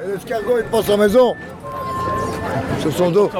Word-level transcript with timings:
Et 0.00 0.06
l'escargot, 0.06 0.58
il 0.58 0.64
prend 0.64 0.82
sa 0.82 0.96
maison. 0.96 1.34
Sur 2.80 2.92
son 2.92 3.10
dos. 3.10 3.30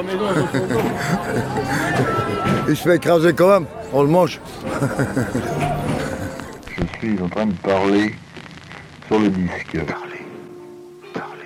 il 2.67 2.75
se 2.75 2.81
fait 2.83 2.97
écraser 2.97 3.33
quand 3.33 3.47
même. 3.47 3.65
On 3.93 4.03
le 4.03 4.09
mange. 4.09 4.41
Je 6.77 6.83
suis 6.99 7.21
en 7.21 7.29
train 7.29 7.45
de 7.45 7.53
parler 7.53 8.13
sur 9.07 9.19
le 9.19 9.29
disque. 9.29 9.77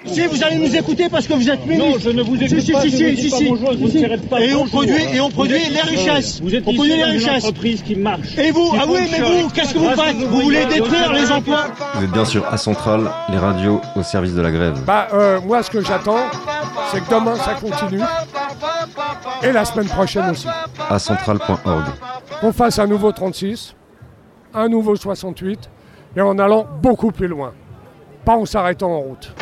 Si 0.06 0.26
vous 0.28 0.44
allez 0.44 0.58
nous 0.58 0.76
écouter 0.76 1.08
parce 1.10 1.28
que 1.28 1.34
vous 1.34 1.50
êtes 1.50 1.66
ministre. 1.66 1.90
Non, 1.92 1.98
je 2.00 2.10
ne 2.10 2.22
vous 2.22 2.36
écoute 2.36 2.60
si, 2.60 2.72
pas, 2.72 2.82
Si, 2.82 2.90
je 2.90 2.98
si, 2.98 3.18
si, 3.18 3.30
pas 3.30 3.38
si, 3.38 3.50
bonjour, 3.50 3.90
si. 3.90 4.06
pas 4.30 4.42
Et 4.42 4.54
on 4.54 4.66
produit, 4.66 5.02
et 5.14 5.20
on 5.22 5.30
produit 5.30 5.58
Vous 5.60 5.72
les 5.74 5.82
richesses. 5.82 6.42
Vous 6.42 6.54
êtes 6.54 6.64
on 6.68 6.74
produit 6.74 6.96
les 6.96 7.04
richesses. 7.04 7.44
entreprise 7.46 7.82
qui 7.82 7.96
marche. 7.96 8.38
Et 8.38 8.52
vous, 8.52 8.74
ah 8.80 8.84
oui, 8.88 9.08
mais 9.12 9.20
vous, 9.20 9.50
qu'est-ce 9.50 9.74
que 9.74 9.80
vous 9.80 9.90
faites 9.90 10.16
Vous 10.18 10.42
voulez 10.42 10.66
détruire 10.66 11.14
les 11.14 11.32
emplois 11.32 11.66
Vous 11.96 12.04
êtes 12.04 12.12
bien 12.12 12.26
sûr 12.26 12.46
à 12.52 12.58
Centrale, 12.58 13.10
les 13.30 13.38
radios 13.38 13.82
au 13.96 14.04
service 14.04 14.34
de 14.34 14.42
la 14.42 14.52
grève. 14.52 14.84
Bah, 14.86 15.08
euh, 15.14 15.40
moi, 15.42 15.64
ce 15.64 15.70
que 15.72 15.82
j'attends, 15.82 16.30
c'est 16.92 17.00
que 17.04 17.10
demain, 17.10 17.36
ça 17.36 17.54
continue. 17.56 18.02
Et 19.42 19.52
la 19.52 19.66
semaine 19.66 19.88
prochaine 19.88 20.30
aussi. 20.32 20.48
À 20.90 21.00
centrale.org. 21.00 21.86
Qu'on 22.42 22.52
fasse 22.52 22.78
un 22.80 22.88
nouveau 22.88 23.12
36, 23.12 23.76
un 24.54 24.68
nouveau 24.68 24.96
68, 24.96 25.70
et 26.18 26.22
en 26.22 26.38
allant 26.38 26.68
beaucoup 26.82 27.12
plus 27.12 27.28
loin. 27.28 27.54
Pas 28.26 28.36
en 28.36 28.46
s'arrêtant 28.46 28.92
en 28.92 29.00
route. 29.00 29.34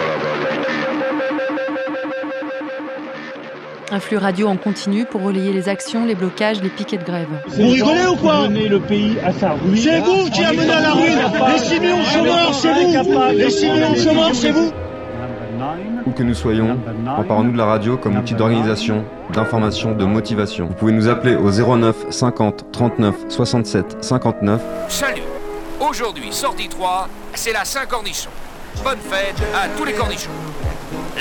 Un 3.94 4.00
flux 4.00 4.16
radio 4.16 4.48
en 4.48 4.56
continu 4.56 5.04
pour 5.04 5.22
relayer 5.22 5.52
les 5.52 5.68
actions, 5.68 6.06
les 6.06 6.16
blocages, 6.16 6.62
les 6.62 6.70
piquets 6.70 6.98
de 6.98 7.04
grève. 7.04 7.28
Vous 7.48 7.68
rigolez 7.68 8.08
ou 8.08 8.16
quoi 8.16 8.48
le 8.48 8.80
pays 8.80 9.18
à 9.20 9.34
sa 9.34 9.52
ruine. 9.52 9.76
C'est 9.76 10.00
vous 10.00 10.30
qui 10.30 10.42
a 10.46 10.54
mené 10.54 10.72
à 10.72 10.80
la 10.80 10.92
ruine 10.92 11.20
Les 11.52 11.60
6 11.60 11.80
millions 11.82 12.00
de 12.00 12.04
chômeurs, 12.06 12.54
c'est 12.54 12.74
vous 12.74 13.38
Les 13.38 13.50
6 13.50 13.66
millions 13.70 13.92
de 13.92 13.98
chômeurs, 13.98 14.34
c'est 14.34 14.52
vous 14.52 14.72
Où 16.06 16.12
que 16.12 16.24
nous 16.24 16.34
soyons, 16.34 16.80
emparons-nous 17.06 17.52
de 17.52 17.58
la 17.58 17.66
radio 17.66 17.98
comme 17.98 18.18
outil 18.18 18.34
d'organisation, 18.34 19.04
d'information, 19.34 19.92
de 19.94 20.06
motivation. 20.06 20.68
Vous 20.68 20.74
pouvez 20.74 20.94
nous 20.94 21.10
appeler 21.10 21.36
au 21.36 21.52
09 21.52 22.12
50 22.12 22.72
39 22.72 23.16
67 23.28 23.98
59 24.00 24.62
Salut 24.88 25.22
Aujourd'hui, 25.82 26.32
sortie 26.32 26.70
3, 26.70 27.10
c'est 27.34 27.52
la 27.52 27.66
Saint-Cornichon. 27.66 28.30
Bonne 28.84 28.98
fête 29.00 29.36
à 29.56 29.68
tous 29.78 29.86
les 29.86 29.94
cornichons. 29.94 30.32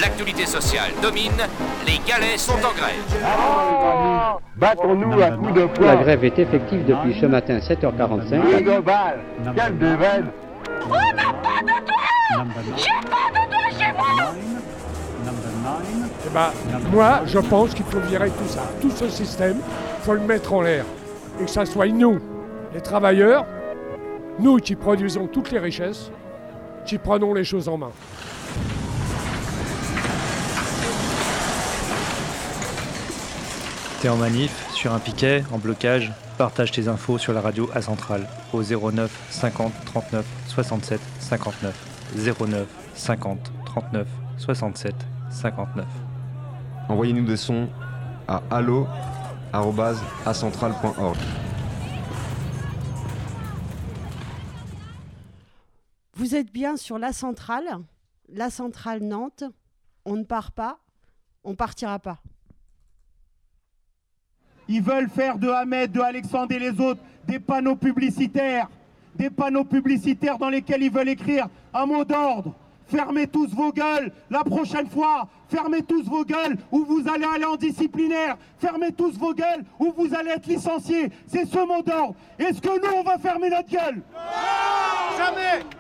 L'actualité 0.01 0.47
sociale 0.47 0.91
domine, 1.03 1.33
les 1.87 2.01
galets 2.09 2.39
sont 2.39 2.55
en 2.55 2.73
grève. 2.73 4.41
Battons-nous 4.57 5.21
à 5.21 5.31
coups 5.33 5.53
de 5.55 5.61
La 5.61 5.69
poing. 5.69 5.97
grève 5.97 6.25
est 6.25 6.39
effective 6.39 6.87
depuis 6.87 7.19
ce 7.21 7.27
matin 7.27 7.59
7h45. 7.59 8.35
Un 8.35 8.61
global. 8.63 9.21
Quel 9.55 9.79
déveil. 9.79 10.25
Eh 16.27 16.31
ben, 16.33 16.51
moi, 16.93 17.21
je 17.27 17.39
pense 17.39 17.75
qu'il 17.75 17.85
faut 17.85 18.01
virer 18.01 18.31
tout 18.31 18.49
ça. 18.49 18.63
Tout 18.81 18.91
ce 18.91 19.09
système, 19.09 19.59
il 19.59 20.05
faut 20.05 20.15
le 20.15 20.21
mettre 20.21 20.53
en 20.55 20.63
l'air. 20.63 20.85
Et 21.41 21.45
que 21.45 21.51
ça 21.51 21.67
soit 21.67 21.89
nous, 21.89 22.19
les 22.73 22.81
travailleurs, 22.81 23.45
nous 24.39 24.57
qui 24.57 24.77
produisons 24.77 25.27
toutes 25.27 25.51
les 25.51 25.59
richesses, 25.59 26.11
qui 26.85 26.99
prenons 26.99 27.35
les 27.35 27.45
choses 27.45 27.69
en 27.69 27.79
main. 27.79 27.93
T'es 34.01 34.09
en 34.09 34.17
manif, 34.17 34.67
sur 34.73 34.93
un 34.95 34.99
piquet, 34.99 35.45
en 35.53 35.59
blocage, 35.59 36.11
partage 36.39 36.73
tes 36.73 36.89
infos 36.89 37.19
sur 37.19 37.35
la 37.35 37.43
radio 37.43 37.69
à 37.75 37.83
Centrale 37.83 38.27
au 38.55 38.63
09 38.63 39.11
50 39.29 39.71
39 39.85 40.25
67 40.47 40.99
59 41.19 41.75
09 42.17 42.67
50 42.95 43.53
39 43.67 44.09
67 44.39 44.95
59. 45.29 45.85
Envoyez-nous 46.89 47.27
des 47.27 47.37
sons 47.37 47.69
à 48.27 48.43
allo@acentrale.org. 48.51 51.19
Vous 56.31 56.37
êtes 56.37 56.53
bien 56.53 56.77
sur 56.77 56.97
la 56.97 57.13
centrale, 57.13 57.67
la 58.29 58.51
centrale 58.51 59.03
Nantes. 59.03 59.43
On 60.05 60.15
ne 60.15 60.23
part 60.23 60.53
pas, 60.53 60.79
on 61.43 61.57
partira 61.57 61.99
pas. 61.99 62.19
Ils 64.69 64.81
veulent 64.81 65.11
faire 65.11 65.39
de 65.39 65.49
Ahmed, 65.49 65.91
de 65.91 65.99
Alexandre 65.99 66.55
et 66.55 66.61
les 66.61 66.81
autres 66.81 67.01
des 67.27 67.41
panneaux 67.41 67.75
publicitaires. 67.75 68.71
Des 69.17 69.29
panneaux 69.29 69.65
publicitaires 69.65 70.39
dans 70.39 70.51
lesquels 70.51 70.85
ils 70.85 70.93
veulent 70.93 71.09
écrire 71.09 71.49
un 71.75 71.85
mot 71.85 72.05
d'ordre. 72.05 72.55
Fermez 72.87 73.27
tous 73.27 73.53
vos 73.53 73.73
gueules 73.73 74.13
la 74.31 74.45
prochaine 74.45 74.89
fois. 74.89 75.29
Fermez 75.49 75.83
tous 75.83 76.05
vos 76.05 76.25
gueules 76.25 76.57
ou 76.71 76.85
vous 76.85 77.09
allez 77.09 77.27
aller 77.27 77.45
en 77.45 77.57
disciplinaire. 77.57 78.37
Fermez 78.59 78.93
tous 78.93 79.19
vos 79.19 79.35
gueules 79.35 79.65
ou 79.81 79.93
vous 79.97 80.15
allez 80.15 80.31
être 80.31 80.47
licenciés. 80.47 81.11
C'est 81.27 81.47
ce 81.47 81.59
mot 81.59 81.83
d'ordre. 81.83 82.15
Est-ce 82.39 82.61
que 82.61 82.69
nous, 82.69 83.01
on 83.01 83.03
va 83.03 83.19
fermer 83.19 83.51
notre 83.51 83.69
gueule? 83.69 84.01
Jamais 85.19 85.80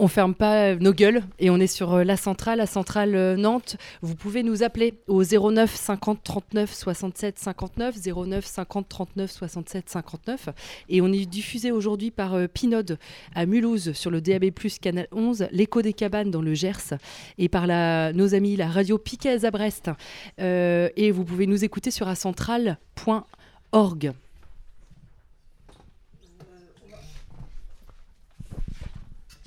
On 0.00 0.06
ferme 0.06 0.32
pas 0.32 0.66
euh, 0.66 0.76
nos 0.78 0.92
gueules 0.92 1.22
et 1.40 1.50
on 1.50 1.56
est 1.56 1.66
sur 1.66 1.94
euh, 1.94 2.04
la 2.04 2.16
centrale, 2.16 2.58
la 2.58 2.66
centrale 2.66 3.16
euh, 3.16 3.36
Nantes. 3.36 3.76
Vous 4.00 4.14
pouvez 4.14 4.44
nous 4.44 4.62
appeler 4.62 4.94
au 5.08 5.24
09 5.24 5.74
50 5.74 6.22
39 6.22 6.72
67 6.72 7.36
59, 7.36 7.96
09 8.06 8.46
50 8.46 8.88
39 8.88 9.28
67 9.28 9.88
59. 9.88 10.50
Et 10.88 11.00
on 11.00 11.12
est 11.12 11.26
diffusé 11.26 11.72
aujourd'hui 11.72 12.12
par 12.12 12.36
Pinode 12.48 12.96
à 13.34 13.44
Mulhouse 13.44 13.90
sur 13.92 14.12
le 14.12 14.20
DAB+, 14.20 14.52
canal 14.80 15.08
11, 15.10 15.48
l'écho 15.50 15.82
des 15.82 15.94
cabanes 15.94 16.30
dans 16.30 16.42
le 16.42 16.54
Gers 16.54 16.94
et 17.38 17.48
par 17.48 17.66
nos 17.66 18.34
amis 18.34 18.54
la 18.54 18.68
radio 18.68 18.98
Piquet 18.98 19.44
à 19.44 19.50
Brest. 19.50 19.90
Et 20.38 21.10
vous 21.10 21.24
pouvez 21.24 21.48
nous 21.48 21.64
écouter 21.64 21.90
sur 21.90 22.06
acentrale.org. 22.06 24.12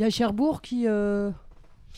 Il 0.02 0.06
y 0.06 0.08
a 0.08 0.10
Cherbourg 0.10 0.64
qui. 0.64 0.88
euh, 0.88 1.30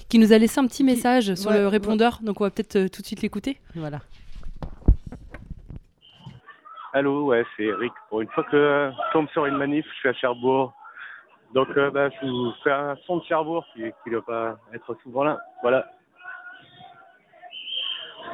Qui 0.09 0.19
nous 0.19 0.33
a 0.33 0.37
laissé 0.37 0.59
un 0.59 0.67
petit 0.67 0.83
message 0.83 1.35
sur 1.35 1.51
ouais, 1.51 1.57
le 1.57 1.69
répondeur, 1.69 2.19
donc 2.21 2.41
on 2.41 2.43
va 2.43 2.49
peut-être 2.49 2.75
euh, 2.75 2.89
tout 2.89 3.01
de 3.01 3.07
suite 3.07 3.21
l'écouter. 3.21 3.61
Voilà. 3.75 3.99
Allô, 6.91 7.27
ouais, 7.27 7.45
c'est 7.55 7.63
Eric. 7.63 7.93
Pour 8.09 8.19
une 8.19 8.27
fois 8.27 8.43
que 8.43 8.91
je 8.91 9.13
tombe 9.13 9.29
sur 9.29 9.45
une 9.45 9.55
manif, 9.55 9.85
je 9.89 9.99
suis 9.99 10.09
à 10.09 10.13
Cherbourg. 10.15 10.73
Donc, 11.53 11.69
euh, 11.77 11.91
bah, 11.91 12.09
je 12.09 12.27
vous 12.27 12.51
fais 12.61 12.71
un 12.73 12.97
son 13.07 13.19
de 13.19 13.23
Cherbourg 13.23 13.65
qui 13.73 13.83
ne 13.83 14.11
doit 14.11 14.25
pas 14.25 14.57
être 14.73 14.97
souvent 15.01 15.23
là. 15.23 15.39
Voilà. 15.61 15.85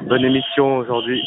Bonne 0.00 0.24
émission 0.24 0.78
aujourd'hui. 0.78 1.22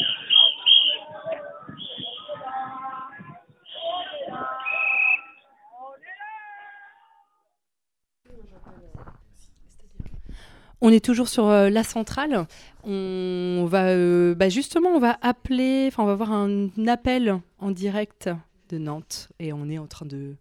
On 10.86 10.90
est 10.90 11.02
toujours 11.02 11.28
sur 11.28 11.46
euh, 11.46 11.70
la 11.70 11.82
centrale. 11.82 12.46
On 12.84 13.64
va 13.66 13.86
euh, 13.86 14.34
bah, 14.34 14.50
justement, 14.50 14.90
on 14.90 14.98
va 14.98 15.16
appeler, 15.22 15.86
enfin, 15.88 16.02
on 16.02 16.06
va 16.06 16.12
avoir 16.12 16.30
un 16.30 16.68
appel 16.86 17.40
en 17.58 17.70
direct 17.70 18.28
de 18.68 18.76
Nantes 18.76 19.30
et 19.38 19.54
on 19.54 19.70
est 19.70 19.78
en 19.78 19.86
train 19.86 20.04
de 20.04 20.34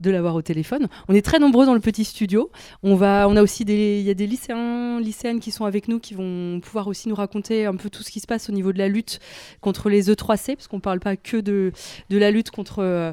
de 0.00 0.10
l'avoir 0.10 0.34
au 0.34 0.42
téléphone. 0.42 0.88
On 1.08 1.14
est 1.14 1.24
très 1.24 1.38
nombreux 1.38 1.66
dans 1.66 1.74
le 1.74 1.80
petit 1.80 2.04
studio. 2.04 2.50
On 2.82 2.94
va, 2.94 3.26
on 3.28 3.36
a 3.36 3.42
aussi 3.42 3.64
des, 3.64 4.00
il 4.00 4.04
y 4.04 4.10
a 4.10 4.14
des 4.14 4.26
lycéens, 4.26 5.00
lycéennes 5.00 5.40
qui 5.40 5.50
sont 5.50 5.64
avec 5.64 5.88
nous 5.88 6.00
qui 6.00 6.14
vont 6.14 6.60
pouvoir 6.60 6.88
aussi 6.88 7.08
nous 7.08 7.14
raconter 7.14 7.66
un 7.66 7.76
peu 7.76 7.90
tout 7.90 8.02
ce 8.02 8.10
qui 8.10 8.20
se 8.20 8.26
passe 8.26 8.48
au 8.48 8.52
niveau 8.52 8.72
de 8.72 8.78
la 8.78 8.88
lutte 8.88 9.20
contre 9.60 9.88
les 9.88 10.10
E3C, 10.10 10.56
parce 10.56 10.68
qu'on 10.68 10.80
parle 10.80 11.00
pas 11.00 11.16
que 11.16 11.36
de, 11.36 11.72
de 12.10 12.18
la 12.18 12.30
lutte 12.30 12.50
contre 12.50 12.80
euh, 12.80 13.12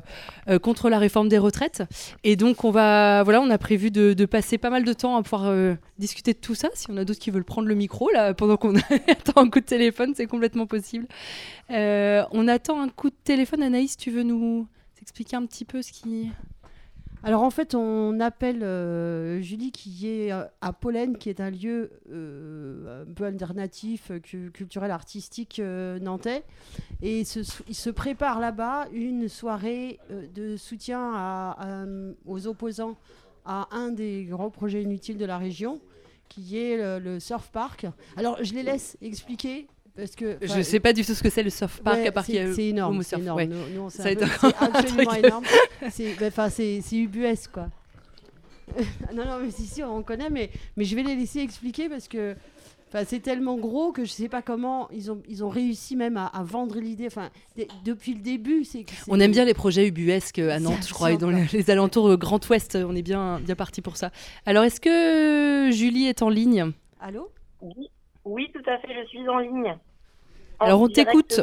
euh, 0.50 0.60
contre 0.60 0.90
la 0.90 1.00
réforme 1.00 1.30
des 1.30 1.38
retraites. 1.38 1.84
Et 2.24 2.36
donc 2.36 2.64
on 2.64 2.72
va, 2.72 3.24
voilà, 3.24 3.42
on 3.42 3.50
a 3.50 3.58
prévu 3.58 3.92
de, 3.92 4.26
passer 4.26 4.58
pas 4.58 4.70
mal 4.70 4.84
de 4.84 4.94
temps 4.94 5.18
à 5.18 5.24
pouvoir 5.24 5.48
euh, 5.48 5.76
discuter 6.00 6.34
de 6.34 6.40
tout 6.40 6.56
ça. 6.56 6.70
Si 6.74 6.88
on 6.90 6.98
a 6.98 7.06
d'autres 7.06 7.20
qui 7.20 7.32
veulent 7.32 7.44
prendre 7.44 7.68
le 7.68 7.76
micro 7.76 8.10
là 8.12 8.34
pendant 8.34 8.58
qu'on 8.58 8.76
attend 9.08 9.42
un 9.42 9.50
coup 9.50 9.60
de 9.60 9.66
téléphone, 9.66 10.14
c'est 10.16 10.28
complètement 10.28 10.68
possible. 10.68 11.08
On 11.70 12.48
attend 12.48 12.82
un 12.82 12.90
coup 12.90 13.10
de 13.10 13.16
téléphone. 13.24 13.64
Anaïs, 13.64 13.98
tu 13.98 14.12
veux 14.12 14.24
nous 14.24 14.68
expliquer 15.02 15.36
un 15.36 15.46
petit 15.46 15.66
peu 15.66 15.82
ce 15.82 15.92
qui 15.92 16.30
Alors 17.24 17.44
en 17.44 17.52
fait, 17.52 17.76
on 17.76 18.20
appelle 18.20 18.64
euh, 18.64 19.42
Julie 19.42 19.72
qui 19.72 20.08
est 20.08 20.32
euh, 20.32 20.44
à 20.62 20.74
Pollen, 20.74 21.18
qui 21.18 21.30
est 21.30 21.40
un 21.40 21.52
lieu 21.52 21.92
euh, 22.12 23.04
un 23.04 23.14
peu 23.14 23.26
alternatif, 23.26 24.12
cu- 24.24 24.50
culturel, 24.52 24.90
artistique 24.90 25.62
nantais. 26.02 26.44
Et 27.04 27.24
se, 27.24 27.40
il 27.68 27.76
se 27.76 27.92
prépare 27.92 28.40
là-bas 28.40 28.88
une 28.92 29.28
soirée 29.28 30.00
de 30.34 30.58
soutien 30.58 31.56
aux 32.26 32.48
opposants 32.48 32.96
à 33.46 33.68
un 33.72 33.90
des 33.90 34.26
grands 34.26 34.50
projets 34.50 34.82
inutiles 34.82 35.18
de 35.18 35.26
la 35.26 35.38
région, 35.38 35.80
qui 36.28 36.58
est 36.58 37.00
le 37.00 37.20
surf 37.20 37.50
park. 37.52 37.86
Alors 38.18 38.44
je 38.44 38.54
les 38.54 38.64
laisse 38.64 38.98
expliquer. 39.02 39.68
Parce 40.02 40.16
que, 40.16 40.36
Je 40.42 40.52
enfin, 40.52 40.64
sais 40.64 40.80
pas 40.80 40.94
du 40.94 41.06
tout 41.06 41.14
ce 41.14 41.22
que 41.22 41.30
c'est 41.30 41.44
le 41.44 41.52
surf 41.52 41.80
park 41.84 41.98
Ouais, 42.00 42.08
à 42.08 42.12
part 42.12 42.26
qu'il 42.26 42.34
y 42.34 42.40
a 42.40 42.48
c'est- 42.48 42.54
c'est 42.54 42.68
énorme, 42.70 43.04
c'est 43.04 43.18
ouais. 43.18 43.48
C'est 43.90 44.18
absolument 44.60 45.14
énorme. 45.14 45.44
C'est 45.92 46.16
ben, 46.20 46.28
enfin, 46.30 46.50
c'est- 46.50 46.82
c'est 46.82 46.96
ubuesque, 46.98 47.52
quoi. 47.52 47.68
non, 49.14 49.26
non, 49.26 49.38
mais 49.44 49.52
si, 49.52 49.68
si, 49.68 49.84
on 49.84 50.02
connaît, 50.02 50.32
mais, 50.32 50.50
mais 50.76 50.86
je 50.86 50.96
vais 50.96 51.04
les 51.04 51.16
laisser 51.16 51.42
expliquer 51.42 51.88
parce 51.88 52.08
que 52.08 52.36
c'est 53.06 53.20
tellement 53.22 53.58
gros 53.58 53.92
que 53.92 54.04
je 54.06 54.10
sais 54.12 54.28
pas 54.28 54.42
comment 54.42 54.90
ils 54.92 55.12
ont, 55.12 55.22
ils 55.30 55.44
ont 55.44 55.50
réussi 55.50 55.96
même 55.96 56.18
à, 56.18 56.26
à 56.26 56.42
vendre 56.44 56.80
l'idée. 56.80 57.06
Enfin, 57.06 57.30
depuis 57.86 58.16
le 58.16 58.22
début, 58.22 58.64
c'est. 58.64 58.84
que 58.86 58.92
On 59.08 59.16
c'est- 59.18 59.22
aime 59.24 59.32
bien 59.32 59.46
les 59.46 59.54
projets 59.54 59.88
ubuesques 59.88 60.40
à 60.40 60.60
Nantes, 60.60 60.78
C'est 60.82 60.90
je 60.90 60.94
crois, 60.96 61.12
et 61.12 61.18
dans 61.18 61.30
les, 61.30 61.70
alentours 61.70 62.08
euh, 62.08 62.18
Grand 62.18 62.44
Ouest, 62.50 62.76
on 62.76 62.96
est 62.96 63.02
bien, 63.04 63.40
bien 63.40 63.56
parti 63.56 63.82
pour 63.82 63.98
ça. 63.98 64.10
Alors, 64.48 64.64
est-ce 64.64 64.82
que 64.82 65.70
Julie 65.72 66.08
est 66.08 66.24
en 66.24 66.30
ligne? 66.30 66.72
Allô? 67.00 67.30
Oui, 67.62 67.90
oui, 68.26 68.48
tout 68.54 68.70
à 68.70 68.78
fait, 68.80 68.90
je 69.04 69.08
suis 69.08 69.28
en 69.30 69.40
ligne. 69.40 69.76
Alors, 70.62 70.82
on 70.82 70.88
t'écoute. 70.88 71.42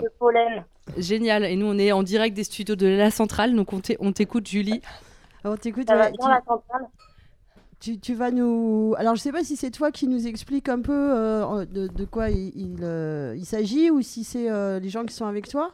Génial. 0.97 1.45
Et 1.45 1.57
nous, 1.57 1.67
on 1.67 1.79
est 1.79 1.93
en 1.93 2.03
direct 2.03 2.35
des 2.37 2.45
studios 2.45 2.77
de 2.77 2.87
la 2.87 3.11
centrale, 3.11 3.55
donc 3.55 3.73
on 3.73 3.81
t'é- 3.81 3.97
on 4.01 4.13
t'écoute, 4.13 4.47
Julie. 4.49 4.81
On 5.45 5.57
t'écoute. 5.57 5.89
Ouais, 5.91 6.13
tu- 6.13 6.29
la 6.29 6.41
centrale? 6.47 6.87
Tu, 7.81 7.99
tu 8.01 8.15
vas 8.15 8.31
nous. 8.33 8.95
Alors, 8.99 9.15
je 9.15 9.21
sais 9.21 9.31
pas 9.33 9.45
si 9.45 9.55
c'est 9.57 9.71
toi 9.71 9.91
qui 9.93 10.09
nous 10.09 10.27
explique 10.27 10.69
un 10.69 10.81
peu 10.81 10.93
euh, 10.93 11.65
de, 11.67 11.87
de 11.87 12.05
quoi 12.05 12.31
il, 12.31 12.49
il, 12.57 12.79
euh, 12.83 13.35
il 13.37 13.45
s'agit 13.45 13.91
ou 13.91 14.03
si 14.03 14.25
c'est 14.25 14.51
euh, 14.51 14.81
les 14.81 14.89
gens 14.89 15.05
qui 15.05 15.15
sont 15.15 15.27
avec 15.27 15.47
toi? 15.49 15.71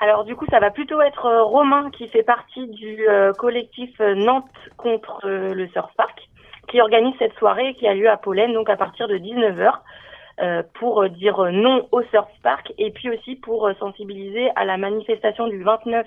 Alors 0.00 0.24
du 0.24 0.34
coup, 0.36 0.44
ça 0.50 0.58
va 0.60 0.70
plutôt 0.70 1.00
être 1.00 1.24
euh, 1.24 1.44
Romain 1.44 1.90
qui 1.92 2.08
fait 2.08 2.24
partie 2.24 2.66
du 2.66 3.08
euh, 3.08 3.32
collectif 3.32 3.90
Nantes 4.00 4.44
contre 4.76 5.20
euh, 5.24 5.54
le 5.54 5.66
Surf 5.68 5.90
Park, 5.96 6.18
qui 6.68 6.80
organise 6.80 7.14
cette 7.18 7.32
soirée 7.38 7.74
qui 7.78 7.86
a 7.86 7.94
lieu 7.94 8.10
à 8.10 8.16
Pollen, 8.18 8.52
donc 8.52 8.68
à 8.68 8.76
partir 8.76 9.06
de 9.08 9.16
19h, 9.16 9.62
euh, 9.62 9.70
pour 10.74 11.02
euh, 11.02 11.08
dire 11.08 11.38
euh, 11.40 11.50
non 11.50 11.88
au 11.92 12.02
Surf 12.04 12.28
Park 12.42 12.72
et 12.78 12.90
puis 12.90 13.10
aussi 13.10 13.36
pour 13.36 13.66
euh, 13.66 13.74
sensibiliser 13.74 14.50
à 14.56 14.64
la 14.64 14.76
manifestation 14.76 15.46
du 15.48 15.62
29 15.62 16.06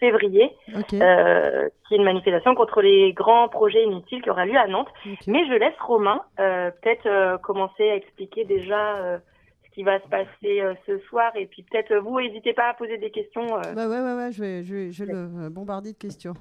février, 0.00 0.50
euh, 0.94 1.68
qui 1.86 1.94
est 1.94 1.96
une 1.96 2.02
manifestation 2.04 2.56
contre 2.56 2.82
les 2.82 3.12
grands 3.12 3.48
projets 3.48 3.84
inutiles 3.84 4.20
qui 4.20 4.30
aura 4.30 4.46
lieu 4.46 4.56
à 4.56 4.66
Nantes. 4.66 4.88
Mais 5.28 5.46
je 5.46 5.52
laisse 5.52 5.78
Romain 5.80 6.22
euh, 6.40 6.72
peut-être 6.82 7.06
euh, 7.06 7.38
commencer 7.38 7.88
à 7.88 7.94
expliquer 7.94 8.44
déjà 8.44 8.96
euh, 8.96 9.18
ce 9.64 9.70
qui 9.70 9.84
va 9.84 10.00
se 10.00 10.08
passer 10.08 10.60
euh, 10.60 10.74
ce 10.86 10.98
soir 11.08 11.30
et 11.36 11.46
puis 11.46 11.62
peut-être 11.62 11.92
euh, 11.92 12.00
vous 12.00 12.20
n'hésitez 12.20 12.52
pas 12.52 12.70
à 12.70 12.74
poser 12.74 12.98
des 12.98 13.12
questions. 13.12 13.46
euh, 13.58 13.74
Bah 13.76 13.86
ouais, 13.88 14.00
ouais, 14.00 14.14
ouais, 14.16 14.32
je 14.32 14.40
vais, 14.42 14.64
je 14.64 14.74
vais, 14.74 14.90
je 14.90 15.04
vais 15.04 15.12
le 15.12 15.18
euh, 15.18 15.50
bombarder 15.50 15.92
de 15.92 15.98
questions. 15.98 16.34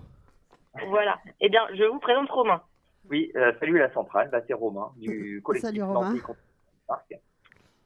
Voilà. 0.87 1.19
Eh 1.39 1.49
bien, 1.49 1.61
je 1.75 1.83
vous 1.83 1.99
présente 1.99 2.29
Romain. 2.31 2.61
Oui, 3.11 3.31
euh, 3.35 3.51
salut 3.59 3.77
la 3.77 3.91
centrale, 3.93 4.29
bah, 4.31 4.39
c'est 4.47 4.53
Romain 4.55 4.89
du 4.97 5.39
collectif 5.45 5.69
Salut, 5.69 5.83
Romain. 5.83 6.13
Le 6.13 6.19
Parc. 6.91 7.09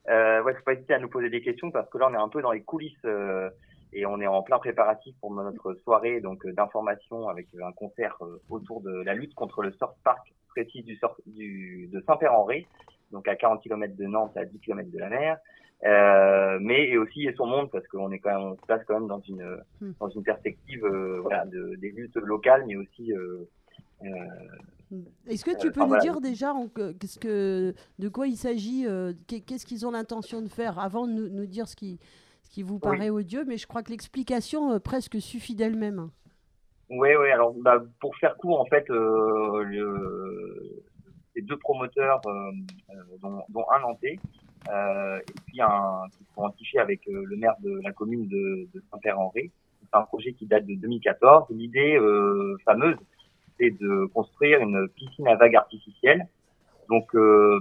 Euh, 0.10 0.44
ouais, 0.44 0.54
faut 0.54 0.64
pas 0.64 0.74
hésiter 0.74 0.94
à 0.94 1.00
nous 1.00 1.10
poser 1.10 1.30
des 1.30 1.42
questions 1.42 1.72
parce 1.72 1.90
que 1.90 1.98
là 2.00 2.08
on 2.10 2.14
est 2.14 2.24
un 2.28 2.30
peu 2.30 2.42
dans 2.42 2.52
les 2.52 2.62
coulisses 2.62 3.06
euh, 3.06 3.50
et 3.92 4.06
on 4.06 4.20
est 4.22 4.28
en 4.28 4.44
plein 4.44 4.60
préparatif 4.60 5.16
pour 5.22 5.32
notre 5.34 5.74
soirée 5.84 6.22
donc 6.22 6.46
euh, 6.46 6.54
d'information 6.54 7.28
avec 7.34 7.48
un 7.70 7.72
concert 7.72 8.16
euh, 8.22 8.40
autour 8.50 8.82
de 8.82 8.94
la 9.08 9.14
lutte 9.14 9.34
contre 9.34 9.62
le 9.64 9.72
surf 9.74 9.96
park 10.04 10.26
précis 10.50 10.84
du, 10.84 10.96
surf- 10.96 11.22
du 11.26 11.88
de 11.94 12.00
Saint-Père-en-Ré, 12.08 12.66
donc 13.12 13.28
à 13.28 13.36
40 13.36 13.62
km 13.64 13.96
de 13.96 14.06
Nantes, 14.06 14.38
à 14.38 14.46
10 14.46 14.60
km 14.60 14.90
de 14.92 15.00
la 15.00 15.10
mer. 15.10 15.38
Euh, 15.84 16.58
mais 16.62 16.82
et 16.88 16.98
aussi 16.98 17.22
et 17.28 17.34
son 17.34 17.48
monde 17.48 17.70
parce 17.72 17.86
qu'on 17.88 18.10
est 18.12 18.20
quand 18.20 18.32
même 18.36 18.48
on 18.52 18.56
se 18.56 18.66
place 18.66 18.84
quand 18.88 18.98
même 19.00 19.10
dans 19.16 19.22
une 19.32 19.46
Hmm. 19.82 19.92
dans 20.00 20.10
une 20.10 20.24
perspective 20.24 20.86
euh, 20.86 21.20
voilà 21.22 21.46
de, 21.46 21.76
des 21.84 21.92
luttes 21.98 22.16
locales 22.16 22.64
mais 22.68 22.78
aussi 22.78 23.12
euh, 23.12 23.50
Est-ce 25.28 25.44
que 25.44 25.58
tu 25.60 25.68
Euh, 25.68 25.72
peux 25.72 25.82
enfin, 25.82 25.86
nous 25.86 25.88
voilà. 25.96 26.04
dire 26.04 26.22
déjà 26.22 26.54
en 26.54 26.68
que- 26.68 26.92
qu'est-ce 26.94 27.18
que, 27.20 27.74
de 28.00 28.10
quoi 28.10 28.28
il 28.28 28.38
s'agit, 28.38 28.86
euh, 28.88 29.14
qu'est- 29.28 29.42
qu'est-ce 29.42 29.66
qu'ils 29.66 29.86
ont 29.86 29.92
l'intention 29.92 30.42
de 30.42 30.48
faire 30.48 30.78
avant 30.80 31.08
de 31.08 31.14
nous, 31.14 31.30
nous 31.30 31.46
dire 31.48 31.68
ce 31.68 31.76
qui, 31.76 32.00
ce 32.44 32.50
qui 32.50 32.62
vous 32.64 32.78
paraît 32.80 33.10
odieux 33.10 33.44
Mais 33.46 33.58
je 33.58 33.66
crois 33.68 33.82
que 33.84 33.90
l'explication 33.92 34.72
euh, 34.74 34.80
presque 34.80 35.20
suffit 35.20 35.56
d'elle-même. 35.56 36.10
Oui, 36.90 37.10
oui. 37.20 37.32
Alors, 37.32 37.54
bah, 37.56 37.84
pour 38.00 38.16
faire 38.18 38.38
court, 38.38 38.60
en 38.62 38.66
fait, 38.66 38.88
euh, 38.92 39.64
le, 39.64 40.84
ces 41.34 41.42
deux 41.42 41.58
promoteurs, 41.58 42.22
dont, 43.22 43.42
dont 43.50 43.66
un 43.76 43.80
Nantais, 43.80 44.20
et 44.70 45.34
puis 45.48 45.62
un 45.62 46.04
qui 46.18 46.24
sont 46.36 46.42
entichés 46.44 46.78
avec 46.80 47.02
le 47.08 47.36
maire 47.38 47.56
de 47.62 47.80
la 47.84 47.92
commune 47.92 48.28
de, 48.28 48.68
de 48.74 48.84
Saint-Père-en-Ré. 48.92 49.52
C'est 49.82 49.98
un 49.98 50.04
projet 50.04 50.34
qui 50.34 50.46
date 50.46 50.66
de 50.66 50.76
2014. 50.76 51.46
L'idée 51.50 51.98
fameuse, 52.66 52.98
c'est 53.60 53.72
de 53.72 54.06
construire 54.14 54.60
une 54.62 54.88
piscine 54.96 55.28
à 55.28 55.36
vagues 55.36 55.56
artificielle. 55.56 56.28
Donc, 56.90 57.16
euh, 57.16 57.60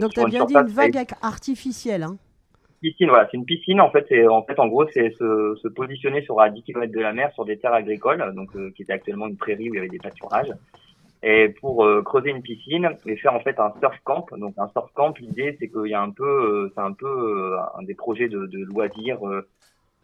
Donc 0.00 0.12
tu 0.12 0.20
as 0.20 0.26
bien 0.26 0.44
dit 0.44 0.54
une 0.54 0.66
vague 0.66 1.06
artificielle. 1.22 2.02
Hein. 2.02 2.16
piscine, 2.80 3.08
voilà, 3.08 3.28
c'est 3.30 3.36
une 3.36 3.44
piscine. 3.44 3.80
En 3.80 3.90
fait, 3.90 4.06
en 4.28 4.42
fait 4.42 4.58
en 4.58 4.68
gros, 4.68 4.86
c'est 4.92 5.10
se, 5.10 5.56
se 5.62 5.68
positionner 5.68 6.22
sur 6.22 6.40
à 6.40 6.50
10 6.50 6.62
km 6.62 6.92
de 6.92 7.00
la 7.00 7.12
mer 7.12 7.32
sur 7.32 7.44
des 7.44 7.58
terres 7.58 7.74
agricoles, 7.74 8.34
donc 8.34 8.54
euh, 8.56 8.70
qui 8.76 8.82
était 8.82 8.92
actuellement 8.92 9.28
une 9.28 9.36
prairie 9.36 9.70
où 9.70 9.74
il 9.74 9.76
y 9.76 9.80
avait 9.80 9.88
des 9.88 9.98
pâturages. 9.98 10.52
Et 11.22 11.48
pour 11.60 11.84
euh, 11.84 12.02
creuser 12.02 12.30
une 12.30 12.42
piscine 12.42 12.90
et 13.06 13.16
faire 13.16 13.34
en 13.34 13.40
fait 13.40 13.58
un 13.58 13.72
surf 13.80 13.98
camp. 14.04 14.26
Donc 14.36 14.54
un 14.58 14.68
surf 14.68 14.90
camp, 14.94 15.18
l'idée 15.18 15.56
c'est 15.58 15.68
qu'il 15.68 15.90
y 15.90 15.94
a 15.94 16.02
un 16.02 16.10
peu, 16.10 16.70
c'est 16.74 16.82
un 16.82 16.92
peu 16.92 17.56
un 17.74 17.82
des 17.82 17.94
projets 17.94 18.28
de, 18.28 18.46
de 18.46 18.58
loisirs. 18.64 19.18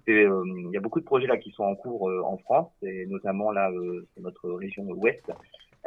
Euh, 0.08 0.42
il 0.46 0.70
y 0.72 0.76
a 0.76 0.80
beaucoup 0.80 1.00
de 1.00 1.04
projets 1.04 1.26
là 1.26 1.36
qui 1.36 1.50
sont 1.52 1.64
en 1.64 1.74
cours 1.74 2.08
euh, 2.08 2.22
en 2.24 2.36
France, 2.38 2.72
et 2.82 3.06
notamment 3.06 3.52
là, 3.52 3.70
euh, 3.70 4.06
c'est 4.14 4.22
notre 4.22 4.50
région 4.50 4.84
ouest. 4.84 5.30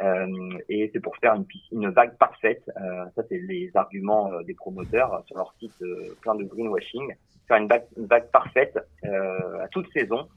Euh, 0.00 0.58
et 0.68 0.90
c'est 0.92 1.00
pour 1.00 1.16
faire 1.16 1.34
une 1.34 1.46
une 1.72 1.88
vague 1.90 2.16
parfaite. 2.18 2.70
Euh, 2.80 3.04
ça, 3.14 3.22
c'est 3.28 3.38
les 3.38 3.70
arguments 3.74 4.30
des 4.42 4.54
promoteurs 4.54 5.14
euh, 5.14 5.20
sur 5.26 5.36
leur 5.36 5.54
site 5.58 5.82
plein 6.20 6.34
de 6.34 6.44
greenwashing. 6.44 7.14
Faire 7.48 7.56
une 7.58 7.68
vague, 7.68 7.84
une 7.96 8.06
vague 8.06 8.30
parfaite 8.30 8.78
à 9.04 9.68
toute 9.68 9.90
saison. 9.92 10.28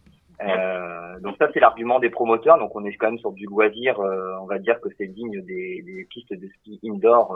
Donc 1.21 1.35
ça, 1.37 1.49
c'est 1.53 1.59
l'argument 1.59 1.99
des 1.99 2.09
promoteurs. 2.09 2.57
Donc 2.59 2.75
on 2.75 2.85
est 2.85 2.93
quand 2.95 3.07
même 3.07 3.19
sur 3.19 3.31
du 3.31 3.45
loisir. 3.45 3.99
on 3.99 4.45
va 4.45 4.59
dire 4.59 4.79
que 4.79 4.89
c'est 4.97 5.07
digne 5.07 5.41
des, 5.41 5.81
des 5.81 6.05
pistes 6.05 6.33
de 6.33 6.47
ski 6.47 6.79
indoor 6.85 7.35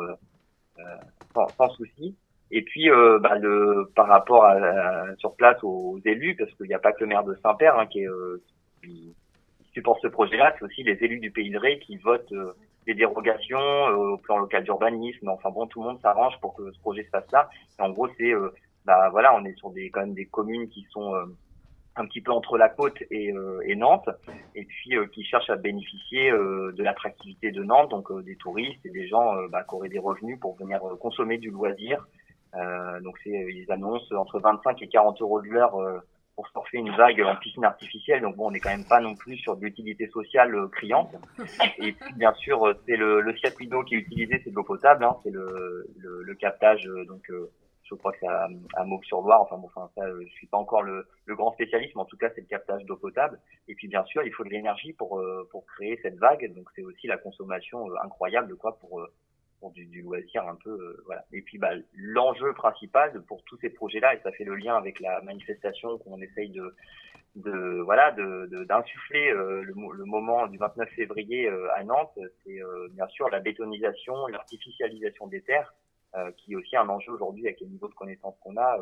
sans, 1.33 1.47
sans 1.49 1.69
souci. 1.71 2.15
Et 2.55 2.61
puis, 2.61 2.87
euh, 2.91 3.17
bah, 3.17 3.35
le, 3.39 3.89
par 3.95 4.07
rapport 4.07 4.45
à, 4.45 4.51
à- 4.51 5.15
sur 5.17 5.33
place 5.35 5.57
aux 5.63 5.99
élus, 6.05 6.35
parce 6.35 6.53
qu'il 6.53 6.67
n'y 6.67 6.75
a 6.75 6.79
pas 6.79 6.91
que 6.93 7.01
le 7.01 7.07
maire 7.07 7.23
de 7.23 7.35
Saint-Père 7.41 7.79
hein, 7.79 7.87
qui, 7.87 8.05
euh, 8.07 8.37
qui 8.83 9.15
supporte 9.73 9.99
ce 10.03 10.07
projet-là, 10.07 10.53
c'est 10.53 10.63
aussi 10.65 10.83
les 10.83 10.97
élus 11.03 11.19
du 11.19 11.31
Pays 11.31 11.49
de 11.49 11.57
Ré 11.57 11.79
qui 11.79 11.97
votent 11.97 12.31
euh, 12.31 12.53
des 12.85 12.93
dérogations 12.93 13.57
euh, 13.59 14.13
au 14.13 14.17
plan 14.17 14.37
local 14.37 14.63
d'urbanisme. 14.63 15.29
Enfin 15.29 15.49
bon, 15.49 15.65
tout 15.65 15.81
le 15.81 15.87
monde 15.89 16.01
s'arrange 16.01 16.39
pour 16.41 16.53
que 16.53 16.71
ce 16.71 16.79
projet 16.79 17.03
se 17.05 17.09
fasse 17.09 17.31
là. 17.31 17.49
Et 17.79 17.81
en 17.81 17.89
gros, 17.89 18.07
c'est, 18.19 18.33
euh, 18.35 18.53
bah 18.85 19.09
voilà, 19.09 19.33
on 19.35 19.43
est 19.45 19.57
sur 19.57 19.71
des 19.71 19.89
quand 19.89 20.01
même 20.01 20.13
des 20.13 20.27
communes 20.27 20.69
qui 20.69 20.85
sont 20.91 21.15
euh, 21.15 21.25
un 21.95 22.05
petit 22.05 22.21
peu 22.21 22.31
entre 22.31 22.59
la 22.59 22.69
côte 22.69 23.01
et, 23.09 23.33
et 23.65 23.75
Nantes, 23.75 24.09
et 24.55 24.65
puis 24.65 24.95
qui 25.13 25.23
cherchent 25.23 25.51
à 25.51 25.55
bénéficier 25.55 26.31
de 26.31 26.81
l'attractivité 26.83 27.51
de 27.51 27.63
Nantes, 27.63 27.91
donc 27.91 28.11
des 28.23 28.35
touristes 28.35 28.83
et 28.83 28.89
des 28.89 29.07
gens 29.07 29.35
bah, 29.51 29.61
qui 29.61 29.75
auraient 29.75 29.89
des 29.89 29.99
revenus 29.99 30.39
pour 30.39 30.55
venir 30.57 30.79
consommer 30.99 31.37
du 31.37 31.51
loisir. 31.51 32.03
Euh, 32.55 32.99
donc 33.01 33.17
c'est, 33.23 33.29
ils 33.31 33.71
annoncent 33.71 34.13
entre 34.15 34.39
25 34.39 34.81
et 34.81 34.87
40 34.87 35.21
euros 35.21 35.41
de 35.41 35.47
l'heure 35.47 35.75
euh, 35.81 35.99
pour 36.35 36.47
surfer 36.49 36.77
une 36.77 36.95
vague 36.95 37.21
en 37.21 37.35
piscine 37.35 37.65
artificielle. 37.65 38.21
Donc 38.21 38.35
bon, 38.35 38.47
on 38.47 38.51
n'est 38.51 38.59
quand 38.59 38.69
même 38.69 38.87
pas 38.87 38.99
non 38.99 39.15
plus 39.15 39.37
sur 39.37 39.55
de 39.55 39.63
l'utilité 39.65 40.07
sociale 40.07 40.53
euh, 40.55 40.67
criante. 40.67 41.13
Et 41.79 41.93
puis 41.93 42.13
bien 42.15 42.33
sûr, 42.33 42.67
euh, 42.67 42.73
c'est 42.87 42.95
le, 42.97 43.21
le 43.21 43.35
circuit 43.37 43.67
d'eau 43.67 43.83
qui 43.83 43.95
est 43.95 43.99
utilisé, 43.99 44.41
c'est 44.43 44.49
de 44.51 44.55
l'eau 44.55 44.63
potable, 44.63 45.03
hein, 45.03 45.15
c'est 45.23 45.31
le, 45.31 45.87
le, 45.97 46.23
le 46.23 46.35
captage. 46.35 46.87
euh, 46.87 47.05
donc 47.05 47.29
euh, 47.29 47.51
je 47.83 47.95
crois 47.95 48.13
que 48.13 48.17
c'est 48.21 48.27
à, 48.27 48.47
à 48.75 48.85
Mauves-sur-Loire. 48.85 49.41
Enfin 49.41 49.57
bon, 49.57 49.67
enfin 49.75 49.89
ça, 49.95 50.03
euh, 50.05 50.23
je 50.25 50.31
suis 50.33 50.47
pas 50.47 50.57
encore 50.57 50.83
le, 50.83 51.05
le 51.25 51.35
grand 51.35 51.51
spécialiste, 51.51 51.93
mais 51.95 52.01
en 52.01 52.05
tout 52.05 52.17
cas 52.17 52.29
c'est 52.33 52.41
le 52.41 52.47
captage 52.47 52.83
d'eau 52.85 52.95
potable. 52.95 53.39
Et 53.67 53.75
puis 53.75 53.87
bien 53.87 54.03
sûr, 54.05 54.23
il 54.23 54.31
faut 54.33 54.43
de 54.43 54.49
l'énergie 54.49 54.93
pour 54.93 55.19
euh, 55.19 55.47
pour 55.51 55.65
créer 55.65 55.99
cette 56.01 56.17
vague. 56.17 56.51
Donc 56.55 56.67
c'est 56.75 56.83
aussi 56.83 57.07
la 57.07 57.17
consommation 57.17 57.89
euh, 57.89 57.95
incroyable, 58.03 58.55
quoi, 58.55 58.79
pour 58.79 59.01
euh, 59.01 59.07
du, 59.71 60.01
loisir 60.01 60.47
un 60.47 60.55
peu 60.55 60.69
euh, 60.71 61.01
voilà 61.05 61.25
et 61.31 61.41
puis 61.41 61.57
bah, 61.57 61.71
l'enjeu 61.93 62.53
principal 62.53 63.21
pour 63.23 63.43
tous 63.43 63.57
ces 63.57 63.69
projets 63.69 63.99
là 63.99 64.13
et 64.15 64.19
ça 64.21 64.31
fait 64.31 64.43
le 64.43 64.55
lien 64.55 64.75
avec 64.75 64.99
la 64.99 65.21
manifestation 65.21 65.97
qu'on 65.99 66.19
essaye 66.21 66.49
de 66.49 66.75
de 67.35 67.81
voilà 67.81 68.11
de 68.11 68.63
d'insuffler 68.65 69.31
euh, 69.31 69.61
le, 69.63 69.73
mo- 69.73 69.91
le 69.91 70.05
moment 70.05 70.47
du 70.47 70.57
29 70.57 70.89
février 70.89 71.47
euh, 71.47 71.73
à 71.75 71.83
Nantes 71.83 72.17
c'est 72.43 72.59
bien 72.91 73.07
sûr 73.07 73.29
la 73.29 73.39
bétonisation 73.39 74.27
l'artificialisation 74.27 75.27
des 75.27 75.41
terres 75.41 75.73
qui 76.37 76.53
est 76.53 76.55
aussi 76.55 76.75
un 76.75 76.87
enjeu 76.89 77.11
aujourd'hui 77.11 77.45
avec 77.47 77.59
les 77.59 77.65
niveaux 77.67 77.87
de 77.87 77.95
connaissances 77.95 78.37
qu'on 78.39 78.55
a 78.57 78.77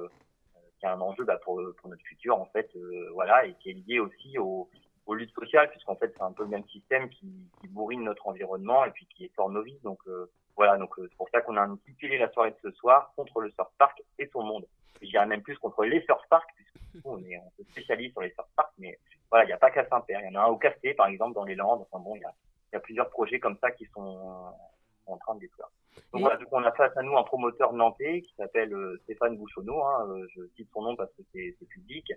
qui 0.80 0.86
est 0.86 0.90
un 0.90 1.00
enjeu 1.00 1.24
bah, 1.24 1.38
pour 1.38 1.62
pour 1.78 1.90
notre 1.90 2.04
futur 2.04 2.38
en 2.40 2.46
fait 2.48 2.70
voilà 3.14 3.46
et 3.46 3.54
qui 3.62 3.70
est 3.70 3.74
lié 3.88 4.00
aussi 4.00 4.38
au 4.38 4.70
aux 5.08 5.16
luttes 5.16 5.34
sociales, 5.34 5.70
puisqu'en 5.72 5.96
fait 5.96 6.14
c'est 6.16 6.22
un 6.24 6.32
peu 6.32 6.44
le 6.44 6.50
même 6.50 6.66
système 6.68 7.10
qui, 7.10 7.50
qui 7.60 7.68
bourrine 7.68 8.04
notre 8.04 8.28
environnement 8.28 8.86
et 8.86 8.92
puis 8.92 9.08
qui 9.08 9.26
est 9.26 9.34
fort 9.36 9.50
novice. 9.50 9.82
Donc 9.82 10.00
voilà, 10.56 10.78
donc 10.78 10.98
euh, 11.00 11.08
c'est 11.10 11.18
pour 11.18 11.30
ça 11.30 11.42
qu'on 11.42 11.58
a 11.58 11.62
intitulé 11.62 12.18
la 12.18 12.32
soirée 12.32 12.52
de 12.52 12.58
ce 12.62 12.72
soir 12.72 13.14
contre 13.16 13.42
le 13.42 13.50
surf 13.52 13.70
park 13.78 14.02
et 14.20 14.28
son 14.28 14.44
monde. 14.44 14.66
Je 15.02 15.08
dirais 15.08 15.26
même 15.26 15.42
plus 15.42 15.58
contre 15.58 15.84
les 15.84 16.02
surf 16.04 16.24
parks, 16.30 16.50
puisque 16.56 16.78
du 16.94 17.02
coup, 17.02 17.12
on 17.12 17.24
est 17.24 17.38
on 17.38 17.52
se 17.58 17.70
spécialise 17.72 18.12
sur 18.12 18.22
les 18.22 18.32
surf 18.32 18.48
parks, 18.56 18.74
mais 18.78 19.00
voilà, 19.30 19.46
il 19.46 19.48
n'y 19.48 19.54
a 19.54 19.58
pas 19.58 19.72
qu'à 19.72 19.88
Saint-Père, 19.88 20.22
il 20.22 20.32
y 20.32 20.38
en 20.38 20.40
a 20.40 20.44
un 20.44 20.50
au 20.50 20.58
Casté 20.58 20.94
par 20.94 21.08
exemple 21.08 21.34
dans 21.34 21.46
les 21.46 21.56
Landes. 21.56 21.86
Enfin 21.90 22.04
bon, 22.04 22.16
il 22.16 22.22
y 22.22 22.26
a, 22.26 22.34
y 22.74 22.76
a 22.76 22.80
plusieurs 22.80 23.10
projets 23.10 23.40
comme 23.40 23.58
ça 23.60 23.72
qui 23.72 23.86
sont 23.86 24.54
en 25.08 25.18
train 25.18 25.36
de 25.36 25.40
détruire. 25.40 25.68
Donc 26.14 26.22
voilà, 26.22 26.38
donc 26.38 26.48
on 26.52 26.64
a 26.64 26.72
face 26.72 26.96
à 26.96 27.02
nous 27.02 27.18
un 27.18 27.24
promoteur 27.24 27.74
nantais 27.74 28.22
qui 28.22 28.34
s'appelle 28.36 28.74
euh, 28.74 29.00
Stéphane 29.04 29.38
Bouchonneau, 29.38 29.82
hein, 29.84 30.08
euh, 30.10 30.28
je 30.36 30.42
cite 30.56 30.70
son 30.74 30.82
nom 30.82 30.96
parce 30.96 31.12
que 31.12 31.24
c'est 31.34 31.56
public, 31.68 32.12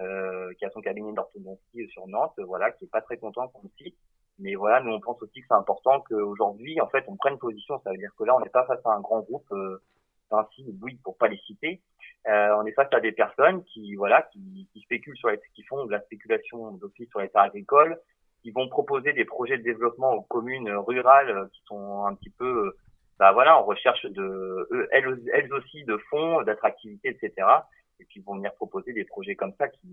euh, 0.00 0.52
qui 0.54 0.64
a 0.64 0.70
son 0.70 0.80
cabinet 0.80 1.12
d'orthodontie 1.12 1.88
sur 1.88 2.06
Nantes, 2.06 2.38
voilà, 2.38 2.72
qui 2.72 2.84
est 2.84 2.90
pas 2.90 3.02
très 3.02 3.18
content 3.18 3.48
qu'on 3.48 3.62
le 3.62 3.70
cite. 3.78 3.96
Mais 4.38 4.54
voilà, 4.54 4.80
nous 4.80 4.92
on 4.92 5.00
pense 5.00 5.22
aussi 5.22 5.40
que 5.40 5.46
c'est 5.48 5.54
important 5.54 6.00
qu'aujourd'hui, 6.00 6.80
en 6.80 6.88
fait, 6.88 7.04
on 7.08 7.16
prenne 7.16 7.38
position. 7.38 7.80
Ça 7.84 7.90
veut 7.90 7.96
dire 7.96 8.12
que 8.18 8.24
là, 8.24 8.36
on 8.36 8.40
n'est 8.40 8.50
pas 8.50 8.66
face 8.66 8.84
à 8.84 8.90
un 8.90 9.00
grand 9.00 9.20
groupe, 9.20 9.50
euh, 9.52 9.80
ainsi, 10.30 10.66
oui, 10.82 10.98
pour 11.02 11.16
pas 11.16 11.28
les 11.28 11.38
citer. 11.38 11.80
Euh, 12.28 12.56
on 12.58 12.66
est 12.66 12.72
face 12.72 12.92
à 12.92 13.00
des 13.00 13.12
personnes 13.12 13.62
qui, 13.64 13.94
voilà, 13.94 14.22
qui, 14.32 14.68
qui 14.72 14.80
spéculent 14.80 15.16
sur 15.16 15.30
les, 15.30 15.40
qui 15.54 15.62
font 15.62 15.84
de 15.84 15.92
la 15.92 16.00
spéculation 16.02 16.72
d'office 16.72 17.08
sur 17.08 17.20
les 17.20 17.28
terres 17.28 17.42
agricoles, 17.42 17.98
qui 18.42 18.50
vont 18.50 18.68
proposer 18.68 19.12
des 19.12 19.24
projets 19.24 19.58
de 19.58 19.62
développement 19.62 20.12
aux 20.12 20.22
communes 20.22 20.70
rurales 20.70 21.30
euh, 21.30 21.46
qui 21.52 21.62
sont 21.66 22.04
un 22.04 22.14
petit 22.14 22.30
peu, 22.30 22.66
euh, 22.66 22.76
bah 23.18 23.32
voilà, 23.32 23.56
en 23.58 23.64
recherche 23.64 24.04
de, 24.06 24.88
elles, 24.90 25.22
elles 25.32 25.52
aussi 25.52 25.84
de 25.84 25.96
fonds, 26.10 26.42
d'attractivité, 26.42 27.10
etc. 27.10 27.48
Et 28.00 28.06
ils 28.14 28.22
vont 28.22 28.34
venir 28.34 28.52
proposer 28.54 28.92
des 28.92 29.04
projets 29.04 29.36
comme 29.36 29.54
ça 29.58 29.68
qui, 29.68 29.88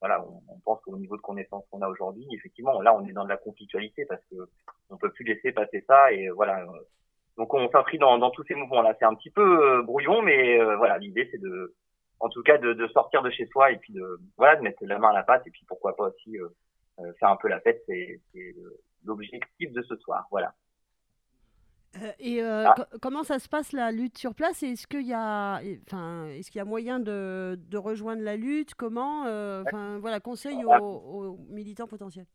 voilà, 0.00 0.24
on, 0.24 0.42
on 0.48 0.58
pense 0.60 0.80
qu'au 0.82 0.96
niveau 0.96 1.16
de 1.16 1.22
connaissances 1.22 1.64
qu'on 1.70 1.82
a 1.82 1.88
aujourd'hui, 1.88 2.26
effectivement, 2.32 2.80
là, 2.82 2.94
on 2.94 3.06
est 3.06 3.12
dans 3.12 3.24
de 3.24 3.28
la 3.28 3.36
conflictualité 3.36 4.04
parce 4.06 4.24
que 4.30 4.36
on 4.90 4.96
peut 4.96 5.10
plus 5.12 5.24
laisser 5.24 5.52
passer 5.52 5.84
ça 5.86 6.12
et 6.12 6.28
voilà. 6.30 6.62
euh, 6.62 6.80
Donc 7.36 7.54
on 7.54 7.68
s'inscrit 7.70 7.98
dans, 7.98 8.18
dans 8.18 8.30
tous 8.30 8.44
ces 8.48 8.54
mouvements-là. 8.54 8.96
C'est 8.98 9.04
un 9.04 9.14
petit 9.14 9.30
peu 9.30 9.42
euh, 9.42 9.82
brouillon, 9.82 10.22
mais 10.22 10.58
euh, 10.60 10.76
voilà, 10.76 10.98
l'idée 10.98 11.28
c'est 11.30 11.40
de, 11.40 11.74
en 12.20 12.28
tout 12.28 12.42
cas, 12.42 12.58
de, 12.58 12.72
de 12.72 12.86
sortir 12.88 13.22
de 13.22 13.30
chez 13.30 13.46
soi 13.46 13.70
et 13.70 13.78
puis 13.78 13.92
de, 13.92 14.20
voilà, 14.36 14.56
de 14.56 14.62
mettre 14.62 14.84
la 14.84 14.98
main 14.98 15.10
à 15.10 15.14
la 15.14 15.22
pâte 15.22 15.46
et 15.46 15.50
puis 15.50 15.64
pourquoi 15.66 15.94
pas 15.94 16.08
aussi 16.08 16.36
euh, 16.36 16.48
euh, 17.00 17.12
faire 17.20 17.30
un 17.30 17.36
peu 17.36 17.48
la 17.48 17.60
fête. 17.60 17.82
C'est 17.86 18.20
l'objectif 19.04 19.72
de 19.72 19.82
ce 19.82 19.96
soir. 19.96 20.26
Voilà. 20.30 20.52
Euh, 21.96 22.12
et 22.18 22.42
euh, 22.42 22.66
Ah. 22.68 22.74
co- 22.76 22.98
comment 23.00 23.22
ça 23.24 23.38
se 23.38 23.48
passe 23.48 23.72
la 23.72 23.90
lutte 23.92 24.18
sur 24.18 24.34
place? 24.34 24.62
Est-ce 24.62 24.86
qu'il 24.86 25.06
y 25.06 25.14
a, 25.14 25.60
enfin, 25.86 26.26
est-ce 26.28 26.50
qu'il 26.50 26.58
y 26.58 26.62
a 26.62 26.66
moyen 26.66 27.00
de, 27.00 27.58
de 27.58 27.78
rejoindre 27.78 28.22
la 28.22 28.36
lutte? 28.36 28.74
Comment 28.74 29.24
euh, 29.26 29.62
Enfin, 29.66 29.98
voilà, 29.98 30.20
conseil 30.20 30.64
aux, 30.64 30.70
aux 30.70 31.38
militants 31.48 31.86
potentiels. 31.86 32.26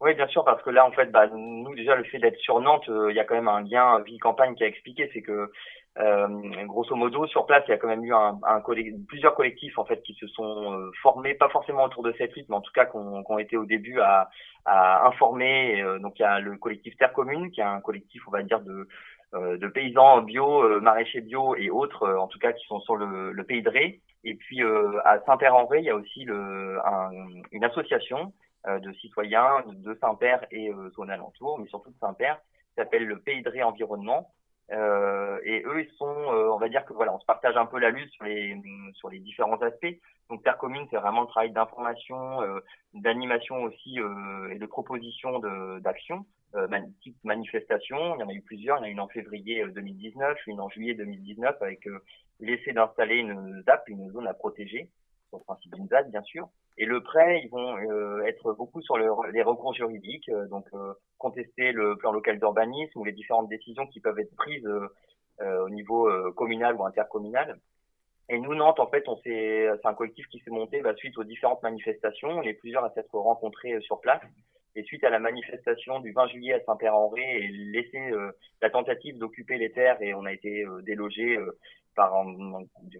Oui, 0.00 0.14
bien 0.14 0.28
sûr, 0.28 0.44
parce 0.44 0.62
que 0.62 0.70
là, 0.70 0.86
en 0.86 0.92
fait, 0.92 1.06
bah, 1.10 1.26
nous 1.28 1.74
déjà 1.74 1.96
le 1.96 2.04
fait 2.04 2.18
d'être 2.20 2.38
sur 2.38 2.60
Nantes, 2.60 2.84
il 2.88 3.16
y 3.16 3.18
a 3.18 3.24
quand 3.24 3.34
même 3.34 3.48
un 3.48 3.62
lien 3.62 3.98
ville 4.00 4.20
campagne 4.20 4.54
qui 4.54 4.62
a 4.62 4.68
expliqué, 4.68 5.10
c'est 5.12 5.22
que 5.22 5.50
euh, 5.98 6.28
grosso 6.66 6.94
modo 6.94 7.26
sur 7.26 7.44
place, 7.46 7.64
il 7.66 7.70
y 7.70 7.74
a 7.74 7.78
quand 7.78 7.88
même 7.88 8.04
eu 8.04 8.14
un, 8.14 8.38
un 8.44 8.60
collec- 8.60 9.04
plusieurs 9.06 9.34
collectifs 9.34 9.78
en 9.78 9.84
fait 9.84 10.00
qui 10.02 10.14
se 10.14 10.26
sont 10.28 10.72
euh, 10.72 10.90
formés, 11.02 11.34
pas 11.34 11.48
forcément 11.48 11.84
autour 11.84 12.02
de 12.02 12.12
cette 12.18 12.34
lutte, 12.36 12.48
mais 12.48 12.56
en 12.56 12.60
tout 12.60 12.72
cas 12.72 12.86
qui 12.86 12.96
ont, 12.96 13.24
ont 13.28 13.38
été 13.38 13.56
au 13.56 13.64
début 13.64 14.00
à, 14.00 14.28
à 14.64 15.06
informer. 15.06 15.80
Euh, 15.82 15.98
donc 15.98 16.18
il 16.18 16.22
y 16.22 16.24
a 16.24 16.38
le 16.40 16.56
collectif 16.56 16.96
Terre 16.96 17.12
Commune, 17.12 17.50
qui 17.50 17.60
est 17.60 17.64
un 17.64 17.80
collectif, 17.80 18.22
on 18.28 18.30
va 18.30 18.42
dire 18.42 18.60
de 18.60 18.86
euh, 19.34 19.58
de 19.58 19.68
paysans 19.68 20.22
bio, 20.22 20.80
maraîchers 20.80 21.20
bio 21.20 21.54
et 21.56 21.68
autres, 21.68 22.08
en 22.08 22.28
tout 22.28 22.38
cas 22.38 22.52
qui 22.52 22.64
sont 22.66 22.80
sur 22.80 22.96
le, 22.96 23.32
le 23.32 23.44
pays 23.44 23.62
de 23.62 23.68
Ré. 23.68 24.00
Et 24.24 24.34
puis 24.34 24.62
à 25.04 25.20
Saint-Père-en-Ré, 25.26 25.78
il 25.80 25.84
y 25.84 25.90
a 25.90 25.94
aussi 25.96 26.24
le, 26.24 26.78
un- 26.84 27.10
une 27.52 27.64
association 27.64 28.32
de 28.66 28.92
citoyens 28.94 29.62
de 29.66 29.94
Saint-Père 30.00 30.44
et 30.50 30.72
zone 30.96 31.10
alentour, 31.10 31.58
mais 31.58 31.68
surtout 31.68 31.90
de 31.90 31.98
Saint-Père, 32.00 32.38
qui 32.68 32.74
s'appelle 32.76 33.04
le 33.06 33.18
Pays 33.20 33.42
de 33.42 33.48
Ré 33.48 33.62
Environnement. 33.62 34.30
Euh, 34.70 35.38
et 35.44 35.62
eux, 35.64 35.80
ils 35.82 35.90
sont, 35.96 36.06
euh, 36.06 36.50
on 36.52 36.58
va 36.58 36.68
dire 36.68 36.84
que 36.84 36.92
voilà, 36.92 37.14
on 37.14 37.18
se 37.20 37.24
partage 37.24 37.56
un 37.56 37.64
peu 37.66 37.78
la 37.78 37.90
lutte 37.90 38.10
sur 38.12 38.24
les 38.24 38.54
sur 38.94 39.08
les 39.08 39.18
différents 39.20 39.56
aspects. 39.62 39.86
Donc 40.28 40.42
Terre 40.44 40.58
Commune, 40.58 40.86
c'est 40.90 40.98
vraiment 40.98 41.22
le 41.22 41.26
travail 41.28 41.52
d'information, 41.52 42.42
euh, 42.42 42.60
d'animation 42.92 43.62
aussi 43.62 43.98
euh, 44.00 44.50
et 44.50 44.58
de 44.58 44.66
proposition 44.66 45.38
de 45.38 45.78
d'action, 45.80 46.26
euh, 46.54 46.68
man- 46.68 46.92
type 47.02 47.16
manifestation. 47.24 48.16
Il 48.16 48.20
y 48.20 48.24
en 48.24 48.28
a 48.28 48.32
eu 48.34 48.42
plusieurs. 48.42 48.76
Il 48.78 48.80
y 48.80 48.82
en 48.82 48.84
a 48.84 48.88
une 48.90 49.00
en 49.00 49.08
février 49.08 49.62
euh, 49.62 49.70
2019, 49.72 50.38
une 50.46 50.60
en 50.60 50.68
juillet 50.68 50.94
2019 50.94 51.56
avec 51.62 51.86
euh, 51.86 52.00
l'essai 52.40 52.72
d'installer 52.72 53.16
une 53.16 53.62
ZAP, 53.64 53.88
une 53.88 54.10
zone 54.12 54.26
à 54.26 54.34
protéger, 54.34 54.90
le 55.32 55.38
principe 55.40 55.74
d'une 55.74 55.88
ZAD 55.88 56.10
bien 56.10 56.22
sûr. 56.22 56.48
Et 56.78 56.84
le 56.86 57.02
prêt, 57.02 57.40
ils 57.44 57.50
vont 57.50 57.76
euh, 57.76 58.22
être 58.24 58.52
beaucoup 58.54 58.80
sur 58.82 58.96
le- 58.96 59.10
les 59.32 59.42
recours 59.42 59.74
juridiques, 59.74 60.28
euh, 60.30 60.46
donc 60.46 60.64
euh, 60.74 60.94
contester 61.18 61.72
le 61.72 61.96
plan 61.96 62.12
local 62.12 62.38
d'urbanisme 62.38 62.98
ou 63.00 63.04
les 63.04 63.12
différentes 63.12 63.48
décisions 63.48 63.86
qui 63.88 64.00
peuvent 64.00 64.18
être 64.18 64.34
prises 64.36 64.64
euh, 64.66 64.88
euh, 65.40 65.64
au 65.66 65.70
niveau 65.70 66.08
euh, 66.08 66.32
communal 66.32 66.76
ou 66.76 66.84
intercommunal. 66.84 67.58
Et 68.28 68.38
nous, 68.38 68.54
Nantes, 68.54 68.78
en 68.80 68.86
fait, 68.88 69.08
on 69.08 69.16
s'est, 69.22 69.68
c'est 69.82 69.88
un 69.88 69.94
collectif 69.94 70.26
qui 70.28 70.38
s'est 70.40 70.50
monté 70.50 70.80
bah, 70.82 70.94
suite 70.94 71.16
aux 71.18 71.24
différentes 71.24 71.62
manifestations. 71.62 72.28
On 72.28 72.42
est 72.42 72.54
plusieurs 72.54 72.84
à 72.84 72.90
s'être 72.90 73.14
rencontrés 73.18 73.80
sur 73.80 74.00
place. 74.00 74.22
Et 74.76 74.84
suite 74.84 75.02
à 75.02 75.10
la 75.10 75.18
manifestation 75.18 75.98
du 75.98 76.12
20 76.12 76.28
juillet 76.28 76.52
à 76.54 76.60
Saint-Père-en-Ré 76.64 77.22
et 77.22 77.48
laisser 77.48 78.12
la 78.62 78.70
tentative 78.70 79.18
d'occuper 79.18 79.56
les 79.58 79.72
terres 79.72 80.00
et 80.02 80.14
on 80.14 80.24
a 80.24 80.32
été 80.32 80.64
délogé 80.82 81.36
euh, 81.36 81.58
par 81.96 82.12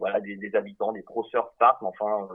voilà 0.00 0.18
des, 0.20 0.36
des 0.36 0.56
habitants, 0.56 0.90
des 0.92 1.02
pro 1.02 1.22
surf 1.24 1.48
park, 1.58 1.80
enfin 1.82 2.28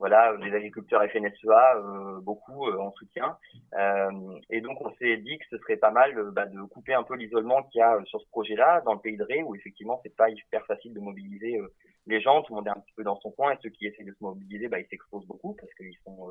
voilà 0.00 0.34
des 0.38 0.52
agriculteurs 0.54 1.02
FNSEA, 1.02 1.76
euh, 1.76 2.20
beaucoup 2.22 2.66
euh, 2.66 2.78
en 2.78 2.90
soutien. 2.92 3.36
Euh, 3.74 4.10
et 4.48 4.62
donc 4.62 4.80
on 4.80 4.90
s'est 4.94 5.18
dit 5.18 5.38
que 5.38 5.44
ce 5.50 5.58
serait 5.58 5.76
pas 5.76 5.90
mal 5.90 6.30
bah, 6.32 6.46
de 6.46 6.60
couper 6.62 6.94
un 6.94 7.02
peu 7.02 7.14
l'isolement 7.14 7.62
qu'il 7.64 7.80
y 7.80 7.82
a 7.82 7.98
sur 8.06 8.20
ce 8.20 8.26
projet-là 8.30 8.80
dans 8.86 8.94
le 8.94 9.00
pays 9.00 9.18
de 9.18 9.24
Ré 9.24 9.42
où 9.42 9.54
effectivement 9.54 10.00
c'est 10.02 10.16
pas 10.16 10.30
hyper 10.30 10.64
facile 10.66 10.94
de 10.94 11.00
mobiliser 11.00 11.60
les 12.06 12.20
gens, 12.20 12.42
tout 12.42 12.54
le 12.54 12.56
monde 12.56 12.66
est 12.66 12.70
un 12.70 12.80
petit 12.80 12.94
peu 12.96 13.04
dans 13.04 13.20
son 13.20 13.30
coin 13.30 13.52
et 13.52 13.58
ceux 13.62 13.68
qui 13.68 13.86
essaient 13.86 14.02
de 14.02 14.12
se 14.12 14.24
mobiliser, 14.24 14.68
bah, 14.68 14.80
ils 14.80 14.86
s'exposent 14.88 15.26
beaucoup 15.26 15.54
parce 15.60 15.72
qu'ils 15.74 15.96
sont 16.04 16.30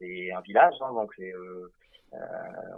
c'est 0.00 0.32
un 0.32 0.40
village, 0.40 0.74
hein, 0.80 0.92
donc 0.94 1.12
c'est 1.16 1.32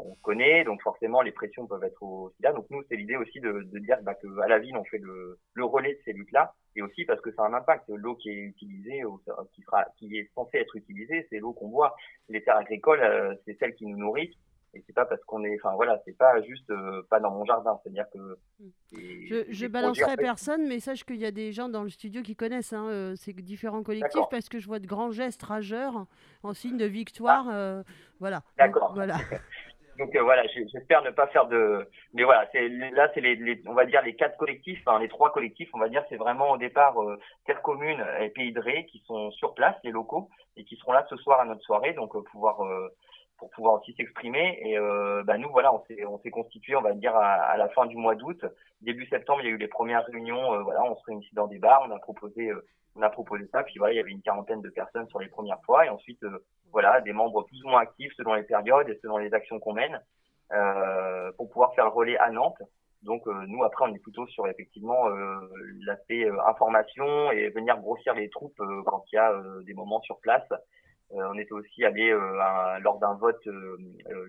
on 0.00 0.14
connaît, 0.17 0.64
donc 0.64 0.83
forcément 0.83 1.23
les 1.23 1.33
pressions 1.33 1.69
peuvent 1.69 1.85
être 1.85 2.03
aussi 2.03 2.43
là. 2.43 2.53
Donc 2.53 2.67
nous, 2.71 2.83
c'est 2.88 2.97
l'idée 2.97 3.17
aussi 3.17 3.41
de, 3.41 3.62
dire 3.79 3.99
bah, 4.03 4.14
que 4.14 4.26
la 4.49 4.59
ville, 4.59 4.76
on 4.76 4.85
fait 4.85 4.99
le 4.99 5.64
relais 5.64 5.95
de 5.95 6.00
ces 6.05 6.12
luttes-là, 6.12 6.55
et 6.76 6.83
aussi 6.83 7.04
parce 7.04 7.21
que 7.21 7.33
ça 7.33 7.43
a 7.45 7.49
un 7.49 7.54
impact. 7.54 7.85
L'eau 7.88 8.14
qui 8.16 8.31
est 8.31 8.35
utilisée, 8.35 9.04
ou 9.04 9.21
qui 9.52 9.62
sera, 9.62 9.85
qui 9.97 10.16
est 10.19 10.31
censée 10.35 10.59
être 10.59 10.76
utilisée, 10.76 11.26
c'est 11.31 11.38
l'eau 11.38 11.52
qu'on 11.52 11.69
boit. 11.69 11.95
Les 12.28 12.43
terres 12.43 12.57
agricoles, 12.57 13.00
euh, 13.02 13.35
c'est 13.45 13.57
celles 13.59 13.75
qui 13.75 13.87
nous 13.87 13.97
nourrissent. 13.99 14.35
Et 14.76 14.83
c'est 14.88 14.93
pas 14.93 15.04
parce 15.07 15.23
qu'on 15.23 15.45
est, 15.45 15.57
enfin 15.62 15.73
voilà, 15.76 16.02
c'est 16.04 16.19
pas 16.19 16.43
juste 16.43 16.69
euh, 16.71 17.02
pas 17.09 17.21
dans 17.21 17.31
mon 17.31 17.45
jardin, 17.45 17.78
c'est-à-dire 17.85 18.07
que 18.12 18.37
les- 18.90 19.25
Je, 19.28 19.45
je 19.49 19.66
balancerai 19.69 20.16
personne, 20.16 20.66
mais 20.66 20.81
sache 20.81 21.04
qu'il 21.04 21.14
y 21.19 21.25
a 21.26 21.31
des 21.31 21.52
gens 21.52 21.69
dans 21.69 21.85
le 21.85 21.90
studio 21.90 22.23
qui 22.23 22.35
connaissent 22.35 22.73
hein, 22.73 22.88
euh, 22.88 23.14
ces 23.14 23.33
différents 23.35 23.85
collectifs 23.85 24.23
parce 24.33 24.49
que 24.49 24.59
je 24.59 24.66
vois 24.66 24.81
de 24.81 24.87
grands 24.88 25.12
gestes 25.12 25.45
rageurs 25.45 26.07
en 26.43 26.54
signe 26.54 26.76
de 26.76 26.87
victoire. 26.87 27.49
euh, 27.52 27.85
voilà. 28.19 28.43
Ah. 28.45 28.66
D'accord. 28.66 28.95
Voilà. 28.95 29.14
Donc 29.98 30.14
euh, 30.16 30.22
voilà, 30.22 30.42
j'espère 30.72 31.02
ne 31.02 31.10
pas 31.10 31.28
faire 31.28 31.46
de. 31.46 31.88
Mais 32.14 32.24
voilà, 32.24 32.48
c'est 32.52 32.68
là, 32.68 33.10
c'est 33.14 33.20
les, 33.20 33.36
les- 33.36 33.62
on 33.68 33.74
va 33.74 33.84
dire 33.86 34.02
les 34.02 34.16
quatre 34.16 34.36
collectifs, 34.36 34.80
enfin 34.86 34.98
les 34.98 35.08
trois 35.08 35.32
collectifs, 35.32 35.70
on 35.72 35.78
va 35.78 35.88
dire, 35.88 36.04
c'est 36.08 36.16
vraiment 36.16 36.50
au 36.50 36.56
départ 36.56 37.00
euh, 37.00 37.16
Terre 37.46 37.62
Commune 37.62 38.04
et 38.20 38.30
Pays 38.30 38.52
de 38.52 38.60
Ré 38.60 38.86
qui 38.86 38.98
sont 39.06 39.30
sur 39.30 39.54
place, 39.54 39.76
les 39.84 39.92
locaux, 39.92 40.28
et 40.56 40.64
qui 40.64 40.76
seront 40.76 40.92
là 40.92 41.06
ce 41.08 41.16
soir 41.16 41.40
à 41.40 41.44
notre 41.44 41.62
soirée, 41.62 41.92
donc 41.92 42.14
euh, 42.16 42.22
pouvoir 42.22 42.64
euh, 42.64 42.88
pour 43.38 43.50
pouvoir 43.50 43.74
aussi 43.80 43.94
s'exprimer. 43.94 44.58
Et 44.64 44.76
euh, 44.78 45.22
bah, 45.24 45.38
nous, 45.38 45.50
voilà, 45.50 45.72
on 45.72 45.84
s'est 45.84 46.04
on 46.06 46.18
s'est 46.18 46.30
constitué, 46.30 46.74
on 46.74 46.82
va 46.82 46.92
dire 46.92 47.14
à, 47.14 47.34
à 47.34 47.56
la 47.56 47.68
fin 47.68 47.86
du 47.86 47.96
mois 47.96 48.16
d'août, 48.16 48.44
début 48.80 49.06
septembre, 49.06 49.42
il 49.42 49.46
y 49.46 49.48
a 49.48 49.52
eu 49.52 49.58
les 49.58 49.68
premières 49.68 50.04
réunions. 50.06 50.54
euh, 50.54 50.62
voilà, 50.62 50.82
on 50.84 50.96
se 50.96 51.04
réunissait 51.06 51.34
dans 51.34 51.46
des 51.46 51.58
bars, 51.58 51.84
on 51.88 51.94
a 51.94 51.98
proposé. 52.00 52.50
On 52.96 53.02
a 53.02 53.10
proposé 53.10 53.46
ça, 53.52 53.62
puis 53.62 53.78
voilà, 53.78 53.92
il 53.94 53.96
y 53.96 54.00
avait 54.00 54.10
une 54.10 54.22
quarantaine 54.22 54.62
de 54.62 54.70
personnes 54.70 55.08
sur 55.08 55.18
les 55.18 55.28
premières 55.28 55.60
fois, 55.64 55.86
et 55.86 55.88
ensuite, 55.88 56.22
euh, 56.24 56.44
voilà, 56.72 57.00
des 57.00 57.12
membres 57.12 57.42
plus 57.44 57.62
ou 57.64 57.68
moins 57.68 57.80
actifs 57.80 58.12
selon 58.16 58.34
les 58.34 58.42
périodes 58.44 58.88
et 58.88 58.98
selon 59.02 59.18
les 59.18 59.32
actions 59.32 59.58
qu'on 59.60 59.74
mène, 59.74 60.00
euh, 60.52 61.32
pour 61.36 61.48
pouvoir 61.50 61.74
faire 61.74 61.84
le 61.84 61.90
relais 61.90 62.18
à 62.18 62.30
Nantes. 62.30 62.62
Donc 63.04 63.26
euh, 63.26 63.44
nous 63.46 63.62
après 63.62 63.84
on 63.86 63.94
est 63.94 63.98
plutôt 63.98 64.26
sur 64.28 64.46
effectivement 64.48 65.08
euh, 65.08 65.36
l'aspect 65.86 66.24
euh, 66.24 66.36
information 66.46 67.30
et 67.32 67.50
venir 67.50 67.78
grossir 67.78 68.14
les 68.14 68.30
troupes 68.30 68.58
euh, 68.60 68.82
quand 68.86 69.04
il 69.12 69.16
y 69.16 69.18
a 69.18 69.42
des 69.66 69.74
moments 69.74 70.00
sur 70.00 70.18
place. 70.20 70.48
On 71.10 71.38
était 71.38 71.52
aussi 71.52 71.84
allé 71.84 72.10
lors 72.80 72.98
d'un 72.98 73.14
vote 73.14 73.46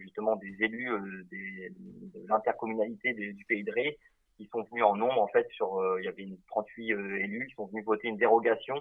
justement 0.01 0.35
des 0.35 0.55
élus 0.59 0.91
des, 1.31 1.69
de 1.69 2.27
l'intercommunalité 2.27 3.13
du 3.13 3.45
Pays 3.45 3.63
de 3.63 3.71
Ré 3.71 3.97
qui 4.37 4.47
sont 4.47 4.63
venus 4.63 4.83
en 4.83 4.95
nombre 4.95 5.21
en 5.21 5.27
fait 5.27 5.47
sur 5.51 5.79
euh, 5.79 5.99
il 5.99 6.05
y 6.05 6.07
avait 6.07 6.23
une 6.23 6.37
38 6.47 6.93
euh, 6.93 7.19
élus 7.19 7.47
qui 7.47 7.55
sont 7.55 7.65
venus 7.67 7.85
voter 7.85 8.07
une 8.07 8.17
dérogation. 8.17 8.75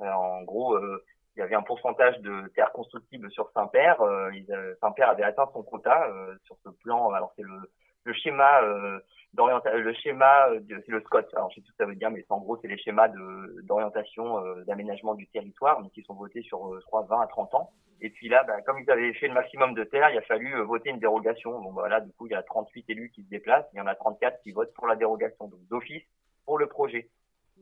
Euh, 0.00 0.10
en 0.10 0.42
gros 0.42 0.74
euh, 0.74 1.04
il 1.36 1.40
y 1.40 1.42
avait 1.42 1.54
un 1.54 1.62
pourcentage 1.62 2.18
de 2.20 2.48
terres 2.54 2.72
constructibles 2.72 3.30
sur 3.30 3.50
Saint-Père. 3.52 4.00
Euh, 4.00 4.30
ils, 4.34 4.46
Saint-Père 4.80 5.10
avait 5.10 5.22
atteint 5.22 5.48
son 5.52 5.62
quota 5.62 6.08
sur 6.44 6.56
ce 6.64 6.70
plan. 6.70 7.10
Alors 7.10 7.32
c'est 7.36 7.42
le, 7.42 7.70
le 8.06 8.12
schéma 8.14 8.62
euh, 8.62 8.98
d'orientation, 9.34 9.78
le 9.78 9.92
schéma, 9.94 10.48
euh, 10.50 10.60
de- 10.60 10.82
c'est 10.86 10.92
le 10.92 11.00
SCOT. 11.00 11.26
Alors 11.34 11.50
je 11.50 11.56
sais 11.56 11.60
tout 11.60 11.66
ce 11.66 11.72
que 11.72 11.76
ça 11.78 11.86
veut 11.86 11.96
dire, 11.96 12.10
mais 12.10 12.24
en 12.30 12.38
gros 12.38 12.56
c'est 12.62 12.68
les 12.68 12.78
schémas 12.78 13.08
de, 13.08 13.60
d'orientation, 13.62 14.38
euh, 14.44 14.64
d'aménagement 14.64 15.14
du 15.14 15.26
territoire, 15.26 15.80
mais 15.82 15.90
qui 15.90 16.02
sont 16.02 16.14
votés 16.14 16.42
sur 16.42 16.72
euh, 16.72 16.78
je 16.80 16.86
crois 16.86 17.02
20 17.02 17.20
à 17.20 17.26
30 17.26 17.54
ans. 17.54 17.70
Et 18.00 18.10
puis 18.10 18.28
là, 18.28 18.44
bah, 18.44 18.60
comme 18.62 18.78
ils 18.78 18.90
avaient 18.90 19.12
fait 19.14 19.26
le 19.26 19.34
maximum 19.34 19.72
de 19.74 19.82
terres, 19.82 20.10
il 20.10 20.18
a 20.18 20.22
fallu 20.22 20.54
euh, 20.54 20.62
voter 20.64 20.90
une 20.90 20.98
dérogation. 21.00 21.60
Donc 21.62 21.72
voilà, 21.72 22.00
du 22.00 22.12
coup 22.12 22.26
il 22.26 22.32
y 22.32 22.36
a 22.36 22.42
38 22.42 22.88
élus 22.90 23.10
qui 23.10 23.22
se 23.24 23.28
déplacent, 23.28 23.66
il 23.72 23.78
y 23.78 23.80
en 23.80 23.86
a 23.86 23.94
34 23.94 24.40
qui 24.42 24.52
votent 24.52 24.72
pour 24.74 24.86
la 24.86 24.96
dérogation, 24.96 25.48
donc 25.48 25.60
d'office 25.68 26.04
pour 26.44 26.58
le 26.58 26.66
projet. 26.68 27.08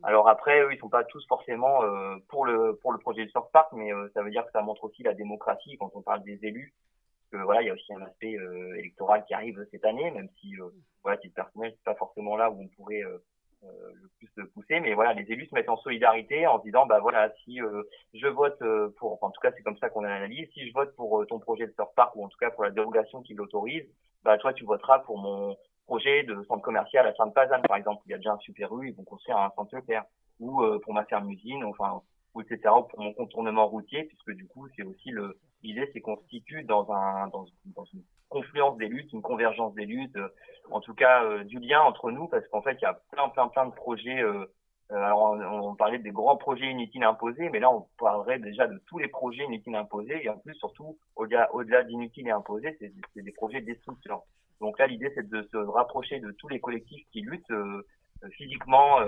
Alors 0.03 0.27
après, 0.27 0.61
eux, 0.61 0.73
ils 0.73 0.79
sont 0.79 0.89
pas 0.89 1.05
tous 1.05 1.25
forcément 1.27 1.81
euh, 1.83 2.17
pour 2.27 2.45
le 2.45 2.75
pour 2.81 2.91
le 2.91 2.99
projet 2.99 3.23
du 3.25 3.31
Surf 3.31 3.49
Park, 3.51 3.69
mais 3.71 3.93
euh, 3.93 4.09
ça 4.13 4.21
veut 4.21 4.29
dire 4.29 4.45
que 4.45 4.51
ça 4.51 4.61
montre 4.61 4.83
aussi 4.83 5.03
la 5.03 5.13
démocratie 5.13 5.77
quand 5.79 5.89
on 5.95 6.01
parle 6.01 6.21
des 6.23 6.37
élus. 6.43 6.73
Que 7.31 7.37
voilà, 7.37 7.61
il 7.61 7.67
y 7.67 7.69
a 7.69 7.73
aussi 7.73 7.93
un 7.93 8.01
aspect 8.01 8.35
euh, 8.37 8.75
électoral 8.77 9.25
qui 9.25 9.33
arrive 9.33 9.65
cette 9.71 9.85
année, 9.85 10.11
même 10.11 10.29
si 10.39 10.55
euh, 10.59 10.69
voilà, 11.03 11.17
titre 11.17 11.35
personnel, 11.35 11.73
c'est 11.75 11.83
pas 11.83 11.95
forcément 11.95 12.35
là 12.35 12.49
où 12.51 12.61
on 12.61 12.67
pourrait 12.69 13.03
euh, 13.03 13.17
euh, 13.63 13.91
le 13.93 14.09
plus 14.17 14.47
poussé. 14.53 14.79
Mais 14.79 14.93
voilà, 14.93 15.13
les 15.13 15.31
élus 15.31 15.47
se 15.47 15.55
mettent 15.55 15.69
en 15.69 15.77
solidarité 15.77 16.45
en 16.45 16.59
se 16.59 16.63
disant, 16.65 16.85
bah 16.85 16.99
voilà, 16.99 17.31
si 17.43 17.61
euh, 17.61 17.83
je 18.13 18.27
vote 18.27 18.61
euh, 18.61 18.93
pour, 18.97 19.13
enfin, 19.13 19.27
en 19.27 19.31
tout 19.31 19.41
cas 19.41 19.51
c'est 19.55 19.63
comme 19.63 19.77
ça 19.77 19.89
qu'on 19.89 20.03
analyse, 20.03 20.49
si 20.53 20.67
je 20.67 20.73
vote 20.73 20.95
pour 20.95 21.25
ton 21.27 21.39
projet 21.39 21.65
de 21.65 21.73
surf 21.73 21.93
park 21.95 22.15
ou 22.15 22.23
en 22.23 22.27
tout 22.27 22.37
cas 22.37 22.51
pour 22.51 22.63
la 22.63 22.71
dérogation 22.71 23.21
qui 23.21 23.33
l'autorise, 23.33 23.85
bah 24.23 24.37
toi 24.37 24.53
tu 24.53 24.65
voteras 24.65 24.99
pour 24.99 25.17
mon 25.17 25.55
projet 25.87 26.23
de 26.23 26.43
centre 26.43 26.61
commercial 26.61 27.07
à 27.07 27.13
Sainte-Pazanne 27.15 27.61
par 27.63 27.77
exemple, 27.77 28.03
il 28.05 28.11
y 28.11 28.13
a 28.13 28.17
déjà 28.17 28.33
un 28.33 28.39
super 28.39 28.69
rue, 28.71 28.89
ils 28.89 28.95
vont 28.95 29.03
construire 29.03 29.37
un 29.37 29.51
centre 29.55 29.75
Leclerc, 29.75 30.05
ou 30.39 30.61
pour 30.83 30.93
ma 30.93 31.05
ferme 31.05 31.29
usine, 31.31 31.63
enfin, 31.63 32.01
ou 32.33 32.41
etc. 32.41 32.59
pour 32.89 32.99
mon 32.99 33.13
contournement 33.13 33.67
routier, 33.67 34.03
puisque 34.03 34.31
du 34.31 34.47
coup 34.47 34.67
c'est 34.75 34.83
aussi 34.83 35.09
le 35.09 35.37
c'est 35.93 36.01
qu'on 36.01 36.17
se 36.17 36.27
situe 36.27 36.63
dans 36.63 36.91
un 36.91 37.27
dans, 37.27 37.45
dans 37.75 37.85
une 37.85 38.03
confluence 38.29 38.77
des 38.77 38.87
luttes, 38.87 39.11
une 39.13 39.21
convergence 39.21 39.73
des 39.75 39.85
luttes, 39.85 40.15
euh, 40.17 40.27
en 40.69 40.81
tout 40.81 40.93
cas 40.93 41.23
euh, 41.23 41.43
du 41.43 41.59
lien 41.59 41.81
entre 41.81 42.11
nous, 42.11 42.27
parce 42.27 42.45
qu'en 42.49 42.61
fait, 42.61 42.73
il 42.73 42.81
y 42.81 42.85
a 42.85 42.99
plein, 43.11 43.29
plein, 43.29 43.47
plein 43.47 43.65
de 43.65 43.73
projets. 43.73 44.21
Euh, 44.21 44.45
alors, 44.89 45.31
on, 45.31 45.73
parlait 45.73 45.97
des 45.97 46.11
grands 46.11 46.37
projets 46.37 46.69
inutiles 46.69 47.03
imposés, 47.03 47.49
mais 47.49 47.59
là, 47.59 47.71
on 47.71 47.87
parlerait 47.97 48.37
déjà 48.37 48.67
de 48.67 48.77
tous 48.85 48.99
les 48.99 49.07
projets 49.07 49.43
inutiles 49.43 49.75
imposés, 49.75 50.23
et 50.23 50.29
en 50.29 50.37
plus, 50.37 50.53
surtout, 50.55 50.97
au-delà, 51.15 51.83
d'inutiles 51.83 52.29
imposés, 52.29 52.77
c'est, 52.79 52.93
des 53.23 53.31
projets 53.31 53.61
destructeurs. 53.61 54.21
Donc 54.61 54.77
là, 54.77 54.85
l'idée, 54.85 55.11
c'est 55.15 55.27
de 55.27 55.41
se 55.51 55.57
rapprocher 55.57 56.19
de 56.19 56.31
tous 56.33 56.49
les 56.49 56.59
collectifs 56.59 57.03
qui 57.11 57.21
luttent 57.21 57.51
physiquement 58.33 58.99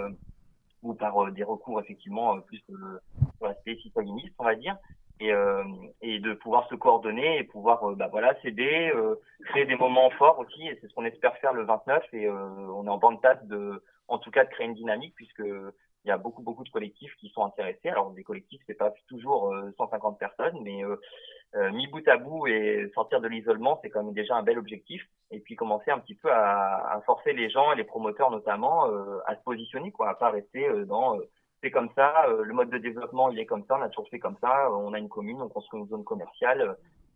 ou 0.82 0.96
par 0.96 1.32
des 1.32 1.44
recours 1.44 1.80
effectivement 1.80 2.40
plus 2.42 2.58
sur 2.66 3.48
l'aspect 3.48 3.76
citoyenniste, 3.76 4.34
on 4.40 4.46
va 4.46 4.56
dire 4.56 4.78
et, 5.20 5.32
euh, 5.32 5.64
et 6.02 6.20
de 6.20 6.34
pouvoir 6.34 6.68
se 6.70 6.76
coordonner 6.76 7.40
et 7.40 7.44
pouvoir 7.44 7.84
euh, 7.90 7.96
bah 7.96 8.08
voilà 8.12 8.40
s'aider 8.42 8.92
euh, 8.96 9.16
créer 9.46 9.66
des 9.66 9.76
moments 9.76 10.10
forts 10.12 10.40
aussi. 10.40 10.68
Et 10.68 10.78
c'est 10.80 10.88
ce 10.88 10.94
qu'on 10.94 11.06
espère 11.06 11.36
faire 11.38 11.54
le 11.54 11.64
29 11.64 12.04
et 12.14 12.30
on 12.30 12.86
est 12.86 12.90
en 12.90 12.98
bande 12.98 13.22
passe 13.22 13.44
de 13.46 13.84
en 14.08 14.20
tout 14.20 14.32
cas 14.32 14.46
de 14.46 14.50
créer 14.50 14.68
une 14.68 14.74
dynamique 14.74 15.14
puisque 15.16 15.44
il 15.44 16.08
y 16.08 16.12
a 16.12 16.18
beaucoup 16.18 16.42
beaucoup 16.42 16.64
de 16.64 16.70
collectifs 16.70 17.16
qui 17.20 17.30
sont 17.30 17.44
intéressés. 17.44 17.90
Alors 17.90 18.12
des 18.12 18.24
collectifs 18.24 18.62
c'est 18.68 18.78
pas 18.78 18.94
toujours 19.08 19.54
150 19.78 20.20
personnes 20.20 20.60
mais 20.64 20.84
mis 21.72 21.88
bout 21.88 22.08
à 22.08 22.18
bout 22.18 22.48
et 22.48 22.90
sortir 22.94 23.20
de 23.20 23.28
l'isolement 23.28 23.80
c'est 23.82 23.90
quand 23.90 24.04
même 24.04 24.14
déjà 24.14 24.36
un 24.36 24.44
bel 24.44 24.58
objectif. 24.58 25.02
Et 25.32 25.40
puis 25.40 25.56
commencer 25.56 25.92
un 25.92 26.00
petit 26.00 26.16
peu 26.16 26.32
à, 26.32 26.94
à 26.94 27.02
forcer 27.02 27.34
les 27.34 27.50
gens 27.50 27.72
et 27.74 27.76
les 27.76 27.84
promoteurs 27.84 28.32
notamment 28.32 28.86
à 29.26 29.36
se 29.36 29.42
positionner 29.44 29.92
quoi 29.92 30.10
à 30.10 30.16
pas 30.16 30.30
rester 30.30 30.68
dans 30.86 31.18
c'est 31.62 31.72
comme 31.72 31.90
ça, 31.96 32.26
euh, 32.30 32.44
le 32.44 32.54
mode 32.54 32.70
de 32.70 32.78
développement 32.78 33.30
il 33.30 33.40
est 33.40 33.46
comme 33.46 33.64
ça, 33.66 33.78
on 33.78 33.82
a 33.82 33.90
toujours 33.90 34.10
fait 34.10 34.20
comme 34.20 34.38
ça, 34.42 34.72
on 34.72 34.94
a 34.94 35.00
une 35.00 35.10
commune, 35.10 35.42
on 35.42 35.50
construit 35.50 35.80
une 35.80 35.88
zone 35.88 36.04
commerciale 36.04 36.62
euh, 36.62 36.74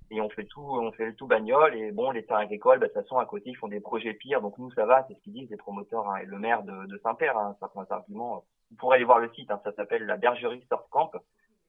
et 0.09 0.19
on 0.19 0.29
fait 0.29 0.45
tout, 0.45 0.61
on 0.61 0.91
fait 0.91 1.13
tout 1.13 1.27
bagnole 1.27 1.75
et 1.75 1.91
bon 1.91 2.11
les 2.11 2.25
terres 2.25 2.37
agricoles, 2.37 2.79
bah, 2.79 2.87
de 2.87 2.93
toute 2.93 3.03
façon 3.03 3.17
à 3.17 3.25
côté 3.25 3.51
ils 3.51 3.57
font 3.57 3.67
des 3.67 3.79
projets 3.79 4.13
pires, 4.13 4.41
donc 4.41 4.57
nous 4.57 4.71
ça 4.71 4.85
va, 4.85 5.05
c'est 5.07 5.13
ce 5.13 5.21
qu'ils 5.21 5.33
disent 5.33 5.49
les 5.49 5.57
promoteurs 5.57 6.09
hein, 6.09 6.17
et 6.17 6.25
le 6.25 6.39
maire 6.39 6.63
de, 6.63 6.87
de 6.87 6.97
Saint-Père, 6.99 7.37
hein, 7.37 7.55
certains 7.59 7.85
arguments. 7.89 8.43
Vous 8.71 8.77
pourrez 8.77 8.95
aller 8.95 9.05
voir 9.05 9.19
le 9.19 9.29
site, 9.33 9.51
hein, 9.51 9.61
ça 9.63 9.73
s'appelle 9.73 10.05
la 10.05 10.17
Bergerie 10.17 10.65
Surf 10.67 10.83
Camp, 10.89 11.11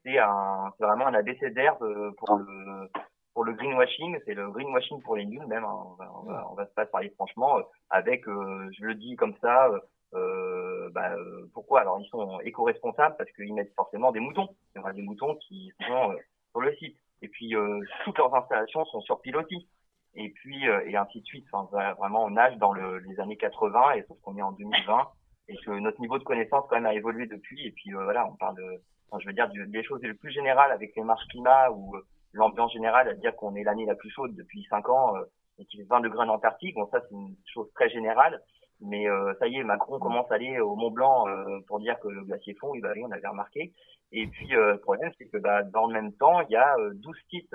c'est 0.05 0.19
un, 0.19 0.73
c'est 0.77 0.85
vraiment 0.85 1.07
un 1.07 1.15
abécédaire 1.15 1.77
pour 1.77 2.37
le 2.37 2.89
pour 3.35 3.45
le 3.45 3.55
greenwashing, 3.55 4.19
c'est 4.27 4.35
le 4.35 4.51
greenwashing 4.51 5.01
pour 5.03 5.17
les 5.17 5.25
nuls 5.25 5.47
même. 5.47 5.65
Hein, 5.65 5.83
on, 5.87 5.95
va, 5.95 6.13
on, 6.15 6.23
va, 6.25 6.49
on, 6.51 6.55
va, 6.55 6.67
se 6.67 6.75
pas 6.75 6.85
parler 6.85 7.11
franchement, 7.11 7.59
euh, 7.59 7.63
avec, 7.89 8.27
je 8.27 8.85
le 8.85 8.95
dis 8.95 9.17
comme 9.17 9.35
ça, 9.41 9.71
euh, 10.15 10.91
bah, 10.91 11.15
euh, 11.15 11.49
pourquoi? 11.55 11.81
Alors 11.81 11.99
ils 12.01 12.09
sont 12.09 12.41
éco-responsables 12.41 13.17
parce 13.17 13.31
qu'ils 13.33 13.55
mettent 13.55 13.75
forcément 13.75 14.13
des 14.13 14.21
moutons. 14.21 14.49
Il 14.75 14.79
y 14.79 14.81
aura 14.81 14.93
des 14.93 15.03
moutons 15.03 15.37
qui 15.37 15.73
sont 15.87 16.11
euh, 16.11 16.17
sur 16.51 16.61
le 16.61 16.75
site. 16.77 16.97
Et 17.23 17.29
puis 17.29 17.55
euh, 17.55 17.81
toutes 18.05 18.19
leurs 18.19 18.35
installations 18.35 18.85
sont 18.87 19.01
sur 19.01 19.21
pilotis. 19.21 19.69
Et 20.15 20.31
puis 20.31 20.65
et 20.65 20.97
ainsi 20.97 21.21
de 21.21 21.27
suite. 21.27 21.47
Enfin, 21.53 21.95
vraiment 21.99 22.25
on 22.25 22.31
nage 22.31 22.57
dans 22.59 22.73
le, 22.73 22.99
les 22.99 23.19
années 23.21 23.39
80 23.39 23.93
et 23.93 24.03
sauf 24.03 24.21
qu'on 24.21 24.37
est 24.37 24.43
en 24.43 24.53
2020 24.53 25.09
et 25.49 25.57
que 25.57 25.71
notre 25.71 26.01
niveau 26.01 26.19
de 26.19 26.25
connaissance 26.25 26.65
quand 26.69 26.77
même 26.77 26.87
a 26.87 26.95
évolué 26.95 27.27
depuis. 27.27 27.67
Et 27.67 27.71
puis 27.71 27.93
voilà, 27.93 28.29
on 28.29 28.37
parle 28.37 28.57
de, 28.57 28.83
enfin, 29.09 29.21
je 29.21 29.27
veux 29.27 29.33
dire 29.33 29.49
des 29.49 29.83
choses 29.83 30.03
les 30.03 30.13
plus 30.13 30.31
générales 30.31 30.71
avec 30.71 30.95
les 30.97 31.03
marches 31.03 31.27
climat 31.29 31.71
ou 31.71 31.97
l'ambiance 32.35 32.75
générale 32.75 33.09
à 33.09 33.15
dire 33.15 33.35
qu'on 33.37 33.55
est 33.55 33.65
l'année 33.65 33.87
la 33.87 33.95
plus 33.95 34.11
chaude 34.11 34.35
depuis 34.37 34.67
5 34.69 34.87
ans 34.91 35.15
et 35.59 35.65
qu'il 35.65 35.81
fait 35.81 35.87
20 35.89 36.01
degrés 36.01 36.27
en 36.27 36.29
Antarctique. 36.29 36.75
Bon 36.75 36.87
ça 36.91 37.01
c'est 37.01 37.15
une 37.15 37.35
chose 37.47 37.73
très 37.75 37.89
générale. 37.89 38.43
Mais 38.85 39.09
euh, 39.09 39.33
ça 39.39 39.47
y 39.47 39.57
est, 39.57 39.63
Macron 39.63 40.01
commence 40.01 40.31
à 40.31 40.35
aller 40.35 40.59
au 40.59 40.75
Mont 40.75 40.91
Blanc 40.91 41.29
euh, 41.29 41.61
pour 41.69 41.79
dire 41.79 41.99
que 42.01 42.09
le 42.09 42.25
glacier 42.25 42.55
fond. 42.55 42.75
Il 42.75 42.83
va 42.83 42.91
aller, 42.91 43.05
on 43.05 43.13
avait 43.13 43.29
remarqué. 43.29 43.73
Et 44.11 44.27
puis 44.27 44.55
euh, 44.57 44.73
le 44.73 44.79
problème, 44.79 45.13
c'est 45.19 45.27
que 45.27 45.39
bah, 45.39 45.63
dans 45.63 45.87
le 45.87 45.93
même 45.93 46.13
temps, 46.15 46.41
il 46.41 46.51
y 46.51 46.57
a 46.57 46.77
12 46.95 47.17
kits 47.31 47.49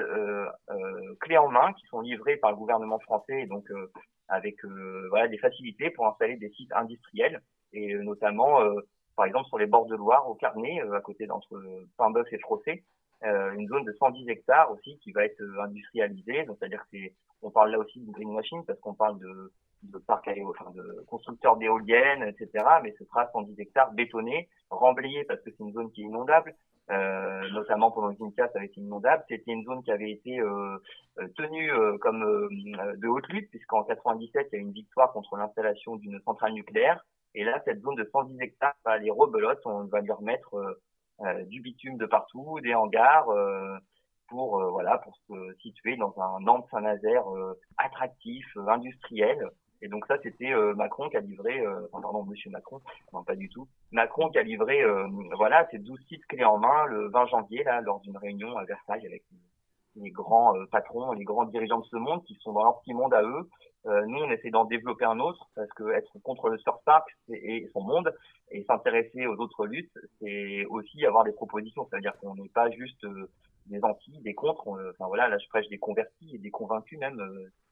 clés 1.20 1.38
en 1.38 1.50
main 1.50 1.74
qui 1.74 1.86
sont 1.88 2.00
livrés 2.00 2.38
par 2.38 2.52
le 2.52 2.58
gouvernement 2.58 3.00
français, 3.00 3.46
donc 3.46 3.66
avec 4.30 4.56
voilà 5.10 5.28
des 5.28 5.38
facilités 5.38 5.90
pour 5.92 6.08
installer 6.08 6.38
des 6.38 6.50
sites 6.52 6.74
industriels 6.74 7.42
et 7.74 7.94
notamment 7.96 8.60
par 9.16 9.26
exemple 9.26 9.48
sur 9.48 9.58
les 9.58 9.68
bords 9.68 9.86
de 9.86 9.96
Loire 9.96 10.28
au 10.30 10.36
Carnet, 10.36 10.82
à 10.94 11.02
côté 11.02 11.28
d'entre 11.28 11.62
Paimboeuf 11.98 12.32
et 12.32 12.40
Frossé, 12.40 12.84
une 13.22 13.68
zone 13.68 13.84
de 13.84 13.94
110 13.94 14.28
hectares 14.30 14.72
aussi 14.72 14.98
qui 15.00 15.12
va 15.12 15.26
être 15.26 15.44
industrialisée. 15.62 16.44
Donc 16.46 16.58
c'est-à-dire 16.60 16.82
que 16.82 16.88
c'est, 16.92 17.14
on 17.42 17.52
parle 17.52 17.72
là 17.72 17.80
aussi 17.80 18.00
de 18.00 18.12
greenwashing 18.12 18.66
parce 18.66 18.80
qu'on 18.80 18.96
parle 18.96 19.20
de 19.20 19.52
de 19.84 19.98
parcs 20.00 20.30
enfin 20.46 20.72
de 20.72 21.04
constructeurs 21.08 21.58
d'éoliennes, 21.58 22.24
etc. 22.24 22.66
Mais 22.84 22.94
ce 22.98 23.06
sera 23.06 23.30
110 23.32 23.60
hectares 23.60 23.92
bétonnés, 23.94 24.50
remblayés 24.70 25.24
parce 25.26 25.42
que 25.42 25.52
c'est 25.52 25.64
une 25.64 25.74
zone 25.74 25.92
qui 25.92 26.02
est 26.02 26.06
inondable. 26.06 26.56
Euh, 26.90 27.50
notamment 27.50 27.92
pendant 27.92 28.12
une 28.12 28.32
ça 28.38 28.50
avait 28.56 28.68
été 28.68 28.80
inondable. 28.80 29.24
C'était 29.28 29.52
une 29.52 29.66
zone 29.66 29.84
qui 29.84 29.92
avait 29.92 30.12
été 30.12 30.40
euh, 30.40 30.78
euh 31.20 31.28
tenue 31.36 31.70
euh, 31.70 31.98
comme 31.98 32.24
euh, 32.24 32.96
de 32.96 33.08
haute 33.08 33.28
lutte, 33.28 33.50
puisqu'en 33.50 33.84
97, 33.84 34.48
il 34.52 34.56
y 34.56 34.58
a 34.58 34.60
eu 34.60 34.66
une 34.66 34.72
victoire 34.72 35.12
contre 35.12 35.36
l'installation 35.36 35.98
d'une 35.98 36.22
centrale 36.22 36.54
nucléaire. 36.54 37.06
Et 37.36 37.44
là, 37.44 37.62
cette 37.66 37.82
zone 37.82 37.96
de 37.96 38.10
110 38.10 38.40
hectares 38.40 38.74
va 38.86 38.92
aller 38.92 39.12
rebelote. 39.12 39.60
On 39.66 39.84
va 39.86 40.00
lui 40.00 40.12
remettre 40.12 40.56
du 41.48 41.62
bitume 41.62 41.98
de 41.98 42.06
partout, 42.06 42.60
des 42.62 42.74
hangars 42.74 43.28
pour 44.28 44.60
voilà 44.72 44.98
pour 45.00 45.16
se 45.28 45.54
situer 45.62 45.98
dans 45.98 46.14
un 46.20 46.40
Nantes 46.40 46.68
Saint-Nazaire 46.72 47.26
attractif, 47.78 48.46
industriel. 48.68 49.52
Et 49.82 49.88
donc 49.88 50.06
ça, 50.08 50.18
c'était 50.24 50.54
euh, 50.54 50.74
Macron 50.74 51.10
qui 51.10 51.18
a 51.18 51.22
livré, 51.22 51.60
euh, 51.60 51.88
pardon, 51.92 52.24
Monsieur 52.24 52.50
Macron, 52.50 52.82
non 53.14 53.24
pas 53.24 53.36
du 53.36 53.50
tout, 53.50 53.68
Macron 53.92 54.30
qui 54.30 54.40
a 54.40 54.44
livré, 54.44 54.82
euh, 54.82 55.08
voilà, 55.36 55.68
ces 55.70 55.78
12 55.78 56.00
sites 56.08 56.26
clés 56.26 56.44
en 56.44 56.58
main 56.58 56.86
le 56.86 57.10
20 57.10 57.28
janvier 57.28 57.64
là, 57.64 57.82
lors 57.82 58.00
d'une 58.00 58.18
réunion 58.18 58.56
à 58.58 58.66
Versailles 58.66 59.06
avec 59.06 59.24
les 59.96 60.12
grands 60.12 60.54
patrons, 60.72 61.12
les 61.14 61.24
grands 61.24 61.46
dirigeants 61.46 61.80
de 61.80 61.86
ce 61.86 61.96
monde 61.96 62.24
qui 62.26 62.36
sont 62.42 62.54
dans 62.54 62.64
leur 62.64 62.80
petit 62.82 62.94
monde 62.94 63.16
à 63.16 63.24
eux. 63.24 63.50
nous, 64.06 64.20
on 64.20 64.30
essaie 64.30 64.52
d'en 64.52 64.66
développer 64.66 65.06
un 65.06 65.20
autre 65.20 65.50
parce 65.56 65.70
que 65.70 65.90
être 65.92 66.20
contre 66.22 66.50
le 66.50 66.60
surf 66.60 66.78
et 67.30 67.68
son 67.74 67.82
monde 67.82 68.14
et 68.52 68.64
s'intéresser 68.66 69.26
aux 69.26 69.38
autres 69.38 69.66
luttes, 69.66 69.98
c'est 70.20 70.66
aussi 70.66 71.04
avoir 71.04 71.24
des 71.24 71.32
propositions. 71.32 71.88
C'est-à-dire 71.90 72.16
qu'on 72.20 72.36
n'est 72.36 72.50
pas 72.50 72.70
juste 72.70 73.08
des 73.66 73.84
anti, 73.84 74.12
des 74.20 74.36
contre. 74.36 74.68
enfin 74.68 75.08
voilà, 75.08 75.30
là 75.30 75.40
je 75.40 75.48
prêche 75.48 75.68
des 75.70 75.80
convertis 75.80 76.36
et 76.36 76.38
des 76.38 76.52
convaincus 76.52 77.00
même 77.00 77.20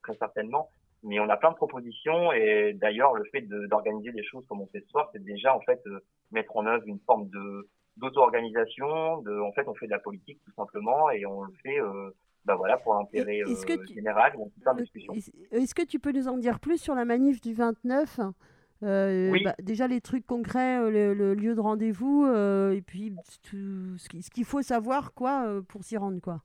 très 0.01 0.15
certainement 0.15 0.71
mais 1.05 1.19
on 1.19 1.29
a 1.29 1.37
plein 1.37 1.51
de 1.51 1.55
propositions 1.55 2.33
et 2.33 2.73
d'ailleurs 2.73 3.13
le 3.13 3.23
fait 3.31 3.41
d'organiser 3.41 4.11
des 4.11 4.23
choses 4.23 4.45
comme 4.47 4.61
on 4.61 4.67
fait 4.67 4.81
ce 4.81 4.89
soir, 4.89 5.09
c'est 5.13 5.23
déjà 5.23 5.55
en 5.55 5.61
fait 5.61 5.81
euh, 5.87 5.99
mettre 6.31 6.57
en 6.57 6.65
œuvre 6.65 6.87
une 6.87 6.99
forme 7.05 7.29
de 7.29 7.69
d'auto-organisation. 7.97 9.21
De, 9.21 9.39
en 9.39 9.51
fait, 9.53 9.67
on 9.67 9.75
fait 9.75 9.85
de 9.85 9.91
la 9.91 9.99
politique 9.99 10.39
tout 10.45 10.51
simplement 10.55 11.09
et 11.09 11.25
on 11.25 11.43
le 11.43 11.53
fait. 11.63 11.79
Euh, 11.79 12.11
bah 12.45 12.55
voilà, 12.55 12.77
pour 12.77 12.93
l'intérêt 12.93 13.41
euh, 13.41 13.55
général. 13.87 14.33
Est-ce 15.51 15.73
que 15.73 15.83
tu 15.83 15.99
peux 15.99 16.11
nous 16.11 16.27
en 16.27 16.37
dire 16.37 16.59
plus 16.59 16.77
sur 16.77 16.93
la 16.93 17.03
manif 17.03 17.41
du 17.41 17.55
29 17.55 18.19
euh, 18.83 19.31
oui. 19.31 19.41
bah, 19.43 19.55
déjà 19.63 19.87
les 19.87 19.99
trucs 19.99 20.27
concrets, 20.27 20.91
le, 20.91 21.33
lieu 21.33 21.55
de 21.55 21.59
rendez-vous, 21.59 22.27
et 22.27 22.83
puis 22.85 23.15
tout 23.41 23.97
ce 23.97 24.29
qu'il 24.29 24.45
faut 24.45 24.61
savoir 24.61 25.15
quoi 25.15 25.59
pour 25.67 25.83
s'y 25.83 25.97
rendre 25.97 26.21
quoi? 26.21 26.43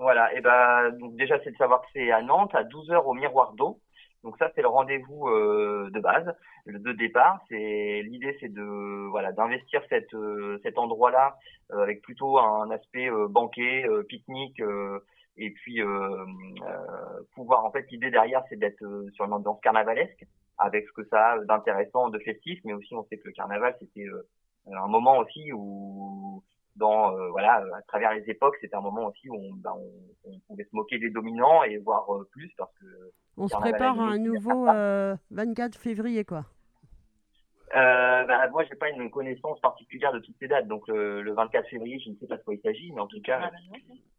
Voilà, 0.00 0.34
et 0.34 0.40
ben 0.40 0.92
donc 0.98 1.14
déjà 1.16 1.38
c'est 1.44 1.50
de 1.50 1.56
savoir 1.58 1.82
que 1.82 1.88
c'est 1.92 2.10
à 2.10 2.22
Nantes 2.22 2.54
à 2.54 2.64
12h 2.64 3.04
au 3.04 3.12
Miroir 3.12 3.52
d'eau. 3.52 3.80
Donc 4.24 4.34
ça 4.38 4.50
c'est 4.54 4.62
le 4.62 4.68
rendez-vous 4.68 5.28
euh, 5.28 5.90
de 5.92 6.00
base, 6.00 6.34
le 6.64 6.78
de 6.78 6.92
départ. 6.92 7.40
C'est 7.50 8.00
l'idée 8.02 8.34
c'est 8.40 8.48
de 8.48 8.62
voilà 9.10 9.32
d'investir 9.32 9.82
cette 9.90 10.14
euh, 10.14 10.58
cet 10.62 10.78
endroit-là 10.78 11.36
euh, 11.72 11.82
avec 11.82 12.00
plutôt 12.00 12.38
un 12.38 12.70
aspect 12.70 13.10
banquet, 13.28 13.84
pique-nique 14.08 14.62
et 15.36 15.50
puis 15.50 15.82
pouvoir 17.34 17.66
en 17.66 17.70
fait 17.70 17.86
l'idée 17.90 18.10
derrière 18.10 18.42
c'est 18.48 18.58
d'être 18.58 18.82
sur 19.12 19.26
une 19.26 19.34
ambiance 19.34 19.60
carnavalesque 19.60 20.24
avec 20.56 20.86
ce 20.88 20.92
que 20.92 21.04
ça 21.08 21.32
a 21.32 21.44
d'intéressant, 21.44 22.08
de 22.08 22.18
festif, 22.20 22.58
mais 22.64 22.72
aussi 22.72 22.94
on 22.94 23.04
sait 23.04 23.18
que 23.18 23.28
le 23.28 23.32
carnaval 23.32 23.76
c'était 23.78 24.06
un 24.66 24.88
moment 24.88 25.18
aussi 25.18 25.52
où 25.52 26.42
dans 26.76 27.16
euh, 27.16 27.28
voilà 27.30 27.62
à 27.76 27.82
travers 27.88 28.14
les 28.14 28.28
époques 28.30 28.56
c'était 28.60 28.76
un 28.76 28.80
moment 28.80 29.06
aussi 29.06 29.28
où 29.28 29.34
on, 29.34 29.54
bah, 29.54 29.74
on, 29.76 30.30
on, 30.30 30.38
pouvait 30.46 30.64
se 30.64 30.74
moquer 30.74 30.98
des 30.98 31.10
dominants 31.10 31.62
et 31.64 31.78
voir 31.78 32.08
euh, 32.14 32.28
plus 32.32 32.50
parce 32.56 32.72
que 32.80 32.86
on 33.36 33.48
se 33.48 33.56
prépare 33.56 33.98
à 34.00 34.04
un 34.04 34.18
nouveau 34.18 34.66
24 34.66 34.70
euh, 34.70 35.78
février 35.78 36.24
quoi. 36.24 36.44
Euh, 37.76 38.24
bah, 38.24 38.48
moi 38.50 38.64
j'ai 38.64 38.74
pas 38.74 38.90
une 38.90 39.10
connaissance 39.10 39.60
particulière 39.60 40.12
de 40.12 40.18
toutes 40.18 40.36
ces 40.40 40.48
dates. 40.48 40.66
Donc 40.66 40.88
le 40.88 41.32
24 41.32 41.68
février 41.68 42.00
je 42.04 42.10
ne 42.10 42.16
sais 42.16 42.26
pas 42.26 42.36
de 42.36 42.42
quoi 42.42 42.54
il 42.54 42.60
s'agit 42.60 42.92
mais 42.92 43.00
en 43.00 43.06
tout 43.06 43.22
cas 43.22 43.50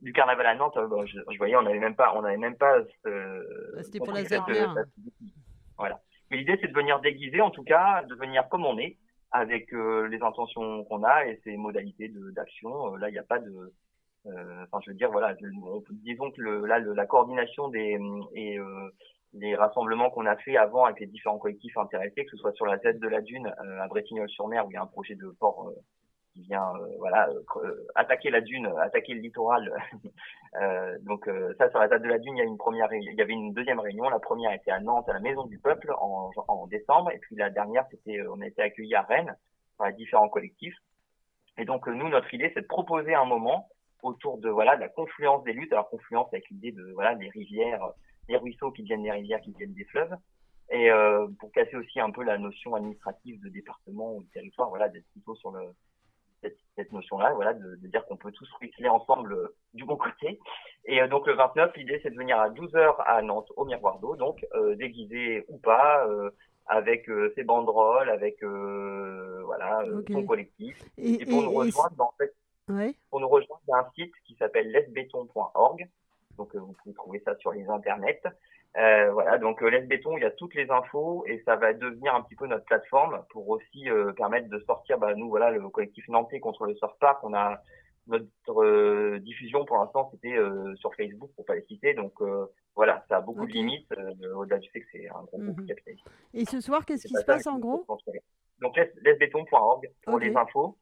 du 0.01 0.13
carnaval 0.13 0.45
à 0.45 0.55
Nantes 0.55 0.77
bon, 0.89 1.05
je, 1.05 1.19
je, 1.29 1.37
voyais 1.37 1.55
on 1.55 1.61
n'avait 1.61 1.79
même 1.79 1.95
pas 1.95 2.13
on 2.15 2.23
avait 2.23 2.37
même 2.37 2.55
pas 2.55 2.77
c'était 3.81 3.99
pour 3.99 4.13
la 4.13 4.23
ZR 4.23 4.75
voilà. 5.77 5.99
Mais 6.29 6.37
l'idée, 6.37 6.57
c'est 6.61 6.69
de 6.69 6.73
venir 6.73 6.99
déguiser, 7.01 7.41
en 7.41 7.51
tout 7.51 7.63
cas, 7.63 8.03
de 8.03 8.15
venir 8.15 8.47
comme 8.49 8.65
on 8.65 8.77
est, 8.77 8.97
avec 9.31 9.73
euh, 9.73 10.07
les 10.07 10.21
intentions 10.21 10.83
qu'on 10.85 11.03
a 11.03 11.25
et 11.27 11.39
ses 11.43 11.57
modalités 11.57 12.11
d'action. 12.35 12.93
Euh, 12.93 12.97
là, 12.97 13.09
il 13.09 13.13
n'y 13.13 13.19
a 13.19 13.23
pas 13.23 13.39
de, 13.39 13.73
euh, 14.27 14.63
enfin, 14.65 14.79
je 14.85 14.91
veux 14.91 14.97
dire, 14.97 15.11
voilà, 15.11 15.35
disons 15.91 16.31
que 16.31 16.41
le, 16.41 16.65
là, 16.65 16.79
le- 16.79 16.93
la 16.93 17.05
coordination 17.05 17.69
des 17.69 17.97
et 18.35 18.59
euh, 18.59 18.89
les 19.33 19.55
rassemblements 19.55 20.09
qu'on 20.09 20.25
a 20.25 20.35
fait 20.37 20.57
avant 20.57 20.85
avec 20.85 20.99
les 20.99 21.07
différents 21.07 21.37
collectifs 21.39 21.77
intéressés, 21.77 22.25
que 22.25 22.31
ce 22.31 22.37
soit 22.37 22.51
sur 22.53 22.65
la 22.65 22.77
tête 22.77 22.99
de 22.99 23.07
la 23.07 23.21
dune 23.21 23.47
à 23.79 23.87
Bretignolles-sur-Mer 23.87 24.65
où 24.67 24.71
il 24.71 24.73
y 24.73 24.77
a 24.77 24.81
un 24.81 24.87
projet 24.87 25.15
de 25.15 25.29
port 25.39 25.71
euh, 26.49 26.95
voilà 26.99 27.29
euh, 27.29 27.43
euh, 27.57 27.87
attaquer 27.95 28.29
la 28.29 28.41
dune, 28.41 28.67
attaquer 28.79 29.13
le 29.13 29.21
littoral. 29.21 29.71
Donc 31.01 31.29
ça 31.57 31.69
sur 31.69 31.79
la 31.79 31.87
tête 31.87 32.01
de 32.01 32.07
la 32.07 32.19
dune, 32.19 32.35
il 32.35 32.39
y 32.39 32.41
a 32.41 32.45
une 32.45 32.57
première, 32.57 32.91
il 32.93 33.13
y 33.15 33.21
avait 33.21 33.33
une 33.33 33.53
deuxième 33.53 33.79
réunion. 33.79 34.09
La 34.09 34.19
première 34.19 34.51
était 34.53 34.71
à 34.71 34.79
Nantes 34.79 35.07
à 35.09 35.13
la 35.13 35.19
Maison 35.19 35.45
du 35.45 35.59
Peuple 35.59 35.93
en, 35.99 36.31
en 36.47 36.67
décembre, 36.67 37.11
et 37.11 37.19
puis 37.19 37.35
la 37.35 37.49
dernière 37.49 37.85
c'était, 37.89 38.21
on 38.27 38.41
a 38.41 38.47
été 38.47 38.61
accueillis 38.61 38.95
à 38.95 39.01
Rennes 39.01 39.35
par 39.77 39.87
les 39.87 39.93
différents 39.93 40.29
collectifs. 40.29 40.77
Et 41.57 41.65
donc 41.65 41.87
nous, 41.87 42.09
notre 42.09 42.33
idée, 42.33 42.51
c'est 42.53 42.61
de 42.61 42.67
proposer 42.67 43.13
un 43.13 43.25
moment 43.25 43.69
autour 44.03 44.39
de 44.39 44.49
voilà 44.49 44.75
de 44.75 44.81
la 44.81 44.89
confluence 44.89 45.43
des 45.43 45.53
luttes. 45.53 45.71
Alors 45.73 45.89
confluence 45.89 46.27
avec 46.33 46.49
l'idée 46.49 46.71
de 46.71 46.91
voilà 46.93 47.15
des 47.15 47.29
rivières, 47.29 47.85
des 48.27 48.37
ruisseaux 48.37 48.71
qui 48.71 48.83
deviennent 48.83 49.03
des 49.03 49.11
rivières, 49.11 49.41
qui 49.41 49.51
deviennent 49.51 49.73
des 49.73 49.85
fleuves. 49.85 50.15
Et 50.73 50.89
pour 51.37 51.51
casser 51.51 51.75
aussi 51.75 51.99
un 51.99 52.11
peu 52.11 52.23
la 52.23 52.37
notion 52.37 52.75
administrative 52.75 53.41
de 53.41 53.49
département 53.49 54.15
ou 54.15 54.23
de 54.23 54.29
territoire, 54.29 54.69
voilà, 54.69 54.87
d'être 54.87 55.09
plutôt 55.11 55.35
sur 55.35 55.51
le 55.51 55.59
cette, 56.75 56.91
notion-là, 56.91 57.33
voilà, 57.33 57.53
de, 57.53 57.75
de 57.75 57.87
dire 57.87 58.05
qu'on 58.05 58.15
peut 58.17 58.31
tous 58.31 58.49
ruisseler 58.59 58.87
ensemble 58.89 59.33
euh, 59.33 59.55
du 59.73 59.83
bon 59.85 59.97
côté. 59.97 60.39
Et 60.85 61.01
euh, 61.01 61.07
donc 61.07 61.27
le 61.27 61.33
29, 61.33 61.75
l'idée 61.77 61.99
c'est 62.03 62.09
de 62.11 62.17
venir 62.17 62.39
à 62.39 62.49
12h 62.49 62.95
à 63.05 63.21
Nantes 63.21 63.51
au 63.55 63.65
Miroir 63.65 63.99
d'eau, 63.99 64.15
donc 64.15 64.45
euh, 64.55 64.75
déguisé 64.75 65.45
ou 65.49 65.57
pas, 65.57 66.07
avec 66.67 67.09
ses 67.35 67.43
banderoles, 67.43 68.09
avec 68.09 68.41
voilà 68.43 69.83
son 70.11 70.25
collectif. 70.25 70.77
Et- 70.97 71.21
Et, 71.21 71.25
pour 71.25 71.41
et- 71.41 71.45
nous 71.45 71.51
et 71.53 71.57
rejoindre, 71.57 72.01
en 72.01 72.13
fait, 72.17 72.33
Ouais. 72.69 72.95
pour 73.09 73.19
nous 73.19 73.27
rejoindre, 73.27 73.61
il 73.67 73.71
y 73.71 73.73
a 73.73 73.77
un 73.79 73.89
site 73.95 74.13
qui 74.25 74.35
s'appelle 74.35 74.71
lesbéton.org. 74.71 75.89
Donc, 76.37 76.55
vous 76.55 76.73
pouvez 76.81 76.95
trouver 76.95 77.19
ça 77.25 77.35
sur 77.37 77.51
les 77.51 77.67
internets. 77.67 78.21
Euh, 78.77 79.11
voilà, 79.11 79.37
donc 79.37 79.61
euh, 79.61 79.69
lesbéton, 79.69 80.15
il 80.17 80.21
y 80.23 80.25
a 80.25 80.31
toutes 80.31 80.55
les 80.55 80.69
infos 80.71 81.25
et 81.27 81.41
ça 81.45 81.57
va 81.57 81.73
devenir 81.73 82.15
un 82.15 82.21
petit 82.21 82.35
peu 82.35 82.47
notre 82.47 82.63
plateforme 82.65 83.23
pour 83.29 83.49
aussi 83.49 83.89
euh, 83.89 84.13
permettre 84.13 84.47
de 84.49 84.59
sortir, 84.59 84.97
bah, 84.97 85.13
nous, 85.13 85.27
voilà, 85.27 85.51
le 85.51 85.67
collectif 85.69 86.07
nantais 86.07 86.39
contre 86.39 86.65
le 86.65 86.75
surf 86.75 86.97
park. 86.99 87.21
On 87.23 87.33
a 87.33 87.61
notre 88.07 88.63
euh, 88.63 89.19
diffusion 89.19 89.65
pour 89.65 89.77
l'instant, 89.77 90.09
c'était 90.11 90.35
euh, 90.37 90.73
sur 90.77 90.93
Facebook 90.95 91.31
pour 91.35 91.45
pas 91.45 91.55
les 91.55 91.63
citer. 91.63 91.93
Donc, 91.93 92.13
euh, 92.21 92.45
voilà, 92.75 93.03
ça 93.09 93.17
a 93.17 93.21
beaucoup 93.21 93.45
de 93.45 93.51
limites 93.51 93.91
euh, 93.97 94.33
au-delà 94.35 94.57
du 94.57 94.69
fait 94.69 94.79
que 94.79 94.87
c'est 94.93 95.09
un 95.09 95.23
gros 95.23 95.37
groupe 95.39 95.59
Mhm. 95.59 95.67
capitaliste. 95.67 96.05
Et 96.33 96.45
ce 96.45 96.61
soir, 96.61 96.85
qu'est-ce 96.85 97.07
qui 97.07 97.13
se 97.13 97.25
passe 97.25 97.47
en 97.47 97.59
gros? 97.59 97.85
Donc 98.59 98.77
les- 98.77 98.91
lesbéton.org 99.01 99.89
pour 100.03 100.17
les 100.19 100.35
infos. 100.35 100.77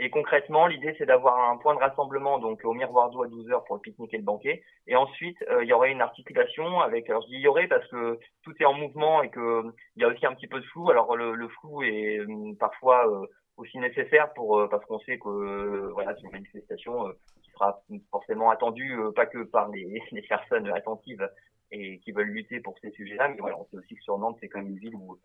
Et 0.00 0.10
concrètement, 0.10 0.68
l'idée 0.68 0.94
c'est 0.96 1.06
d'avoir 1.06 1.50
un 1.50 1.56
point 1.56 1.74
de 1.74 1.80
rassemblement 1.80 2.38
donc 2.38 2.64
au 2.64 2.72
miroir 2.72 3.10
d'eau 3.10 3.24
à 3.24 3.26
12h 3.26 3.66
pour 3.66 3.76
le 3.76 3.80
pique-nique 3.80 4.14
et 4.14 4.18
le 4.18 4.22
banquet. 4.22 4.62
Et 4.86 4.94
ensuite, 4.94 5.36
euh, 5.50 5.64
il 5.64 5.68
y 5.68 5.72
aurait 5.72 5.90
une 5.90 6.00
articulation 6.00 6.80
avec. 6.80 7.10
Alors 7.10 7.22
je 7.22 7.28
dis 7.28 7.34
il 7.34 7.40
y 7.40 7.48
aurait 7.48 7.66
parce 7.66 7.86
que 7.88 8.18
tout 8.44 8.54
est 8.60 8.64
en 8.64 8.74
mouvement 8.74 9.22
et 9.24 9.30
que 9.30 9.40
euh, 9.40 9.72
y 9.96 10.04
a 10.04 10.08
aussi 10.08 10.24
un 10.24 10.34
petit 10.34 10.46
peu 10.46 10.60
de 10.60 10.66
flou. 10.66 10.88
Alors 10.90 11.16
le, 11.16 11.48
flou 11.48 11.82
est 11.82 12.18
euh, 12.18 12.54
parfois 12.60 13.08
euh, 13.08 13.26
aussi 13.56 13.78
nécessaire 13.78 14.32
pour 14.34 14.68
parce 14.70 14.84
qu'on 14.86 15.00
sait 15.00 15.18
que 15.18 15.90
voilà 15.92 16.14
c'est 16.14 16.22
une 16.22 16.32
manifestation 16.32 17.04
qui 17.42 17.50
sera 17.50 17.82
forcément 18.12 18.50
attendue 18.50 18.96
pas 19.16 19.26
que 19.26 19.42
par 19.42 19.68
les, 19.72 20.00
personnes 20.28 20.68
attentives 20.68 21.28
et 21.72 21.98
qui 21.98 22.12
veulent 22.12 22.28
lutter 22.28 22.60
pour 22.60 22.78
ces 22.78 22.92
sujets-là, 22.92 23.28
mais 23.28 23.36
voilà 23.40 23.58
on 23.58 23.64
sait 23.64 23.78
aussi 23.78 23.96
que 23.96 24.02
sur 24.02 24.16
Nantes 24.16 24.38
c'est 24.40 24.48
quand 24.48 24.60
même 24.60 24.68
une 24.68 24.78
ville 24.78 24.94
où 24.94 25.18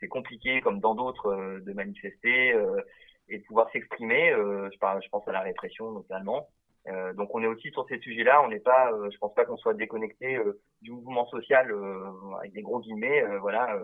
c'est 0.00 0.06
compliqué, 0.06 0.60
comme 0.60 0.80
dans 0.80 0.94
d'autres, 0.94 1.60
de 1.60 1.72
manifester 1.72 2.54
et 3.28 3.38
de 3.38 3.44
pouvoir 3.44 3.70
s'exprimer. 3.70 4.30
Euh, 4.32 4.68
je, 4.72 4.78
parle, 4.78 5.02
je 5.02 5.08
pense 5.08 5.26
à 5.28 5.32
la 5.32 5.40
répression 5.40 5.90
notamment. 5.92 6.48
Euh, 6.86 7.12
donc 7.14 7.34
on 7.34 7.42
est 7.42 7.46
aussi 7.46 7.70
sur 7.70 7.86
ces 7.88 7.98
sujets-là. 7.98 8.42
On 8.42 8.48
n'est 8.48 8.60
pas, 8.60 8.92
euh, 8.92 9.10
je 9.10 9.18
pense 9.18 9.34
pas 9.34 9.44
qu'on 9.44 9.56
soit 9.56 9.74
déconnecté 9.74 10.36
euh, 10.36 10.60
du 10.82 10.90
mouvement 10.90 11.26
social 11.26 11.70
euh, 11.70 12.10
avec 12.38 12.52
des 12.52 12.62
gros 12.62 12.80
guillemets. 12.80 13.22
euh, 13.22 13.38
voilà. 13.38 13.78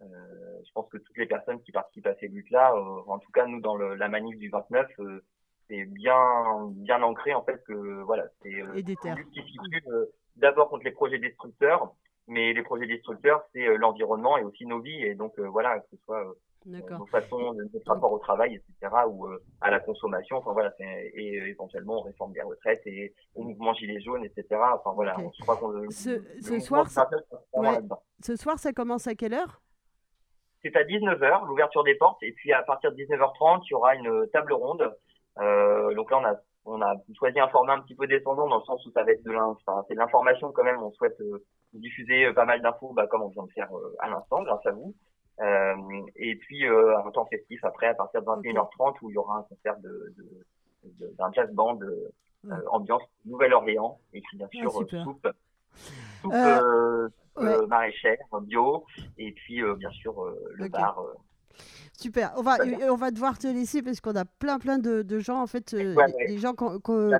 je 0.00 0.72
pense 0.74 0.88
que 0.90 0.98
toutes 0.98 1.16
les 1.18 1.26
personnes 1.26 1.60
qui 1.62 1.72
participent 1.72 2.06
à 2.06 2.14
ces 2.16 2.28
luttes-là, 2.28 2.72
euh, 2.74 3.00
en 3.06 3.18
tout 3.18 3.32
cas 3.32 3.46
nous 3.46 3.60
dans 3.60 3.76
le, 3.76 3.94
la 3.94 4.08
manif 4.08 4.38
du 4.38 4.50
29, 4.50 4.86
euh, 5.00 5.24
c'est 5.68 5.84
bien 5.84 6.70
bien 6.72 7.02
ancré 7.02 7.34
en 7.34 7.42
fait 7.42 7.62
que 7.64 8.02
voilà, 8.02 8.24
c'est 8.42 8.54
euh, 8.54 8.74
une 8.74 9.14
lutte 9.14 9.30
qui 9.30 9.40
se 9.40 9.46
situe 9.46 9.82
euh, 9.88 10.06
d'abord 10.36 10.68
contre 10.68 10.84
les 10.84 10.90
projets 10.90 11.18
destructeurs, 11.18 11.94
mais 12.26 12.52
les 12.52 12.62
projets 12.62 12.86
destructeurs, 12.86 13.42
c'est 13.52 13.66
euh, 13.66 13.76
l'environnement 13.76 14.38
et 14.38 14.44
aussi 14.44 14.66
nos 14.66 14.80
vies. 14.80 15.02
Et 15.04 15.14
donc, 15.14 15.38
euh, 15.38 15.48
voilà, 15.48 15.78
que 15.80 15.86
ce 15.92 15.96
soit 16.04 16.26
euh. 16.26 16.34
Nos 16.64 17.06
façons, 17.06 17.52
de- 17.52 17.68
notre 17.72 17.92
rapport 17.92 18.12
au 18.12 18.18
travail, 18.18 18.54
etc., 18.54 18.94
ou 19.08 19.26
euh, 19.26 19.38
à 19.60 19.70
la 19.70 19.80
consommation, 19.80 20.36
enfin 20.38 20.52
voilà, 20.52 20.72
et 20.80 21.40
euh, 21.40 21.48
éventuellement 21.48 21.98
aux 21.98 22.02
réformes 22.02 22.32
des 22.32 22.42
retraites 22.42 22.82
et 22.86 23.14
au 23.34 23.42
mouvement 23.42 23.74
Gilets 23.74 24.00
jaunes, 24.00 24.24
etc. 24.24 24.46
Enfin 24.74 24.92
voilà, 24.94 25.14
je 25.36 25.42
crois 25.42 25.56
qu'on 25.56 25.68
le, 25.68 25.90
Ce, 25.90 26.10
le 26.10 26.24
ce 26.40 26.58
soir, 26.60 26.86
vraiment 27.52 27.70
ouais. 27.78 27.80
ce 28.22 28.36
soir, 28.36 28.58
ça 28.58 28.72
commence 28.72 29.06
à 29.06 29.14
quelle 29.14 29.34
heure? 29.34 29.60
C'est 30.62 30.74
à 30.76 30.84
19h, 30.84 31.46
l'ouverture 31.46 31.84
des 31.84 31.94
portes, 31.96 32.22
et 32.22 32.32
puis 32.32 32.52
à 32.52 32.62
partir 32.62 32.90
de 32.92 32.96
19h30, 32.96 33.60
il 33.66 33.70
y 33.72 33.74
aura 33.74 33.94
une 33.96 34.26
table 34.32 34.54
ronde. 34.54 34.96
Euh, 35.38 35.94
donc 35.94 36.10
là, 36.10 36.18
on 36.18 36.24
a, 36.24 36.34
on 36.64 36.80
a 36.80 36.94
choisi 37.18 37.38
un 37.38 37.48
format 37.48 37.74
un 37.74 37.80
petit 37.80 37.94
peu 37.94 38.06
descendant 38.06 38.48
dans 38.48 38.58
le 38.58 38.64
sens 38.64 38.84
où 38.86 38.90
ça 38.92 39.02
va 39.04 39.12
être 39.12 39.22
de 39.24 39.34
enfin, 39.34 39.84
l'information 39.90 40.50
quand 40.52 40.64
même. 40.64 40.82
On 40.82 40.90
souhaite 40.92 41.20
euh, 41.20 41.44
diffuser 41.74 42.24
euh, 42.26 42.32
pas 42.32 42.46
mal 42.46 42.62
d'infos, 42.62 42.94
bah, 42.94 43.06
comme 43.08 43.22
on 43.22 43.28
vient 43.28 43.42
de 43.42 43.50
faire 43.52 43.68
euh, 43.76 43.94
à 43.98 44.08
l'instant, 44.08 44.42
grâce 44.42 44.64
à 44.64 44.70
vous. 44.70 44.94
Euh, 45.40 45.74
et 46.16 46.36
puis 46.36 46.66
euh, 46.66 46.96
un 46.98 47.10
temps 47.10 47.26
festif 47.26 47.64
après, 47.64 47.88
à 47.88 47.94
partir 47.94 48.22
de 48.22 48.26
21h30, 48.26 48.96
où 49.02 49.10
il 49.10 49.14
y 49.14 49.18
aura 49.18 49.38
un 49.38 49.42
concert 49.42 49.76
de, 49.80 50.14
d'un 51.18 51.32
jazz 51.32 51.50
band 51.52 51.78
euh, 51.82 52.12
euh, 52.46 52.60
ambiance 52.70 53.02
Nouvelle-Orléans, 53.24 53.98
et 54.12 54.20
puis 54.20 54.36
bien 54.36 54.48
Ah, 54.52 54.56
sûr 54.56 54.70
euh, 54.80 54.86
soupe, 54.86 55.02
soupe 55.02 55.28
Euh, 56.26 56.30
euh, 56.32 57.08
euh, 57.38 57.60
ouais. 57.62 57.66
maraîchère, 57.66 58.18
bio, 58.42 58.84
et 59.18 59.32
puis 59.32 59.60
euh, 59.62 59.74
bien 59.74 59.90
sûr 59.90 60.22
euh, 60.22 60.40
le 60.54 60.68
bar. 60.68 61.02
Euh, 61.98 62.02
Super. 62.02 62.32
On 62.36 62.42
va, 62.42 62.56
euh, 62.60 62.90
on 62.90 62.96
va 62.96 63.10
devoir 63.10 63.38
te 63.38 63.46
laisser 63.46 63.82
parce 63.82 64.00
qu'on 64.00 64.14
a 64.16 64.24
plein, 64.24 64.58
plein 64.58 64.78
de, 64.78 65.02
de 65.02 65.18
gens. 65.18 65.40
En 65.40 65.46
fait, 65.46 65.74
euh, 65.74 65.94
Ouais, 65.94 66.04
ouais. 66.14 66.26
des 66.28 66.38
gens 66.38 66.54
qui 66.54 66.64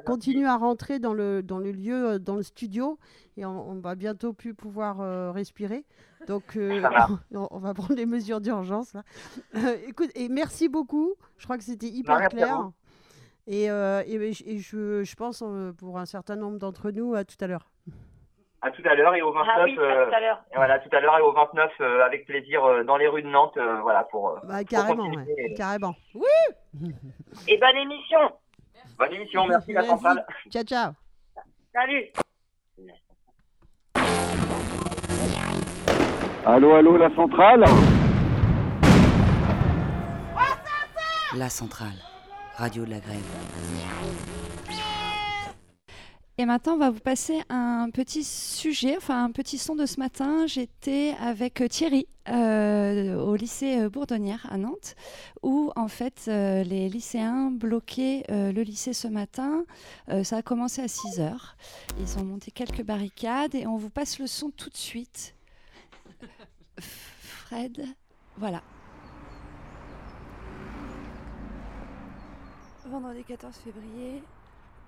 continuent 0.05 0.47
à 0.47 0.57
rentrer 0.57 0.99
dans 0.99 1.15
le, 1.15 1.43
dans 1.43 1.59
le 1.59 1.73
lieu, 1.73 2.11
euh, 2.11 2.19
dans 2.19 2.37
le 2.37 2.43
studio. 2.43 2.99
Et 3.37 3.45
on, 3.45 3.71
on 3.71 3.81
va 3.81 3.95
bientôt 3.95 4.33
plus 4.33 4.55
pouvoir 4.55 5.01
euh, 5.01 5.31
respirer. 5.33 5.85
Donc, 6.27 6.57
euh, 6.57 6.83
on, 7.35 7.49
on 7.51 7.59
va 7.59 7.75
prendre 7.75 7.95
les 7.95 8.07
mesures 8.07 8.41
d'urgence. 8.41 8.95
Euh, 9.55 9.77
écoute, 9.87 10.11
et 10.15 10.29
merci 10.29 10.69
beaucoup. 10.69 11.15
Je 11.39 11.45
crois 11.45 11.59
que 11.59 11.65
c'était 11.65 11.89
hyper 11.89 12.19
merci 12.19 12.37
à 12.37 12.39
clair. 12.39 12.71
Et, 13.47 13.71
euh, 13.71 14.03
et, 14.07 14.15
et 14.15 14.59
je, 14.59 15.05
je 15.05 15.15
pense, 15.17 15.43
euh, 15.45 15.73
pour 15.73 15.99
un 15.99 16.07
certain 16.07 16.37
nombre 16.37 16.59
d'entre 16.59 16.91
nous, 16.91 17.15
à 17.15 17.25
tout 17.25 17.37
à 17.41 17.47
l'heure. 17.47 17.71
À 18.67 18.71
tout 18.71 18.83
à 18.87 18.95
l'heure 18.95 19.15
et 19.15 19.21
au 19.21 19.31
29. 19.31 19.55
Ah 19.59 19.65
oui, 19.65 19.77
à 19.79 19.83
euh, 19.83 20.07
tout 20.09 20.15
à 20.15 20.21
l'heure. 20.21 20.41
et 20.51 20.57
voilà, 20.57 20.79
tout 20.79 20.89
à 20.97 21.01
l'heure 21.01 21.19
et 21.19 21.21
au 21.21 21.33
29 21.33 21.71
euh, 21.83 22.03
avec 22.07 22.25
plaisir 22.25 22.65
euh, 22.65 22.83
dans 22.83 22.97
les 22.97 23.07
rues 23.07 23.23
de 23.23 23.29
Nantes, 23.29 23.59
euh, 23.59 23.81
voilà 23.83 24.05
pour. 24.05 24.31
euh, 24.31 24.39
Bah, 24.45 24.61
pour 24.61 24.69
carrément, 24.69 25.05
continuer. 25.11 25.35
ouais, 25.51 25.55
carrément. 25.55 25.95
Et 27.47 27.59
bonne 27.59 27.77
émission. 27.77 28.19
Bonne 28.99 29.13
émission, 29.13 29.47
merci 29.47 29.73
la 29.75 29.83
centrale. 29.85 30.25
Ciao, 30.51 30.63
ciao. 30.63 30.93
Salut. 31.75 32.11
Allô, 36.47 36.75
allô, 36.75 36.97
la 36.97 37.15
centrale? 37.15 37.65
La 41.37 41.51
centrale, 41.51 41.99
radio 42.57 42.87
de 42.87 42.91
la 42.93 43.01
grève. 43.01 44.44
Et 46.37 46.47
maintenant, 46.47 46.75
on 46.75 46.79
va 46.79 46.91
vous 46.91 46.99
passer 46.99 47.43
un 47.49 47.91
petit 47.91 48.25
sujet, 48.25 48.97
enfin 48.97 49.25
un 49.25 49.31
petit 49.31 49.57
son 49.57 49.77
de 49.77 49.87
ce 49.87 50.01
matin. 50.01 50.49
J'étais 50.49 51.15
avec 51.21 51.63
Thierry 51.69 52.09
euh, 52.29 53.17
au 53.23 53.37
lycée 53.37 53.79
euh, 53.79 53.89
Bourdonnière 53.89 54.45
à 54.51 54.59
Nantes, 54.59 54.97
où 55.45 55.71
en 55.77 55.87
fait 55.87 56.25
euh, 56.27 56.65
les 56.65 56.89
lycéens 56.89 57.53
bloquaient 57.53 58.25
euh, 58.31 58.51
le 58.51 58.63
lycée 58.63 58.95
ce 58.95 59.07
matin. 59.07 59.65
Euh, 60.09 60.25
ça 60.25 60.39
a 60.39 60.43
commencé 60.43 60.83
à 60.83 60.89
6 60.89 61.21
heures. 61.21 61.57
Ils 62.01 62.19
ont 62.19 62.25
monté 62.25 62.51
quelques 62.51 62.83
barricades 62.83 63.55
et 63.55 63.69
on 63.69 63.77
vous 63.77 63.91
passe 63.91 64.19
le 64.19 64.27
son 64.27 64.51
tout 64.51 64.71
de 64.71 64.77
suite. 64.77 65.37
Fred, 66.81 67.87
voilà. 68.39 68.61
Vendredi 72.87 73.23
14 73.23 73.55
février, 73.57 74.21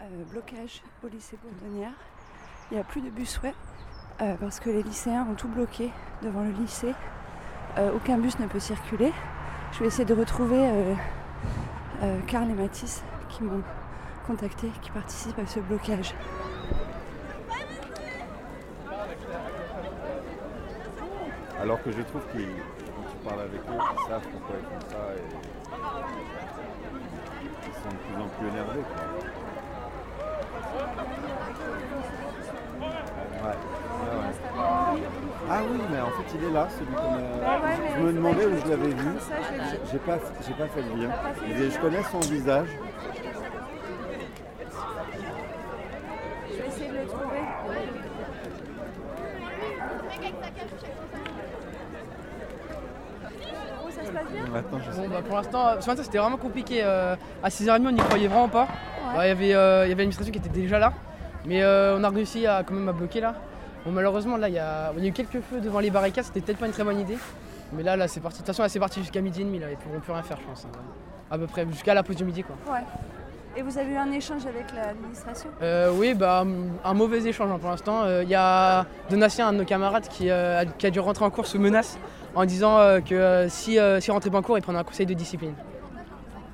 euh, 0.03 0.25
blocage 0.31 0.83
au 1.03 1.09
lycée 1.09 1.39
Bourdonnière. 1.43 1.93
Il 2.71 2.75
n'y 2.75 2.81
a 2.81 2.85
plus 2.85 3.01
de 3.01 3.09
bus, 3.09 3.41
ouais, 3.43 3.55
euh, 4.21 4.35
parce 4.39 4.61
que 4.61 4.69
les 4.69 4.83
lycéens 4.83 5.27
ont 5.31 5.35
tout 5.35 5.49
bloqué 5.49 5.91
devant 6.23 6.43
le 6.43 6.51
lycée. 6.51 6.95
Euh, 7.79 7.93
aucun 7.95 8.19
bus 8.19 8.39
ne 8.39 8.47
peut 8.47 8.61
circuler. 8.61 9.13
Je 9.73 9.81
vais 9.81 9.87
essayer 9.87 10.05
de 10.05 10.15
retrouver 10.15 10.71
Karl 12.27 12.49
et 12.51 12.55
Mathis 12.55 13.03
qui 13.29 13.43
m'ont 13.43 13.63
contacté, 14.27 14.71
qui 14.83 14.91
participent 14.91 15.39
à 15.39 15.47
ce 15.47 15.61
blocage. 15.61 16.15
Alors 21.61 21.83
que 21.83 21.91
je 21.91 22.03
trouve 22.03 22.23
que 22.33 22.39
quand 22.39 23.11
tu 23.11 23.29
parles 23.29 23.41
avec 23.41 23.61
eux, 23.61 23.79
ils 23.93 24.09
savent 24.09 24.29
pourquoi 24.31 24.57
ils 24.61 24.67
font 24.67 24.89
ça 24.89 25.15
et 25.17 25.23
ils 27.67 27.75
sont 27.75 27.89
de 27.89 28.15
plus 28.15 28.23
en 28.23 28.29
plus 28.29 28.49
énervés. 28.49 29.46
Ah 35.49 35.61
oui, 35.71 35.79
mais 35.91 36.01
en 36.01 36.11
fait 36.11 36.35
il 36.39 36.45
est 36.45 36.51
là, 36.53 36.69
celui 36.77 36.93
qu'on 36.93 37.03
a. 37.03 37.17
Ouais, 37.17 37.62
ouais, 37.65 37.91
je 37.97 38.03
me 38.03 38.12
demandais 38.12 38.47
où 38.47 38.51
je 38.65 38.71
l'avais 38.71 38.91
je- 38.91 38.97
vu. 38.97 39.09
je. 39.19 39.93
J'ai- 39.93 39.99
pas, 39.99 40.19
j'ai 40.47 40.55
pas 40.55 40.67
fait 40.67 40.83
le 40.83 41.01
lien. 41.03 41.09
Lien. 41.09 41.71
je 41.73 41.79
connais 41.79 42.03
son 42.11 42.19
visage. 42.21 42.69
Je 46.51 46.57
vais 46.62 46.69
essayer 46.69 46.89
de 46.89 46.95
le 46.99 47.07
trouver. 47.07 47.41
Oh, 53.85 53.91
ça 53.91 54.05
se 54.05 54.11
passe 54.11 54.33
bien 54.33 54.43
Attends, 54.55 54.79
je 54.85 54.91
sais 54.93 55.01
Bon, 55.03 55.09
bah, 55.09 55.23
pour 55.27 55.37
l'instant, 55.37 55.67
euh, 55.69 55.81
ce 55.81 55.87
matin 55.89 56.03
c'était 56.03 56.19
vraiment 56.19 56.37
compliqué. 56.37 56.81
euh, 56.83 57.17
à 57.43 57.51
6h30 57.51 57.87
on 57.87 57.93
n'y 57.93 58.01
croyait 58.01 58.29
vraiment 58.29 58.49
pas. 58.49 58.69
Ouais, 59.16 59.27
Il 59.27 59.29
y 59.29 59.31
avait, 59.31 59.55
euh, 59.55 59.81
y 59.83 59.92
avait 59.92 60.03
l'administration 60.03 60.33
qui 60.33 60.38
était 60.38 60.49
déjà 60.49 60.79
là. 60.79 60.92
Mais 61.45 61.62
euh, 61.62 61.97
on 61.99 62.03
a 62.05 62.09
réussi 62.11 62.47
à 62.47 62.62
quand 62.64 62.75
même 62.75 62.88
à 62.88 62.92
bloquer 62.92 63.21
là. 63.21 63.35
Bon, 63.85 63.92
malheureusement 63.92 64.37
là 64.37 64.49
il 64.49 64.55
y 64.55 64.59
a, 64.59 64.92
y 64.99 65.05
a 65.05 65.09
eu 65.09 65.12
quelques 65.12 65.40
feux 65.40 65.61
devant 65.61 65.79
les 65.79 65.90
barricades, 65.90 66.25
c'était 66.25 66.40
peut-être 66.40 66.59
pas 66.59 66.66
une 66.66 66.73
très 66.73 66.83
bonne 66.83 66.99
idée. 66.99 67.16
Mais 67.73 67.83
là, 67.85 67.97
là 67.97 68.09
c'est 68.09 68.21
parti. 68.21 68.38
De 68.38 68.40
toute 68.40 68.47
façon 68.49 68.62
là 68.62 68.69
c'est 68.69 68.81
parti 68.81 69.01
jusqu'à 69.01 69.21
midi 69.21 69.42
et 69.42 69.45
demi 69.45 69.59
là, 69.61 69.66
ils 69.71 69.77
pourront 69.77 70.01
plus 70.01 70.12
rien 70.12 70.23
faire 70.25 70.38
je 70.40 70.47
pense. 70.47 70.64
hein. 70.64 70.79
À 71.31 71.38
peu 71.38 71.47
près, 71.47 71.64
jusqu'à 71.71 71.95
la 71.95 72.03
pause 72.03 72.16
du 72.16 72.25
midi 72.25 72.42
quoi. 72.42 72.57
Ouais. 72.73 72.81
Et 73.57 73.62
vous 73.62 73.79
avez 73.79 73.92
eu 73.92 73.97
un 73.97 74.11
échange 74.12 74.45
avec 74.45 74.66
l'administration? 74.75 75.49
Euh, 75.62 75.90
oui, 75.95 76.12
bah, 76.14 76.45
un- 76.85 76.95
mauvais 76.95 77.23
échange 77.23 77.51
hein, 77.51 77.59
pour 77.61 77.71
l'instant. 77.71 78.03
Euh, 78.03 78.23
Il 78.25 78.29
y 78.29 78.35
a 78.35 78.85
Donatien, 79.09 79.49
un 79.49 79.53
de 79.55 79.59
nos 79.59 79.64
camarades, 79.64 80.09
qui, 80.09 80.29
euh, 80.31 80.61
a, 80.61 80.64
qui 80.66 80.87
a 80.87 80.90
dû 80.90 81.01
rentrer 81.01 81.25
en 81.25 81.31
cours 81.31 81.47
sous 81.47 81.59
menace 81.59 81.97
en 82.35 82.45
disant 82.45 82.77
que 83.09 83.14
euh, 83.14 83.49
si, 83.49 83.79
s'il 84.01 84.12
rentrait 84.12 84.31
pas 84.31 84.38
en 84.38 84.42
cours, 84.42 84.59
il 84.59 84.62
prendrait 84.62 84.83
un 84.83 84.85
conseil 84.85 85.07
de 85.07 85.14
discipline. 85.14 85.55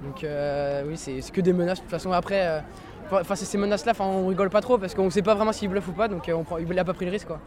Donc 0.03 0.25
euh, 0.25 0.83
oui, 0.87 0.97
c'est 0.97 1.21
que 1.33 1.41
des 1.41 1.53
menaces. 1.53 1.79
De 1.79 1.83
toute 1.83 1.91
façon, 1.91 2.13
après, 2.13 2.47
euh, 2.47 2.61
fa- 3.09 3.25
face 3.25 3.43
à 3.43 3.45
ces 3.45 3.59
menaces-là, 3.59 3.93
on 4.01 4.27
rigole 4.27 4.51
pas 4.51 4.61
trop 4.61 4.79
parce 4.79 4.95
qu'on 4.95 5.11
sait 5.11 5.23
pas 5.23 5.35
vraiment 5.35 5.53
s'il 5.53 5.69
bluffe 5.69 5.89
ou 5.89 5.93
pas, 5.93 6.09
donc 6.09 6.29
euh, 6.29 6.35
on 6.35 6.43
prend, 6.45 6.59
il 6.59 6.79
a 6.79 6.85
pas 6.85 6.95
pris 6.95 7.05
le 7.05 7.11
risque. 7.13 7.29
Quoi. 7.29 7.39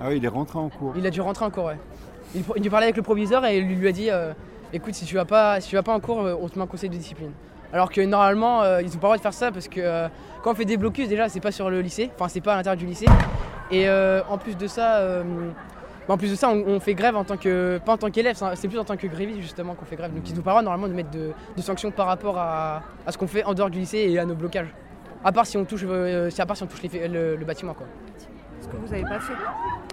Ah 0.00 0.06
oui, 0.08 0.16
il 0.18 0.24
est 0.24 0.28
rentré 0.28 0.58
en 0.58 0.68
cours. 0.68 0.94
Il 0.96 1.06
a 1.06 1.10
dû 1.10 1.20
rentrer 1.20 1.44
en 1.44 1.50
cours, 1.50 1.66
ouais. 1.66 1.78
Il, 2.34 2.42
il 2.56 2.62
dû 2.62 2.70
parler 2.70 2.84
avec 2.86 2.96
le 2.96 3.02
proviseur 3.02 3.44
et 3.46 3.58
il 3.58 3.66
lui 3.78 3.88
a 3.88 3.92
dit 3.92 4.10
euh, 4.10 4.32
écoute, 4.72 4.94
si 4.94 5.04
tu 5.04 5.14
vas 5.14 5.24
pas, 5.24 5.60
si 5.60 5.68
tu 5.68 5.76
vas 5.76 5.82
pas 5.82 5.94
en 5.94 6.00
cours, 6.00 6.18
on 6.18 6.48
te 6.48 6.58
met 6.58 6.64
un 6.64 6.68
conseil 6.68 6.90
de 6.90 6.96
discipline. 6.96 7.32
Alors 7.72 7.90
que 7.90 8.00
normalement, 8.00 8.62
ils 8.78 8.86
ont 8.86 8.90
pas 8.90 8.94
le 8.96 8.98
droit 8.98 9.16
de 9.16 9.22
faire 9.22 9.34
ça 9.34 9.52
parce 9.52 9.68
que 9.68 10.08
quand 10.42 10.52
on 10.52 10.54
fait 10.54 10.64
des 10.64 10.78
blocus, 10.78 11.06
déjà, 11.06 11.28
c'est 11.28 11.40
pas 11.40 11.52
sur 11.52 11.68
le 11.68 11.82
lycée, 11.82 12.10
enfin, 12.14 12.28
c'est 12.28 12.40
pas 12.40 12.54
à 12.54 12.56
l'intérieur 12.56 12.78
du 12.78 12.86
lycée. 12.86 13.06
Et 13.70 13.86
en 13.90 14.38
plus 14.38 14.56
de 14.56 14.66
ça, 14.66 15.02
bah, 16.08 16.14
en 16.14 16.16
plus 16.16 16.30
de 16.30 16.34
ça, 16.34 16.48
on, 16.48 16.64
on 16.66 16.80
fait 16.80 16.94
grève 16.94 17.14
en 17.16 17.22
tant 17.24 17.36
que, 17.36 17.78
pas 17.84 17.92
en 17.92 17.96
tant 17.98 18.10
qu'élève, 18.10 18.36
c'est 18.54 18.68
plus 18.68 18.78
en 18.78 18.84
tant 18.84 18.96
que 18.96 19.06
gréviste 19.06 19.40
justement 19.40 19.74
qu'on 19.74 19.84
fait 19.84 19.96
grève. 19.96 20.12
Donc 20.14 20.28
ils 20.28 20.34
n'ont 20.34 20.42
pas 20.42 20.50
le 20.50 20.54
droit 20.54 20.62
normalement 20.62 20.88
de 20.88 20.94
mettre 20.94 21.10
de, 21.10 21.30
de 21.56 21.62
sanctions 21.62 21.90
par 21.90 22.06
rapport 22.06 22.38
à, 22.38 22.82
à 23.06 23.12
ce 23.12 23.18
qu'on 23.18 23.26
fait 23.28 23.44
en 23.44 23.54
dehors 23.54 23.70
du 23.70 23.78
lycée 23.78 24.06
et 24.08 24.18
à 24.18 24.24
nos 24.24 24.34
blocages. 24.34 24.74
À 25.24 25.32
part 25.32 25.46
si 25.46 25.56
on 25.56 25.64
touche, 25.64 25.82
euh, 25.86 26.30
à 26.36 26.46
part 26.46 26.56
si 26.56 26.62
on 26.62 26.66
touche 26.66 26.82
les 26.82 27.08
le, 27.08 27.36
le 27.36 27.44
bâtiment, 27.44 27.74
quoi. 27.74 27.86
Ce 28.60 28.66
que 28.68 28.76
vous 28.76 28.92
avez 28.92 29.02
pas 29.02 29.20
fait. 29.20 29.32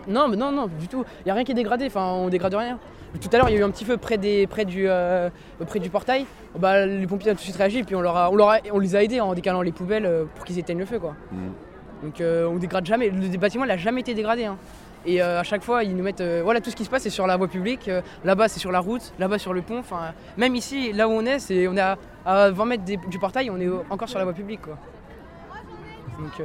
Non, 0.08 0.28
mais 0.28 0.36
non, 0.38 0.52
non, 0.52 0.68
du 0.68 0.88
tout. 0.88 1.04
Il 1.22 1.26
n'y 1.26 1.32
a 1.32 1.36
rien 1.36 1.44
qui 1.44 1.52
est 1.52 1.56
dégradé, 1.56 1.86
enfin, 1.88 2.06
on 2.14 2.30
dégrade 2.30 2.54
rien. 2.56 2.80
Tout 3.22 3.30
à 3.32 3.38
l'heure, 3.38 3.50
il 3.50 3.54
y 3.54 3.58
a 3.58 3.62
eu 3.62 3.64
un 3.64 3.70
petit 3.70 3.86
feu 3.86 3.96
près, 3.98 4.18
des, 4.18 4.46
près, 4.48 4.66
du, 4.66 4.86
euh, 4.90 5.30
près 5.68 5.80
du 5.80 5.90
portail. 5.90 6.26
Bah, 6.60 6.86
les 6.86 7.08
pompiers 7.08 7.32
ont 7.32 7.36
tout 7.36 7.40
de 7.40 7.44
suite 7.44 7.56
réagi, 7.56 7.84
puis 7.84 7.96
on, 7.96 8.02
leur 8.02 8.18
a- 8.18 8.30
on, 8.32 8.36
leur 8.36 8.50
a- 8.50 8.58
on 8.74 8.80
les 8.80 8.96
a 8.96 9.04
aidés 9.04 9.22
en 9.22 9.34
décalant 9.34 9.62
les 9.62 9.72
poubelles 9.72 10.06
euh, 10.06 10.26
pour 10.36 10.44
qu'ils 10.46 10.60
éteignent 10.60 10.80
le 10.80 10.86
feu, 10.86 11.00
quoi. 11.00 11.16
Donc 12.04 12.20
euh, 12.22 12.46
on 12.48 12.58
dégrade 12.58 12.86
jamais, 12.86 13.10
le 13.10 13.38
bâtiment 13.38 13.64
il 13.64 13.70
n'a 13.70 13.78
jamais 13.78 14.02
été 14.02 14.14
dégradé. 14.14 14.46
hein. 14.46 14.58
Et 15.08 15.22
euh, 15.22 15.40
à 15.40 15.44
chaque 15.44 15.64
fois, 15.64 15.84
ils 15.84 15.96
nous 15.96 16.04
mettent. 16.04 16.22
euh, 16.22 16.42
voilà, 16.44 16.62
tout 16.62 16.70
ce 16.72 16.76
qui 16.76 16.84
se 16.86 16.90
passe, 16.90 17.04
c'est 17.04 17.10
sur 17.10 17.28
la 17.28 17.38
voie 17.38 17.48
publique. 17.48 17.88
euh, 17.88 18.02
là-bas, 18.24 18.48
c'est 18.48 18.60
sur 18.60 18.72
la 18.72 18.80
route. 18.80 19.14
Là-bas, 19.20 19.38
sur 19.38 19.54
le 19.54 19.62
pont. 19.62 19.80
Enfin, 19.80 20.14
même 20.38 20.56
ici, 20.56 20.92
là 20.94 21.08
où 21.08 21.12
on 21.12 21.26
est, 21.26 21.40
c'est 21.40 21.68
on 21.68 21.76
est 21.78 21.80
à, 21.82 21.98
à 22.26 22.50
20 22.50 22.66
mètres 22.66 22.84
des- 22.84 22.98
du 22.98 23.20
portail, 23.20 23.50
on 23.52 23.60
est 23.60 23.70
encore 23.90 24.10
sur 24.10 24.18
la 24.20 24.26
voie 24.26 24.34
publique, 24.34 24.62
quoi. 24.64 24.78
Donc, 26.20 26.40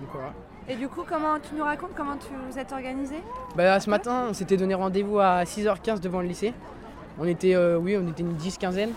donc 0.00 0.08
voilà. 0.12 0.32
Et 0.68 0.76
du 0.76 0.88
coup, 0.88 1.02
comment 1.08 1.38
tu 1.40 1.54
nous 1.56 1.64
racontes 1.64 1.90
comment 1.96 2.16
tu 2.16 2.28
vous 2.48 2.58
êtes 2.58 2.72
organisé? 2.72 3.16
Bah, 3.56 3.78
ce 3.80 3.90
matin, 3.90 4.26
on 4.30 4.32
s'était 4.32 4.56
donné 4.56 4.74
rendez-vous 4.74 5.18
à 5.18 5.42
6h15 5.44 6.00
devant 6.00 6.20
le 6.20 6.28
lycée. 6.28 6.54
On 7.18 7.26
était, 7.26 7.54
euh, 7.54 7.76
oui, 7.78 7.96
on 8.00 8.08
était 8.08 8.22
une 8.22 8.34
10-15aine. 8.36 8.90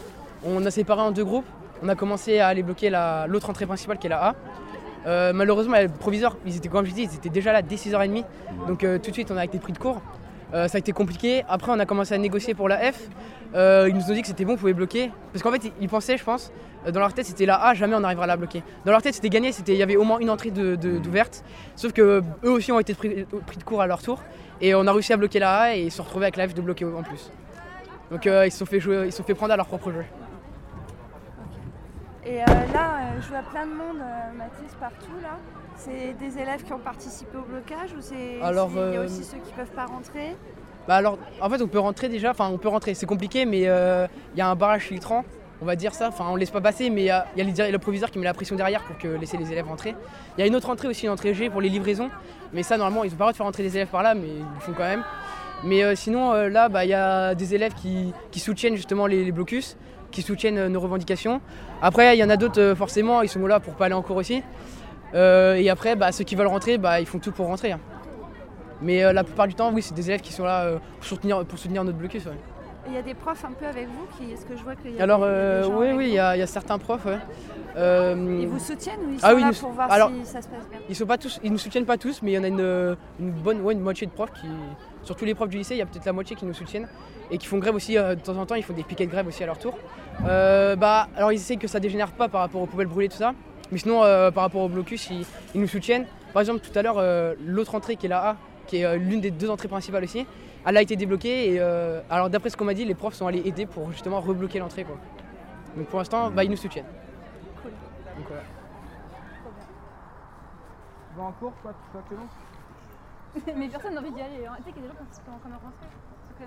On 0.45 0.63
a 0.65 0.71
séparé 0.71 1.01
en 1.01 1.11
deux 1.11 1.25
groupes. 1.25 1.45
On 1.83 1.89
a 1.89 1.95
commencé 1.95 2.39
à 2.39 2.47
aller 2.47 2.63
bloquer 2.63 2.89
la- 2.89 3.25
l'autre 3.27 3.49
entrée 3.49 3.65
principale 3.65 3.97
qui 3.97 4.07
est 4.07 4.11
la 4.11 4.27
A. 4.29 4.35
Euh, 5.05 5.33
malheureusement, 5.33 5.79
le 5.79 5.87
proviseur, 5.89 6.37
ils 6.45 6.57
étaient, 6.57 6.69
comme 6.69 6.85
je 6.85 6.91
dis, 6.91 7.03
ils 7.03 7.15
étaient 7.15 7.29
déjà 7.29 7.53
là 7.53 7.61
dès 7.61 7.75
6h30. 7.75 8.23
Donc 8.67 8.83
euh, 8.83 8.97
tout 8.97 9.09
de 9.09 9.13
suite, 9.15 9.29
on 9.31 9.37
a 9.37 9.45
été 9.45 9.59
pris 9.59 9.73
de 9.73 9.77
court. 9.77 10.01
Euh, 10.53 10.67
ça 10.67 10.77
a 10.77 10.79
été 10.79 10.91
compliqué. 10.93 11.43
Après, 11.49 11.71
on 11.71 11.79
a 11.79 11.85
commencé 11.85 12.13
à 12.13 12.17
négocier 12.17 12.53
pour 12.53 12.67
la 12.69 12.91
F. 12.91 12.99
Ils 13.53 13.93
nous 13.93 14.09
ont 14.09 14.13
dit 14.13 14.21
que 14.21 14.27
c'était 14.27 14.45
bon, 14.45 14.53
on 14.53 14.57
pouvait 14.57 14.73
bloquer. 14.73 15.11
Parce 15.31 15.41
qu'en 15.43 15.51
fait, 15.51 15.71
ils- 15.79 15.87
pensaient, 15.89 16.17
je 16.17 16.23
pense, 16.23 16.51
dans 16.91 16.99
leur 16.99 17.13
tête, 17.13 17.25
c'était 17.25 17.45
la 17.45 17.55
A, 17.63 17.73
jamais 17.73 17.95
on 17.95 18.03
arrivera 18.03 18.25
à 18.25 18.27
la 18.27 18.35
bloquer. 18.37 18.63
Dans 18.85 18.91
leur 18.91 19.01
tête, 19.01 19.13
c'était 19.15 19.29
gagné, 19.29 19.51
il 19.67 19.73
y 19.75 19.83
avait 19.83 19.95
au 19.95 20.03
moins 20.03 20.19
une 20.19 20.29
entrée 20.29 20.51
de- 20.51 20.75
de- 20.75 20.97
d'ouverte. 20.97 21.43
Sauf 21.75 21.93
que 21.93 22.21
eux 22.43 22.51
aussi 22.51 22.71
ont 22.71 22.79
été 22.79 22.93
pris, 22.93 23.25
pris 23.45 23.57
de 23.57 23.63
court 23.63 23.81
à 23.81 23.87
leur 23.87 24.01
tour. 24.01 24.21
Et 24.61 24.75
on 24.75 24.85
a 24.87 24.91
réussi 24.91 25.13
à 25.13 25.17
bloquer 25.17 25.39
la 25.39 25.57
A 25.57 25.75
et 25.75 25.83
ils 25.83 25.91
se 25.91 25.97
sont 25.97 26.03
retrouvés 26.03 26.25
avec 26.25 26.35
la 26.37 26.47
F 26.47 26.53
de 26.53 26.61
bloquer 26.61 26.85
en 26.85 27.03
plus. 27.03 27.31
Donc 28.11 28.25
ils 28.25 28.51
se 28.51 28.57
sont 28.59 28.65
fait 28.65 28.79
jouer, 28.79 29.03
ils 29.05 29.11
se 29.11 29.17
sont 29.17 29.23
fait 29.23 29.33
prendre 29.33 29.53
à 29.53 29.57
leur 29.57 29.65
propre 29.67 29.91
jeu. 29.91 30.03
Et 32.25 32.41
euh, 32.41 32.45
là, 32.73 32.97
euh, 32.97 33.21
je 33.21 33.29
vois 33.29 33.43
plein 33.51 33.67
de 33.67 33.71
monde, 33.71 34.01
euh, 34.01 34.37
Mathis, 34.37 34.73
partout 34.79 35.13
là. 35.21 35.37
C'est 35.77 36.13
des 36.13 36.39
élèves 36.39 36.63
qui 36.63 36.73
ont 36.73 36.79
participé 36.79 37.37
au 37.37 37.41
blocage 37.41 37.91
ou 37.95 38.01
c'est 38.01 38.41
Alors, 38.41 38.71
il 38.73 38.93
y 38.93 38.97
a 38.97 39.01
aussi 39.01 39.23
ceux 39.23 39.37
qui 39.37 39.51
peuvent 39.53 39.71
pas 39.75 39.85
rentrer? 39.85 40.35
Bah 40.87 40.95
alors, 40.95 41.19
en 41.41 41.49
fait, 41.49 41.61
on 41.61 41.67
peut 41.67 41.79
rentrer 41.79 42.09
déjà, 42.09 42.31
enfin, 42.31 42.49
on 42.51 42.57
peut 42.57 42.67
rentrer, 42.67 42.93
c'est 42.93 43.05
compliqué, 43.05 43.45
mais 43.45 43.67
euh, 43.67 44.07
il 44.33 44.39
y 44.39 44.41
a 44.41 44.47
un 44.47 44.55
barrage 44.55 44.83
filtrant, 44.83 45.23
on 45.61 45.65
va 45.65 45.75
dire 45.75 45.93
ça, 45.93 46.07
enfin, 46.07 46.25
on 46.29 46.35
laisse 46.35 46.51
pas 46.51 46.61
passer, 46.61 46.89
mais 46.89 47.01
il 47.01 47.05
y 47.05 47.09
a, 47.09 47.27
y 47.35 47.71
le 47.71 47.77
proviseur 47.77 48.09
qui 48.09 48.19
met 48.19 48.25
la 48.25 48.33
pression 48.33 48.55
derrière 48.55 48.83
pour 48.83 48.97
que 48.97 49.07
laisser 49.07 49.37
les 49.37 49.51
élèves 49.51 49.67
rentrer. 49.67 49.95
Il 50.37 50.41
y 50.41 50.43
a 50.43 50.47
une 50.47 50.55
autre 50.55 50.69
entrée 50.69 50.87
aussi, 50.87 51.05
une 51.05 51.11
entrée 51.11 51.33
G 51.33 51.49
pour 51.49 51.61
les 51.61 51.69
livraisons, 51.69 52.09
mais 52.53 52.63
ça, 52.63 52.77
normalement, 52.77 53.03
ils 53.03 53.13
ont 53.13 53.15
pas 53.15 53.15
le 53.15 53.17
droit 53.17 53.31
de 53.33 53.37
faire 53.37 53.45
rentrer 53.45 53.63
des 53.63 53.75
élèves 53.75 53.89
par 53.89 54.03
là, 54.03 54.15
mais 54.15 54.27
ils 54.27 54.39
le 54.39 54.61
font 54.61 54.73
quand 54.73 54.83
même. 54.83 55.03
Mais 55.63 55.83
euh, 55.83 55.95
sinon, 55.95 56.33
euh, 56.33 56.49
là, 56.49 56.69
bah, 56.69 56.85
il 56.85 56.89
y 56.89 56.93
a 56.93 57.33
des 57.33 57.55
élèves 57.55 57.73
qui, 57.73 58.13
qui 58.31 58.39
soutiennent 58.39 58.75
justement 58.75 59.07
les, 59.07 59.23
les 59.23 59.31
blocus, 59.31 59.77
qui 60.15 60.21
soutiennent 60.21 60.57
euh, 60.57 60.69
nos 60.69 60.79
revendications. 60.79 61.41
Après, 61.81 62.15
il 62.15 62.19
y 62.19 62.23
en 62.23 62.29
a 62.29 62.37
d'autres, 62.37 62.61
euh, 62.61 62.73
forcément, 62.75 63.21
ils 63.21 63.27
sont 63.27 63.45
là 63.45 63.59
pour 63.59 63.73
pas 63.75 63.85
aller 63.85 63.93
en 63.93 64.01
cours 64.01 64.15
aussi. 64.15 64.41
Euh, 65.13 65.55
et 65.55 65.69
après, 65.69 65.95
bah, 65.97 66.13
ceux 66.13 66.23
qui 66.23 66.35
veulent 66.35 66.47
rentrer, 66.47 66.77
bah, 66.77 67.01
ils 67.01 67.05
font 67.05 67.19
tout 67.19 67.33
pour 67.33 67.47
rentrer. 67.47 67.73
hein. 67.73 67.79
Mais 68.81 69.03
euh, 69.03 69.11
la 69.11 69.23
plupart 69.25 69.47
du 69.47 69.55
temps, 69.55 69.71
oui, 69.73 69.81
c'est 69.81 69.93
des 69.93 70.07
élèves 70.09 70.21
qui 70.21 70.31
sont 70.31 70.45
là 70.45 70.61
euh, 70.63 70.77
pour, 70.99 71.05
soutenir, 71.05 71.45
pour 71.45 71.59
soutenir 71.59 71.83
notre 71.83 71.97
blocus. 71.97 72.25
ouais. 72.25 72.31
Il 72.87 72.93
y 72.93 72.97
a 72.97 73.01
des 73.01 73.13
profs 73.15 73.43
un 73.43 73.51
peu 73.51 73.65
avec 73.65 73.87
vous 73.87 74.05
qui 74.17 74.31
est-ce 74.31 74.45
que 74.45 74.55
je 74.55 74.63
vois 74.63 74.75
qu'il 74.75 74.95
y 74.95 74.99
a 74.99 75.03
Alors, 75.03 75.19
des, 75.19 75.25
des 75.25 75.63
gens 75.63 75.77
oui, 75.79 75.87
oui, 75.97 76.05
il 76.07 76.13
y, 76.13 76.19
a 76.19 76.35
il 76.37 76.39
y 76.39 76.43
a 76.43 76.47
certains 76.47 76.77
profs. 76.77 77.05
ouais. 77.05 77.17
Ils 77.77 78.47
vous 78.47 78.59
soutiennent 78.59 78.99
ou 79.07 79.11
ils 79.13 79.19
ah 79.21 79.29
sont 79.31 79.35
oui, 79.35 79.41
là 79.41 79.47
nous- 79.49 79.53
pour 79.59 79.71
voir 79.71 79.91
alors, 79.91 80.09
si 80.11 80.25
ça 80.25 80.41
se 80.41 80.47
passe 80.47 80.69
bien? 80.69 80.79
Ils 80.87 80.95
sont 80.95 81.05
pas 81.05 81.17
tous, 81.17 81.39
ils 81.43 81.51
nous 81.51 81.57
soutiennent 81.57 81.85
pas 81.85 81.97
tous, 81.97 82.21
mais 82.21 82.31
il 82.31 82.35
y 82.35 82.37
en 82.37 82.43
a 82.43 82.47
une, 82.47 82.95
une 83.19 83.31
bonne, 83.31 83.59
ouais, 83.61 83.73
une 83.73 83.81
moitié 83.81 84.07
de 84.07 84.11
profs 84.13 84.31
qui, 84.33 84.47
sur 85.05 85.15
tous 85.15 85.25
les 85.25 85.35
profs 85.35 85.49
du 85.49 85.57
lycée, 85.57 85.75
il 85.75 85.77
y 85.77 85.81
a 85.81 85.85
peut-être 85.85 86.05
la 86.05 86.13
moitié 86.13 86.35
qui 86.35 86.45
nous 86.45 86.53
soutiennent 86.53 86.87
et 87.31 87.37
qui 87.37 87.47
font 87.47 87.57
grève 87.57 87.75
aussi 87.75 87.97
euh, 87.97 88.15
de 88.15 88.21
temps 88.21 88.37
en 88.37 88.45
temps. 88.45 88.55
Ils 88.55 88.63
font 88.63 88.73
des 88.73 88.83
piquets 88.83 89.05
de 89.05 89.11
grève 89.11 89.27
aussi 89.27 89.43
à 89.43 89.45
leur 89.45 89.57
tour. 89.57 89.77
Euh, 90.25 90.75
bah, 90.75 91.07
alors 91.15 91.31
ils 91.31 91.35
essayent 91.35 91.57
que 91.57 91.67
ça 91.67 91.79
dégénère 91.79 92.11
pas 92.11 92.27
par 92.27 92.41
rapport 92.41 92.61
aux 92.61 92.65
poubelles 92.65 92.87
brûlées 92.87 93.09
tout 93.09 93.17
ça, 93.17 93.33
mais 93.71 93.77
sinon 93.77 94.03
euh, 94.03 94.31
par 94.31 94.43
rapport 94.43 94.61
au 94.61 94.69
blocus, 94.69 95.09
ils, 95.09 95.25
ils 95.53 95.61
nous 95.61 95.67
soutiennent. 95.67 96.05
Par 96.33 96.41
exemple, 96.41 96.59
tout 96.59 96.77
à 96.77 96.81
l'heure, 96.81 97.01
l'autre 97.45 97.75
entrée 97.75 97.95
qui 97.95 98.07
est 98.07 98.09
la 98.09 98.31
A, 98.31 98.35
qui 98.67 98.81
est 98.81 98.97
l'une 98.97 99.21
des 99.21 99.31
deux 99.31 99.49
entrées 99.49 99.69
principales 99.69 100.03
aussi, 100.03 100.25
elle 100.65 100.77
a 100.77 100.81
été 100.81 100.95
débloquée 100.95 101.53
et 101.53 101.59
euh, 101.59 102.01
alors 102.09 102.29
d'après 102.29 102.49
ce 102.49 102.57
qu'on 102.57 102.65
m'a 102.65 102.73
dit, 102.73 102.85
les 102.85 102.95
profs 102.95 103.13
sont 103.13 103.27
allés 103.27 103.43
aider 103.45 103.65
pour 103.65 103.91
justement 103.91 104.19
rebloquer 104.19 104.59
l'entrée 104.59 104.83
quoi. 104.83 104.97
Donc 105.77 105.87
pour 105.87 105.99
l'instant, 105.99 106.31
bah, 106.31 106.43
ils 106.43 106.49
nous 106.49 106.57
soutiennent. 106.57 106.85
Donc, 108.17 108.25
voilà. 108.27 108.43
Tu 111.11 111.17
vas 111.17 111.23
en 111.23 111.31
cours, 111.33 111.53
simplement 111.93 112.27
Mais 113.55 113.67
personne 113.69 113.93
n'a 113.95 114.01
envie 114.01 114.11
d'y 114.11 114.21
aller. 114.21 114.45
hein. 114.45 114.53
Tu 114.57 114.63
sais 114.63 114.71
qu'il 114.71 114.83
y 114.83 114.85
a 114.85 114.89
des 114.91 114.97
gens 114.97 115.03
qui 115.05 115.15
sont 115.15 115.31
en 115.31 115.39
train 115.39 115.49
de 115.49 115.55
rentrer. 115.55 115.87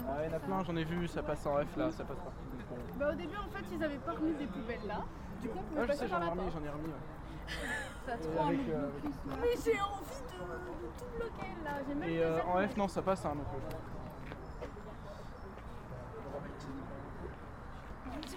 Ah, 0.07 0.25
il 0.25 0.31
y 0.31 0.35
en 0.35 0.37
a 0.37 0.41
plein, 0.41 0.63
j'en 0.65 0.77
ai 0.77 0.85
vu, 0.85 1.09
ça 1.09 1.23
passe 1.23 1.47
en 1.47 1.57
F 1.65 1.77
là, 1.77 1.91
ça 1.91 2.05
passe 2.05 2.19
partout. 2.19 2.45
euh, 2.53 2.99
Bah, 2.99 3.11
au 3.13 3.15
début, 3.15 3.37
en 3.37 3.49
fait, 3.49 3.65
ils 3.73 3.83
avaient 3.83 3.97
pas 3.97 4.13
remis 4.13 4.35
des 4.35 4.47
poubelles 4.47 4.87
là. 4.87 5.01
Du 5.41 5.49
coup, 5.49 5.59
on 5.61 5.63
pouvait 5.63 5.81
Ah, 5.81 5.83
je 5.85 5.89
passer 5.89 6.01
sais, 6.01 6.09
par 6.09 6.21
j'en 6.21 6.27
ai 6.27 6.31
remis, 6.31 6.51
j'en 6.53 6.65
ai 6.65 6.69
remis. 6.69 6.89
ouais. 6.89 6.93
Ça 8.07 8.17
trop 8.19 8.31
avec, 8.31 8.59
envie 8.61 8.65
de 8.65 8.73
euh. 8.73 8.91
Mais 9.41 9.55
j'ai 9.65 9.81
envie 9.81 10.23
de, 10.29 10.39
de 10.39 10.89
tout 10.99 11.09
bloquer 11.17 11.53
là. 11.65 11.71
J'ai 11.89 11.95
même 11.95 12.09
Et 12.09 12.13
des 12.17 12.23
euh, 12.23 12.43
en. 12.45 12.69
F, 12.69 12.77
non, 12.77 12.89
ça 12.89 13.01
passe, 13.03 13.25
hein, 13.25 13.35
donc. 13.35 13.47
euh, 13.55 13.75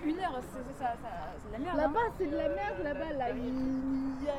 Une 0.03 0.19
heure, 0.19 0.39
c'est 0.41 0.79
ça, 0.79 0.93
ça- 1.01 1.33
c'est 1.37 1.47
de 1.49 1.53
la 1.53 1.59
merde. 1.59 1.77
Là-bas, 1.77 1.99
hein. 2.07 2.11
c'est 2.17 2.27
de 2.31 2.35
la 2.37 2.49
merde, 2.49 2.79
là-bas, 2.83 3.13
là. 3.17 3.29
Il 3.31 3.37
il 3.45 4.25
y 4.25 4.29
a 4.29 4.33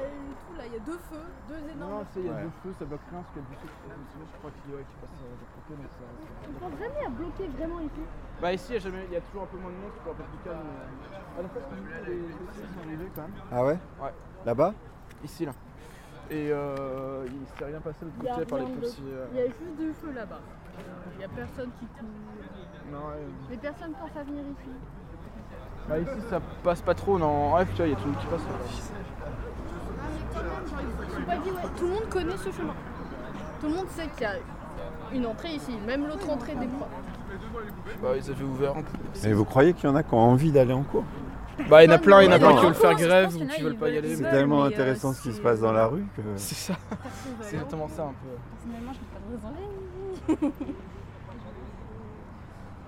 là. 0.59 0.65
Il 0.67 0.73
y 0.73 0.77
a 0.77 0.85
deux 0.85 1.01
feux, 1.11 1.27
deux 1.49 1.63
énormes 1.73 1.93
Non, 1.93 2.07
il 2.17 2.25
y 2.25 2.29
a 2.29 2.33
Ouais. 2.33 2.43
deux 2.43 2.55
feux, 2.63 2.73
ça 2.79 2.85
bloque 2.85 3.07
rien, 3.11 3.21
parce 3.23 3.33
qu'il 3.33 3.43
y 3.43 3.45
a 3.45 3.49
du 3.49 3.57
feu 3.57 3.69
qui 3.69 4.19
je 4.23 4.39
crois 4.39 4.51
qu'il 4.53 4.75
ouais, 4.75 4.85
qui 4.89 4.97
passe 5.03 5.19
euh, 5.23 5.35
de 5.43 5.47
côté, 5.53 5.73
mais 5.81 5.89
ça. 5.93 6.05
Ils 6.49 6.59
pensent 6.61 6.79
jamais 6.81 7.03
à 7.07 7.11
bloquer 7.11 7.47
vraiment 7.57 7.81
ici. 7.81 8.03
Bah, 8.41 8.53
ici, 8.53 8.67
il 8.71 8.75
y, 8.75 8.77
a 8.77 8.81
jamais- 8.81 9.07
il 9.09 9.13
y 9.13 9.17
a 9.17 9.21
toujours 9.23 9.43
un 9.45 9.51
peu 9.53 9.59
moins 9.59 9.73
de 9.73 9.81
monde, 9.83 9.93
tu 9.97 10.01
peux 10.05 10.11
un 10.11 10.19
peu 10.21 10.27
plus 10.29 10.43
calme. 10.45 10.63
mais- 10.63 11.17
Ah, 11.17 11.43
donc, 11.43 11.51
parce 11.53 11.67
que 11.67 11.75
du 11.75 11.83
coup, 11.83 12.03
les 12.07 12.67
sont 12.69 12.81
arrivés 12.85 13.11
quand 13.15 13.23
même. 13.23 13.37
Ah 13.51 13.63
ouais? 13.65 13.79
Ouais. 14.03 14.15
Là-bas? 14.47 14.73
Ici, 15.25 15.45
là. 15.47 15.53
Et 16.31 16.49
euh, 16.51 17.27
il 17.29 17.47
s'est 17.59 17.65
rien 17.67 17.81
passé 17.81 18.05
de 18.05 18.11
Il 18.21 18.25
y 18.25 18.29
a 18.29 18.35
côté 18.35 18.47
par 18.47 18.59
les 18.61 18.67
policiers. 18.67 19.05
euh. 19.13 19.27
Il 19.33 19.37
y 19.37 19.41
a 19.43 19.47
juste 19.47 19.77
du 19.79 19.93
feu 19.93 20.13
là-bas. 20.13 20.41
Il 21.15 21.19
n'y 21.19 21.25
a 21.25 21.29
personne 21.29 21.71
qui 21.79 21.87
court. 21.87 22.09
Non, 22.91 22.99
ouais. 23.09 23.27
Les 23.51 23.57
personnes 23.59 23.93
pensent 23.93 24.17
à 24.17 24.23
venir 24.25 24.43
ici. 24.45 24.71
Bah, 25.89 25.99
ici 25.99 26.21
ça 26.31 26.41
passe 26.63 26.81
pas 26.81 26.95
trop, 26.95 27.19
non. 27.19 27.53
En 27.55 27.59
F, 27.65 27.69
tu 27.71 27.77
vois, 27.77 27.87
il 27.87 27.91
y 27.91 27.93
a 27.93 27.97
tout 27.97 28.05
le 28.07 28.13
monde 28.13 28.21
qui 28.21 28.27
passe. 28.27 28.43
Tout 31.77 31.87
le 31.87 31.93
monde 31.93 32.09
connaît 32.11 32.37
ce 32.37 32.51
chemin. 32.51 32.75
Tout 33.61 33.69
le 33.69 33.75
monde 33.75 33.89
sait 33.91 34.09
qu'il 34.09 34.23
y 34.23 34.25
a 34.25 34.35
une 35.15 35.27
entrée 35.27 35.51
ici, 35.51 35.73
même 35.87 36.07
l'autre 36.07 36.29
entrée 36.29 36.55
des 36.55 36.67
profs. 36.67 36.89
Bah, 38.03 38.09
ils 38.17 38.31
avaient 38.31 38.45
ouvert 38.45 38.77
un 38.77 38.83
peu. 38.83 39.29
Et 39.29 39.33
vous 39.33 39.45
croyez 39.45 39.73
qu'il 39.75 39.89
y 39.89 39.93
en 39.93 39.97
a 39.97 40.03
qui 40.03 40.15
ont 40.15 40.19
envie 40.19 40.53
d'aller 40.53 40.73
en 40.73 40.83
cours 40.83 41.05
Bah, 41.69 41.85
il 41.85 41.89
y 41.89 41.93
en 41.93 41.97
a 41.97 41.99
plein, 41.99 42.23
il 42.23 42.27
y 42.27 42.29
en 42.29 42.33
a 42.33 42.35
Ouais, 42.35 42.41
plein 42.41 42.55
qui 42.55 42.61
veulent 42.63 42.71
en 42.71 42.75
faire 42.75 42.95
grève 42.95 43.37
ou 43.37 43.47
qui 43.47 43.63
veulent 43.63 43.77
pas 43.77 43.89
y 43.91 43.99
aller. 43.99 44.17
C'est 44.17 44.31
tellement 44.31 44.65
mais, 44.65 44.71
euh, 44.71 44.75
intéressant 44.75 45.13
ce 45.13 45.23
qui 45.23 45.33
se 45.33 45.41
passe 45.41 45.61
dans 45.61 45.73
la 45.73 45.87
rue 45.87 46.05
que. 46.17 46.23
C'est 46.37 46.55
ça. 46.55 46.75
C'est 47.41 47.55
exactement 47.57 47.89
ça 47.89 48.05
un 48.05 48.15
peu. 48.15 48.29
Personnellement, 48.55 48.93
je 48.93 48.99
n'ai 48.99 49.07
pas 49.13 50.39
de 50.39 50.47
raison. 50.49 50.53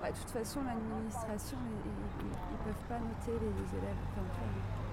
Ouais, 0.03 0.11
de 0.11 0.17
toute 0.17 0.29
façon, 0.29 0.59
l'administration, 0.61 1.57
ils, 1.65 1.89
ils 1.89 2.57
peuvent 2.63 2.85
pas 2.87 2.99
noter 2.99 3.39
les 3.41 3.77
élèves, 3.79 4.01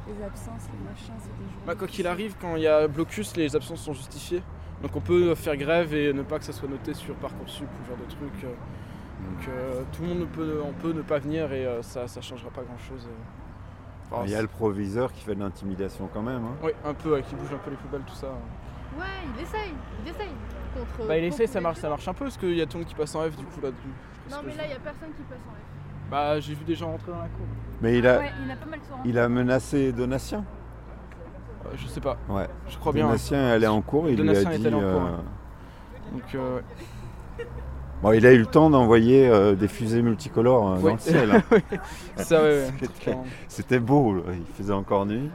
les 0.08 0.24
absences, 0.24 0.68
les 0.72 0.88
machins, 0.90 1.14
c'est 1.20 1.36
des 1.38 1.50
jours. 1.50 1.62
Bah, 1.66 1.74
quoi 1.74 1.86
qu'il 1.88 2.06
arrive, 2.06 2.34
quand 2.40 2.56
il 2.56 2.62
y 2.62 2.66
a 2.68 2.86
blocus, 2.88 3.36
les 3.36 3.54
absences 3.54 3.80
sont 3.80 3.92
justifiées. 3.94 4.42
Donc 4.82 4.96
on 4.96 5.00
peut 5.00 5.34
faire 5.36 5.56
grève 5.56 5.94
et 5.94 6.12
ne 6.12 6.22
pas 6.22 6.38
que 6.38 6.44
ça 6.44 6.52
soit 6.52 6.68
noté 6.68 6.92
sur 6.94 7.14
Parcoursup 7.16 7.68
ou 7.68 7.84
ce 7.84 7.88
genre 7.88 7.98
de 7.98 8.10
truc. 8.10 8.42
Donc 8.42 9.48
euh, 9.48 9.82
tout 9.92 10.02
le 10.02 10.08
monde 10.08 10.26
peut, 10.32 10.60
on 10.64 10.72
peut 10.72 10.92
ne 10.92 11.02
pas 11.02 11.18
venir 11.20 11.52
et 11.52 11.64
euh, 11.64 11.82
ça 11.82 12.02
ne 12.04 12.20
changera 12.22 12.50
pas 12.50 12.62
grand 12.62 12.78
chose. 12.78 13.06
Il 14.24 14.30
y 14.30 14.34
a 14.34 14.42
le 14.42 14.48
proviseur 14.48 15.12
qui 15.12 15.22
fait 15.22 15.34
de 15.34 15.40
l'intimidation 15.40 16.08
quand 16.12 16.20
même. 16.22 16.44
hein. 16.44 16.56
Oui, 16.62 16.72
un 16.84 16.92
peu, 16.92 17.18
qui 17.20 17.34
bouge 17.34 17.52
un 17.54 17.58
peu 17.58 17.70
les 17.70 17.76
poubelles, 17.76 18.02
tout 18.06 18.14
ça. 18.14 18.26
Ouais, 18.98 19.04
il 19.34 19.42
essaye, 19.42 19.72
il 20.04 20.10
essaye. 20.10 20.28
Contre, 20.74 21.06
Bah 21.08 21.16
il 21.18 21.30
contre 21.30 21.46
ça 21.48 21.60
marche, 21.60 21.78
ça 21.78 21.88
marche 21.88 22.08
un 22.08 22.12
peu 22.14 22.24
parce 22.26 22.36
qu'il 22.36 22.54
y 22.54 22.60
a 22.60 22.66
tout 22.66 22.76
le 22.76 22.82
monde 22.84 22.88
qui 22.88 22.94
passe 22.94 23.14
en 23.14 23.22
F 23.30 23.36
du 23.36 23.44
coup 23.44 23.60
là. 23.62 23.70
du- 23.70 23.76
Non, 24.30 24.38
mais 24.44 24.54
là, 24.56 24.64
il 24.64 24.68
n'y 24.68 24.74
a 24.74 24.80
personne 24.80 25.10
qui 25.16 25.22
passe 25.22 25.38
en 25.48 25.52
F. 25.52 25.71
Bah 26.12 26.38
j'ai 26.40 26.52
vu 26.54 26.62
des 26.64 26.74
gens 26.74 26.90
rentrer 26.92 27.10
dans 27.10 27.18
la 27.22 27.24
cour. 27.28 27.46
Mais 27.80 27.96
il 27.98 28.06
a, 28.06 28.18
Ouais, 28.18 28.30
il 28.44 28.50
a 28.50 28.56
pas 28.56 28.66
mal 28.66 28.78
il 29.06 29.18
a 29.18 29.28
menacé 29.30 29.92
Donatien. 29.92 30.44
Euh, 31.64 31.70
je 31.74 31.86
sais 31.86 32.00
pas. 32.02 32.18
Ouais. 32.28 32.46
Je 32.68 32.76
crois 32.76 32.92
bien. 32.92 33.06
Donatien 33.06 33.38
est 33.48 33.52
allé 33.52 33.66
en 33.66 33.80
cours, 33.80 34.08
il 34.10 34.16
Donatien 34.16 34.42
lui 34.42 34.48
a 34.48 34.54
est 34.54 34.58
dit. 34.58 34.66
allé 34.66 34.76
en 34.76 34.80
cours, 34.80 34.86
euh, 34.88 35.16
ouais. 35.16 36.12
Donc 36.12 36.34
euh, 36.34 36.60
Bon, 38.02 38.12
il 38.12 38.26
a 38.26 38.32
eu 38.32 38.38
le 38.38 38.46
temps 38.46 38.68
d'envoyer 38.68 39.26
euh, 39.28 39.54
des 39.54 39.68
fusées 39.68 40.02
multicolores 40.02 40.72
euh, 40.72 40.76
Ouais. 40.76 40.82
dans 40.82 40.92
le 40.92 40.98
ciel. 40.98 41.30
hein. 41.30 41.42
Ouais, 42.30 42.68
C'était- 43.48 43.78
beau, 43.80 44.16
là. 44.16 44.22
il 44.34 44.44
faisait 44.54 44.72
encore 44.74 45.06
nuit. 45.06 45.30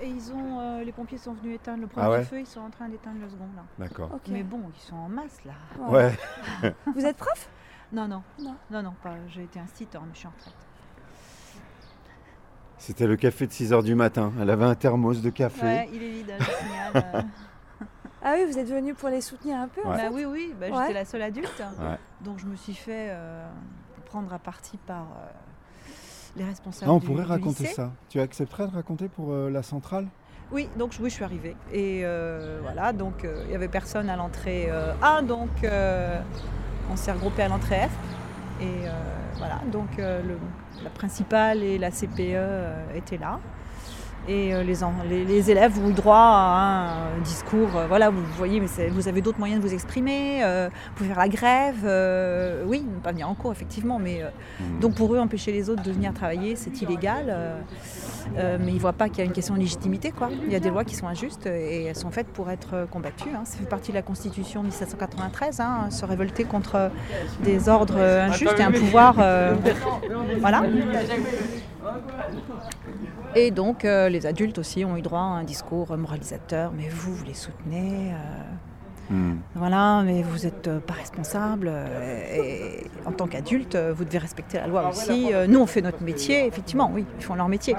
Et 0.00 0.06
ils 0.08 0.32
ont, 0.32 0.60
euh, 0.60 0.84
les 0.84 0.92
pompiers 0.92 1.18
sont 1.18 1.32
venus 1.32 1.56
éteindre 1.56 1.80
le 1.80 1.86
premier 1.88 2.06
Ah 2.06 2.10
ouais 2.10 2.22
feu, 2.22 2.38
ils 2.38 2.46
sont 2.46 2.60
en 2.60 2.68
train 2.70 2.88
d'éteindre 2.88 3.16
le 3.22 3.28
second 3.28 3.46
là. 3.56 3.62
D'accord. 3.78 4.10
Mais 4.30 4.42
bon, 4.42 4.60
ils 4.76 4.80
sont 4.82 4.96
en 4.96 5.08
masse 5.08 5.38
là. 5.44 5.52
Ouais. 5.88 6.12
Vous 6.94 7.04
êtes 7.04 7.16
prof? 7.16 7.48
Non, 7.94 8.08
non, 8.08 8.22
non, 8.40 8.56
non, 8.70 8.82
non, 8.82 8.94
pas. 9.02 9.14
J'ai 9.28 9.44
été 9.44 9.58
instituteur, 9.60 10.02
mais 10.02 10.10
je 10.14 10.18
suis 10.18 10.26
en 10.26 10.32
retraite. 10.36 10.54
C'était 12.78 13.06
le 13.06 13.16
café 13.16 13.46
de 13.46 13.52
6h 13.52 13.82
du 13.82 13.94
matin. 13.94 14.32
Elle 14.40 14.50
avait 14.50 14.64
un 14.64 14.74
thermos 14.74 15.22
de 15.22 15.30
café. 15.30 15.64
Ouais, 15.64 15.88
il 15.92 16.02
est 16.02 16.10
vide, 16.10 16.32
je 16.38 16.44
signale. 16.44 17.04
euh. 17.14 17.22
Ah 18.26 18.34
oui, 18.36 18.44
vous 18.50 18.58
êtes 18.58 18.68
venu 18.68 18.94
pour 18.94 19.08
les 19.10 19.20
soutenir 19.20 19.56
un 19.58 19.68
peu 19.68 19.82
en. 19.84 19.90
Bah 19.90 20.08
oui, 20.12 20.24
oui, 20.24 20.54
bah, 20.58 20.66
Ouais. 20.68 20.72
j'étais 20.80 20.92
la 20.94 21.04
seule 21.04 21.22
adulte. 21.22 21.62
Ouais. 21.80 21.98
Donc 22.22 22.38
je 22.38 22.46
me 22.46 22.56
suis 22.56 22.74
fait 22.74 23.08
euh, 23.10 23.46
prendre 24.06 24.32
à 24.32 24.38
partie 24.38 24.76
par 24.78 25.02
euh, 25.02 25.26
les 26.36 26.44
responsables. 26.44 26.90
Ah, 26.90 26.94
on 26.94 26.98
du- 26.98 27.06
pourrait 27.06 27.24
du 27.24 27.28
raconter 27.30 27.64
lycée. 27.64 27.74
ça. 27.74 27.92
Tu 28.08 28.20
accepterais 28.20 28.66
de 28.66 28.72
raconter 28.74 29.08
pour 29.08 29.32
euh, 29.32 29.50
la 29.50 29.62
centrale? 29.62 30.08
Oui, 30.52 30.68
donc 30.76 30.92
oui, 31.00 31.10
je 31.10 31.14
suis 31.14 31.24
arrivée. 31.24 31.56
Et 31.72 32.00
euh, 32.04 32.58
voilà, 32.62 32.92
donc 32.92 33.24
euh, 33.24 33.42
il 33.44 33.50
n'y 33.50 33.56
avait 33.56 33.68
personne 33.68 34.08
à 34.08 34.16
l'entrée 34.16 34.66
euh, 34.68 34.92
A, 35.02 35.22
donc 35.22 35.50
on 36.90 36.96
s'est 36.96 37.12
regroupé 37.12 37.42
à 37.42 37.48
l'entrée 37.48 37.88
F. 37.88 38.62
Et 38.62 38.86
voilà, 39.38 39.60
donc 39.72 39.98
la 39.98 40.90
principale 40.90 41.62
et 41.62 41.78
la 41.78 41.90
CPE 41.90 42.94
étaient 42.94 43.18
là. 43.18 43.40
Et 44.26 44.54
euh, 44.54 44.62
les, 44.62 44.82
en- 44.82 44.92
les- 45.08 45.24
les 45.24 45.50
élèves 45.50 45.78
ont 45.78 45.90
eu 45.90 45.92
droit 45.92 46.16
à 46.16 46.94
un 47.16 47.20
discours. 47.22 47.76
euh, 47.76 47.86
voilà, 47.86 48.08
vous 48.08 48.22
voyez, 48.38 48.58
mais 48.58 48.66
vous 48.90 49.06
avez 49.08 49.20
d'autres 49.20 49.38
moyens 49.38 49.62
de 49.62 49.66
vous 49.68 49.74
exprimer. 49.74 50.42
euh, 50.42 50.68
vous 50.72 50.94
pouvez 50.96 51.08
faire 51.10 51.18
la 51.18 51.28
grève. 51.28 51.76
euh, 51.84 52.64
oui, 52.66 52.82
ne 52.82 53.00
pas 53.00 53.10
venir 53.12 53.28
en 53.28 53.34
cours, 53.34 53.52
effectivement. 53.52 53.98
Mais 53.98 54.22
euh, 54.22 54.28
donc 54.80 54.94
pour 54.94 55.14
eux, 55.14 55.18
empêcher 55.18 55.52
les 55.52 55.68
autres 55.68 55.82
de 55.82 55.92
venir 55.92 56.14
travailler, 56.14 56.56
c'est 56.56 56.80
illégal. 56.80 57.26
euh, 57.28 57.58
euh, 58.38 58.56
mais 58.58 58.70
ils 58.72 58.76
ne 58.76 58.80
voient 58.80 58.94
pas 58.94 59.10
qu'il 59.10 59.18
y 59.18 59.20
a 59.20 59.24
une 59.24 59.32
question 59.32 59.54
de 59.54 59.60
légitimité. 59.60 60.10
Quoi. 60.10 60.30
Il 60.46 60.50
y 60.52 60.56
a 60.56 60.60
des 60.60 60.70
lois 60.70 60.84
qui 60.84 60.94
sont 60.96 61.06
injustes 61.06 61.44
et 61.46 61.84
elles 61.84 61.94
sont 61.96 62.10
faites 62.10 62.28
pour 62.28 62.50
être 62.50 62.70
euh, 62.72 62.86
combattues. 62.86 63.28
hein. 63.36 63.42
Ça 63.44 63.58
fait 63.58 63.68
partie 63.68 63.90
de 63.92 63.96
la 63.96 64.02
Constitution 64.02 64.62
de 64.62 64.68
1793, 64.68 65.60
hein, 65.60 65.90
se 65.90 66.06
révolter 66.06 66.44
contre 66.44 66.90
des 67.42 67.68
ordres 67.68 67.96
euh, 67.98 68.24
injustes 68.28 68.58
et 68.58 68.62
un 68.62 68.70
pouvoir. 68.72 69.16
euh, 69.18 69.54
voilà. 70.40 70.62
Et 73.34 73.50
donc 73.50 73.84
euh, 73.84 74.08
les 74.08 74.26
adultes 74.26 74.58
aussi 74.58 74.84
ont 74.84 74.96
eu 74.96 75.02
droit 75.02 75.20
à 75.20 75.22
un 75.22 75.44
discours 75.44 75.96
moralisateur. 75.96 76.72
Mais 76.72 76.88
vous, 76.88 77.14
vous 77.14 77.24
les 77.24 77.34
soutenez. 77.34 78.12
Euh, 79.10 79.14
Hmm. 79.14 79.36
voilà, 79.54 80.02
mais 80.04 80.22
vous 80.22 80.44
n'êtes 80.44 80.70
pas 80.80 80.94
responsable. 80.94 81.68
euh, 81.70 82.34
et 82.34 82.86
en 83.06 83.12
tant 83.12 83.26
qu'adulte, 83.26 83.74
euh, 83.74 83.92
vous 83.96 84.04
devez 84.04 84.18
respecter 84.18 84.58
la 84.58 84.66
loi 84.66 84.88
aussi. 84.88 85.30
Euh, 85.32 85.46
Nous, 85.46 85.58
on 85.60 85.66
fait 85.66 85.82
notre 85.82 86.02
métier, 86.02 86.46
effectivement, 86.46 86.90
oui, 86.92 87.04
ils 87.18 87.24
font 87.24 87.34
leur 87.34 87.48
métier. 87.48 87.76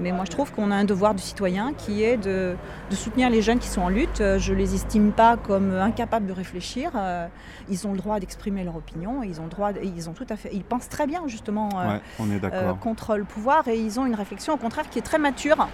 Mais 0.00 0.10
moi, 0.10 0.24
je 0.24 0.30
trouve 0.30 0.50
qu'on 0.52 0.70
a 0.70 0.74
un 0.74 0.84
devoir 0.84 1.14
du 1.14 1.22
citoyen 1.22 1.74
qui 1.74 2.02
est 2.02 2.16
de, 2.16 2.56
de 2.90 2.96
soutenir 2.96 3.28
les 3.28 3.42
jeunes 3.42 3.58
qui 3.58 3.68
sont 3.68 3.82
en 3.82 3.88
lutte. 3.90 4.20
Euh, 4.22 4.38
Je 4.38 4.52
ne 4.54 4.58
les 4.58 4.74
estime 4.74 5.12
pas 5.12 5.36
comme 5.36 5.74
incapables 5.74 6.26
de 6.26 6.32
réfléchir. 6.32 6.90
Euh, 6.96 7.26
Ils 7.68 7.86
ont 7.86 7.92
le 7.92 7.98
droit 7.98 8.18
d'exprimer 8.18 8.64
leur 8.64 8.76
opinion. 8.76 9.22
Ils 9.22 9.40
ont 9.40 9.44
le 9.44 9.50
droit, 9.50 9.72
de- 9.72 9.80
ils 9.82 10.08
ont 10.08 10.12
tout 10.14 10.26
à 10.30 10.36
fait, 10.36 10.50
ils 10.52 10.64
pensent 10.64 10.88
très 10.88 11.06
bien 11.06 11.22
justement 11.26 11.68
euh, 11.76 11.94
Ouais, 11.94 12.00
on 12.18 12.30
est 12.30 12.40
contre 12.80 13.16
le 13.16 13.24
pouvoir 13.24 13.68
et 13.68 13.76
ils 13.78 14.00
ont 14.00 14.06
une 14.06 14.14
réflexion 14.14 14.54
au 14.54 14.56
contraire 14.56 14.88
qui 14.90 14.98
est 14.98 15.02
très 15.02 15.18
mature, 15.18 15.68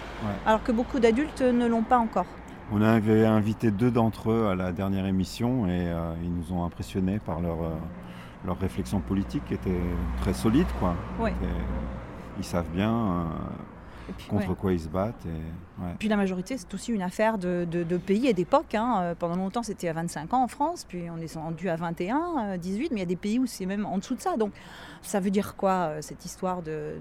alors 0.45 0.61
que 0.63 0.71
beaucoup 0.71 0.99
d'adultes 0.99 1.41
ne 1.41 1.65
l'ont 1.65 1.83
pas 1.83 1.97
encore. 1.97 2.25
On 2.71 2.81
avait 2.81 3.25
invité 3.25 3.71
deux 3.71 3.89
d'entre 3.89 4.29
eux 4.29 4.47
à 4.47 4.55
la 4.55 4.71
dernière 4.71 5.07
émission 5.07 5.65
et 5.65 5.87
euh, 5.87 6.13
ils 6.21 6.31
nous 6.31 6.53
ont 6.53 6.63
impressionnés 6.63 7.17
par 7.17 7.39
leur, 7.39 7.63
euh, 7.63 7.75
leur 8.45 8.59
réflexion 8.59 8.99
politique 8.99 9.43
qui 9.45 9.55
était 9.55 9.81
très 10.21 10.33
solide. 10.33 10.67
Quoi. 10.79 10.93
Ouais. 11.19 11.31
Et 11.31 11.47
ils 12.37 12.43
savent 12.43 12.69
bien 12.69 12.93
euh, 12.93 13.23
puis, 14.17 14.27
contre 14.27 14.49
ouais. 14.49 14.55
quoi 14.55 14.73
ils 14.73 14.79
se 14.79 14.87
battent. 14.87 15.25
Et, 15.25 15.81
ouais. 15.83 15.91
Puis 15.99 16.07
la 16.09 16.17
majorité, 16.17 16.57
c'est 16.57 16.73
aussi 16.73 16.91
une 16.91 17.01
affaire 17.01 17.37
de, 17.37 17.65
de- 17.69 17.83
de 17.83 17.97
pays 17.97 18.27
et 18.27 18.33
d'époque. 18.33 18.75
hein. 18.75 18.99
Euh, 19.01 19.15
Pendant 19.17 19.35
longtemps, 19.35 19.63
c'était 19.63 19.87
à 19.89 19.93
25 19.93 20.33
ans 20.33 20.43
en 20.43 20.47
France, 20.47 20.85
puis 20.87 21.03
on 21.15 21.19
est 21.21 21.33
rendu 21.35 21.69
à 21.69 21.75
21, 21.75 22.21
euh, 22.53 22.57
18, 22.57 22.91
mais 22.91 22.97
il 22.97 22.99
y 22.99 23.03
a 23.03 23.05
des 23.05 23.15
pays 23.15 23.39
où 23.39 23.45
c'est 23.45 23.65
même 23.65 23.85
en 23.85 23.97
dessous 23.97 24.15
de 24.15 24.21
ça. 24.21 24.37
Donc 24.37 24.51
ça 25.01 25.19
veut 25.19 25.29
dire 25.31 25.55
quoi, 25.55 25.71
euh, 25.71 25.97
cette 26.01 26.25
histoire 26.25 26.61
de, 26.61 26.95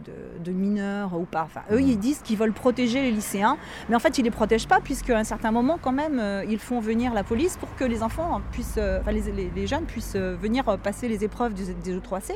mineurs 0.50 1.18
ou 1.18 1.24
pas? 1.24 1.42
Enfin, 1.44 1.62
Eux, 1.72 1.80
ils 1.82 1.98
disent 1.98 2.20
qu'ils 2.22 2.36
veulent 2.38 2.52
protéger 2.52 3.02
les 3.02 3.10
lycéens, 3.10 3.56
mais 3.88 3.96
en 3.96 3.98
fait, 4.00 4.16
ils 4.18 4.22
ne 4.22 4.26
les 4.26 4.30
protègent 4.30 4.68
pas, 4.68 4.80
puisqu'à 4.80 5.18
un 5.18 5.24
certain 5.24 5.50
moment, 5.50 5.78
quand 5.80 5.92
même, 5.92 6.18
euh, 6.18 6.44
ils 6.48 6.58
font 6.58 6.80
venir 6.80 7.12
la 7.14 7.24
police 7.24 7.56
pour 7.56 7.74
que 7.76 7.84
les 7.84 8.02
enfants 8.02 8.40
puissent, 8.52 8.76
euh, 8.78 9.00
enfin, 9.00 9.12
les, 9.12 9.22
les- 9.32 9.50
les 9.54 9.66
jeunes 9.66 9.84
puissent 9.84 10.14
euh, 10.16 10.36
venir 10.40 10.68
euh, 10.68 10.76
passer 10.76 11.08
les 11.08 11.24
épreuves 11.24 11.54
du- 11.54 11.74
des 11.74 11.96
E3C 11.98 12.32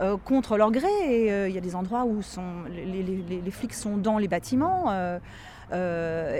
euh, 0.00 0.16
contre 0.16 0.56
leur 0.56 0.70
gré. 0.70 0.88
Euh, 1.30 1.48
il 1.48 1.54
y 1.54 1.58
a 1.58 1.60
des 1.60 1.76
endroits 1.76 2.04
où 2.04 2.20
les, 2.70 3.50
flics 3.50 3.74
sont 3.74 3.96
dans 3.96 4.18
les 4.18 4.28
bâtiments. 4.28 4.86
euh, 4.90 5.18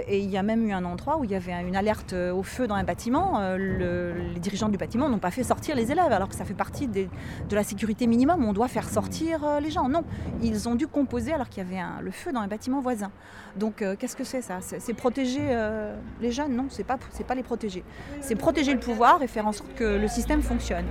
et 0.07 0.19
il 0.19 0.29
y 0.29 0.35
a 0.35 0.43
même 0.43 0.67
eu 0.67 0.73
un 0.73 0.83
endroit 0.83 1.17
où 1.17 1.23
il 1.23 1.31
y 1.31 1.35
avait 1.35 1.53
une 1.65 1.77
alerte 1.77 2.11
au 2.13 2.43
feu 2.43 2.67
dans 2.67 2.75
un 2.75 2.83
bâtiment. 2.83 3.39
Le- 3.57 4.13
les 4.33 4.39
dirigeants 4.41 4.67
du 4.67 4.77
bâtiment 4.77 5.07
n'ont 5.07 5.19
pas 5.19 5.31
fait 5.31 5.43
sortir 5.43 5.73
les 5.73 5.89
élèves, 5.89 6.11
alors 6.11 6.27
que 6.27 6.35
ça 6.35 6.43
fait 6.43 6.53
partie 6.53 6.89
de 6.89 7.07
la 7.49 7.63
sécurité 7.63 8.07
minimum. 8.07 8.43
On 8.43 8.51
doit 8.51 8.67
faire 8.67 8.89
sortir 8.89 9.61
les 9.61 9.71
gens. 9.71 9.87
Non, 9.87 10.03
ils 10.41 10.67
ont 10.67 10.75
dû 10.75 10.85
composer 10.85 11.31
alors 11.31 11.47
qu'il 11.47 11.63
y 11.63 11.65
avait 11.65 11.81
le 12.01 12.11
feu 12.11 12.33
dans 12.33 12.41
un 12.41 12.47
bâtiment 12.47 12.81
voisin. 12.81 13.09
Donc 13.55 13.85
qu'est-ce 13.99 14.17
que 14.17 14.25
c'est 14.25 14.41
ça? 14.41 14.59
C'est 14.61 14.93
protéger 14.93 15.47
les 16.19 16.31
jeunes? 16.33 16.53
Non, 16.53 16.65
c'est 16.67 16.83
pas 16.83 16.97
c'est 17.11 17.25
pas 17.25 17.35
les 17.35 17.43
protéger. 17.43 17.85
C'est 18.19 18.35
protéger 18.35 18.73
le 18.73 18.81
pouvoir 18.81 19.23
et 19.23 19.27
faire 19.27 19.47
en 19.47 19.53
sorte 19.53 19.73
que 19.75 19.85
le 19.97 20.09
système 20.09 20.41
fonctionne. 20.41 20.87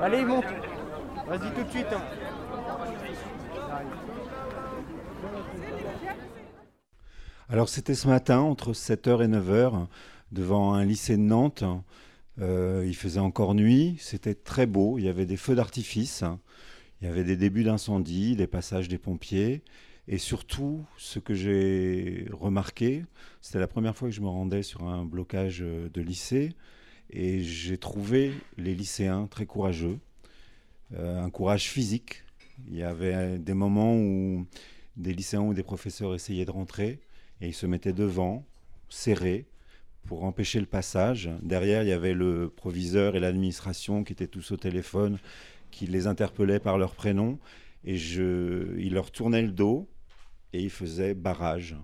Allez, 0.00 0.24
monte 0.24 0.44
Vas-y 1.26 1.54
tout 1.54 1.64
de 1.64 1.70
suite. 1.70 1.86
hein. 1.92 2.02
Alors 7.48 7.68
c'était 7.68 7.94
ce 7.94 8.06
matin 8.06 8.38
entre 8.40 8.72
7h 8.72 9.24
et 9.24 9.28
9h 9.28 9.86
devant 10.32 10.74
un 10.74 10.84
lycée 10.84 11.16
de 11.16 11.22
Nantes. 11.22 11.64
Euh, 12.40 12.84
il 12.86 12.94
faisait 12.94 13.18
encore 13.20 13.54
nuit, 13.54 13.96
c'était 13.98 14.34
très 14.34 14.66
beau, 14.66 14.98
il 14.98 15.04
y 15.04 15.08
avait 15.08 15.26
des 15.26 15.36
feux 15.36 15.56
d'artifice, 15.56 16.22
il 17.00 17.08
y 17.08 17.10
avait 17.10 17.24
des 17.24 17.36
débuts 17.36 17.64
d'incendie, 17.64 18.36
des 18.36 18.46
passages 18.46 18.88
des 18.88 18.98
pompiers. 18.98 19.62
Et 20.06 20.18
surtout, 20.18 20.84
ce 20.96 21.18
que 21.18 21.34
j'ai 21.34 22.28
remarqué, 22.32 23.04
c'était 23.40 23.58
la 23.58 23.66
première 23.66 23.96
fois 23.96 24.08
que 24.08 24.14
je 24.14 24.20
me 24.20 24.28
rendais 24.28 24.62
sur 24.62 24.84
un 24.84 25.04
blocage 25.04 25.60
euh, 25.62 25.88
de 25.92 26.00
lycée 26.00 26.54
et 27.10 27.42
j'ai 27.42 27.78
trouvé 27.78 28.32
les 28.56 28.74
lycéens 28.74 29.26
très 29.26 29.46
courageux. 29.46 29.98
euh, 30.94 31.22
un 31.22 31.30
courage 31.30 31.68
physique. 31.68 32.24
Il 32.66 32.76
y 32.76 32.82
avait 32.82 33.38
des 33.38 33.54
moments 33.54 33.94
où 33.94 34.46
des 34.96 35.12
lycéens 35.14 35.42
ou 35.42 35.54
des 35.54 35.62
professeurs 35.62 36.14
essayaient 36.14 36.44
de 36.44 36.50
rentrer 36.50 37.00
et 37.40 37.48
ils 37.48 37.54
se 37.54 37.66
mettaient 37.66 37.92
devant, 37.92 38.44
serrés, 38.88 39.46
pour 40.06 40.24
empêcher 40.24 40.60
le 40.60 40.66
passage. 40.66 41.30
Derrière, 41.42 41.82
il 41.82 41.88
y 41.88 41.92
avait 41.92 42.14
le 42.14 42.48
proviseur 42.48 43.14
et 43.14 43.20
l'administration 43.20 44.04
qui 44.04 44.12
étaient 44.14 44.26
tous 44.26 44.52
au 44.52 44.56
téléphone, 44.56 45.18
qui 45.70 45.86
les 45.86 46.06
interpellaient 46.06 46.60
par 46.60 46.78
leur 46.78 46.94
prénom. 46.94 47.38
Et 47.84 47.96
je, 47.96 48.76
il 48.78 48.94
leur 48.94 49.10
tournait 49.10 49.42
le 49.42 49.52
dos 49.52 49.88
et 50.52 50.62
ils 50.62 50.70
faisaient 50.70 51.14
barrage. 51.14 51.76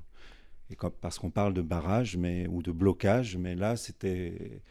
Et 0.71 0.77
parce 1.01 1.19
qu'on 1.19 1.31
parle 1.31 1.53
de 1.55 1.63
barrage 1.63 2.19
ou 2.49 2.63
de 2.63 2.73
blocage, 2.73 3.37
mais 3.37 3.55
là, 3.55 3.77
c'était, 3.77 4.63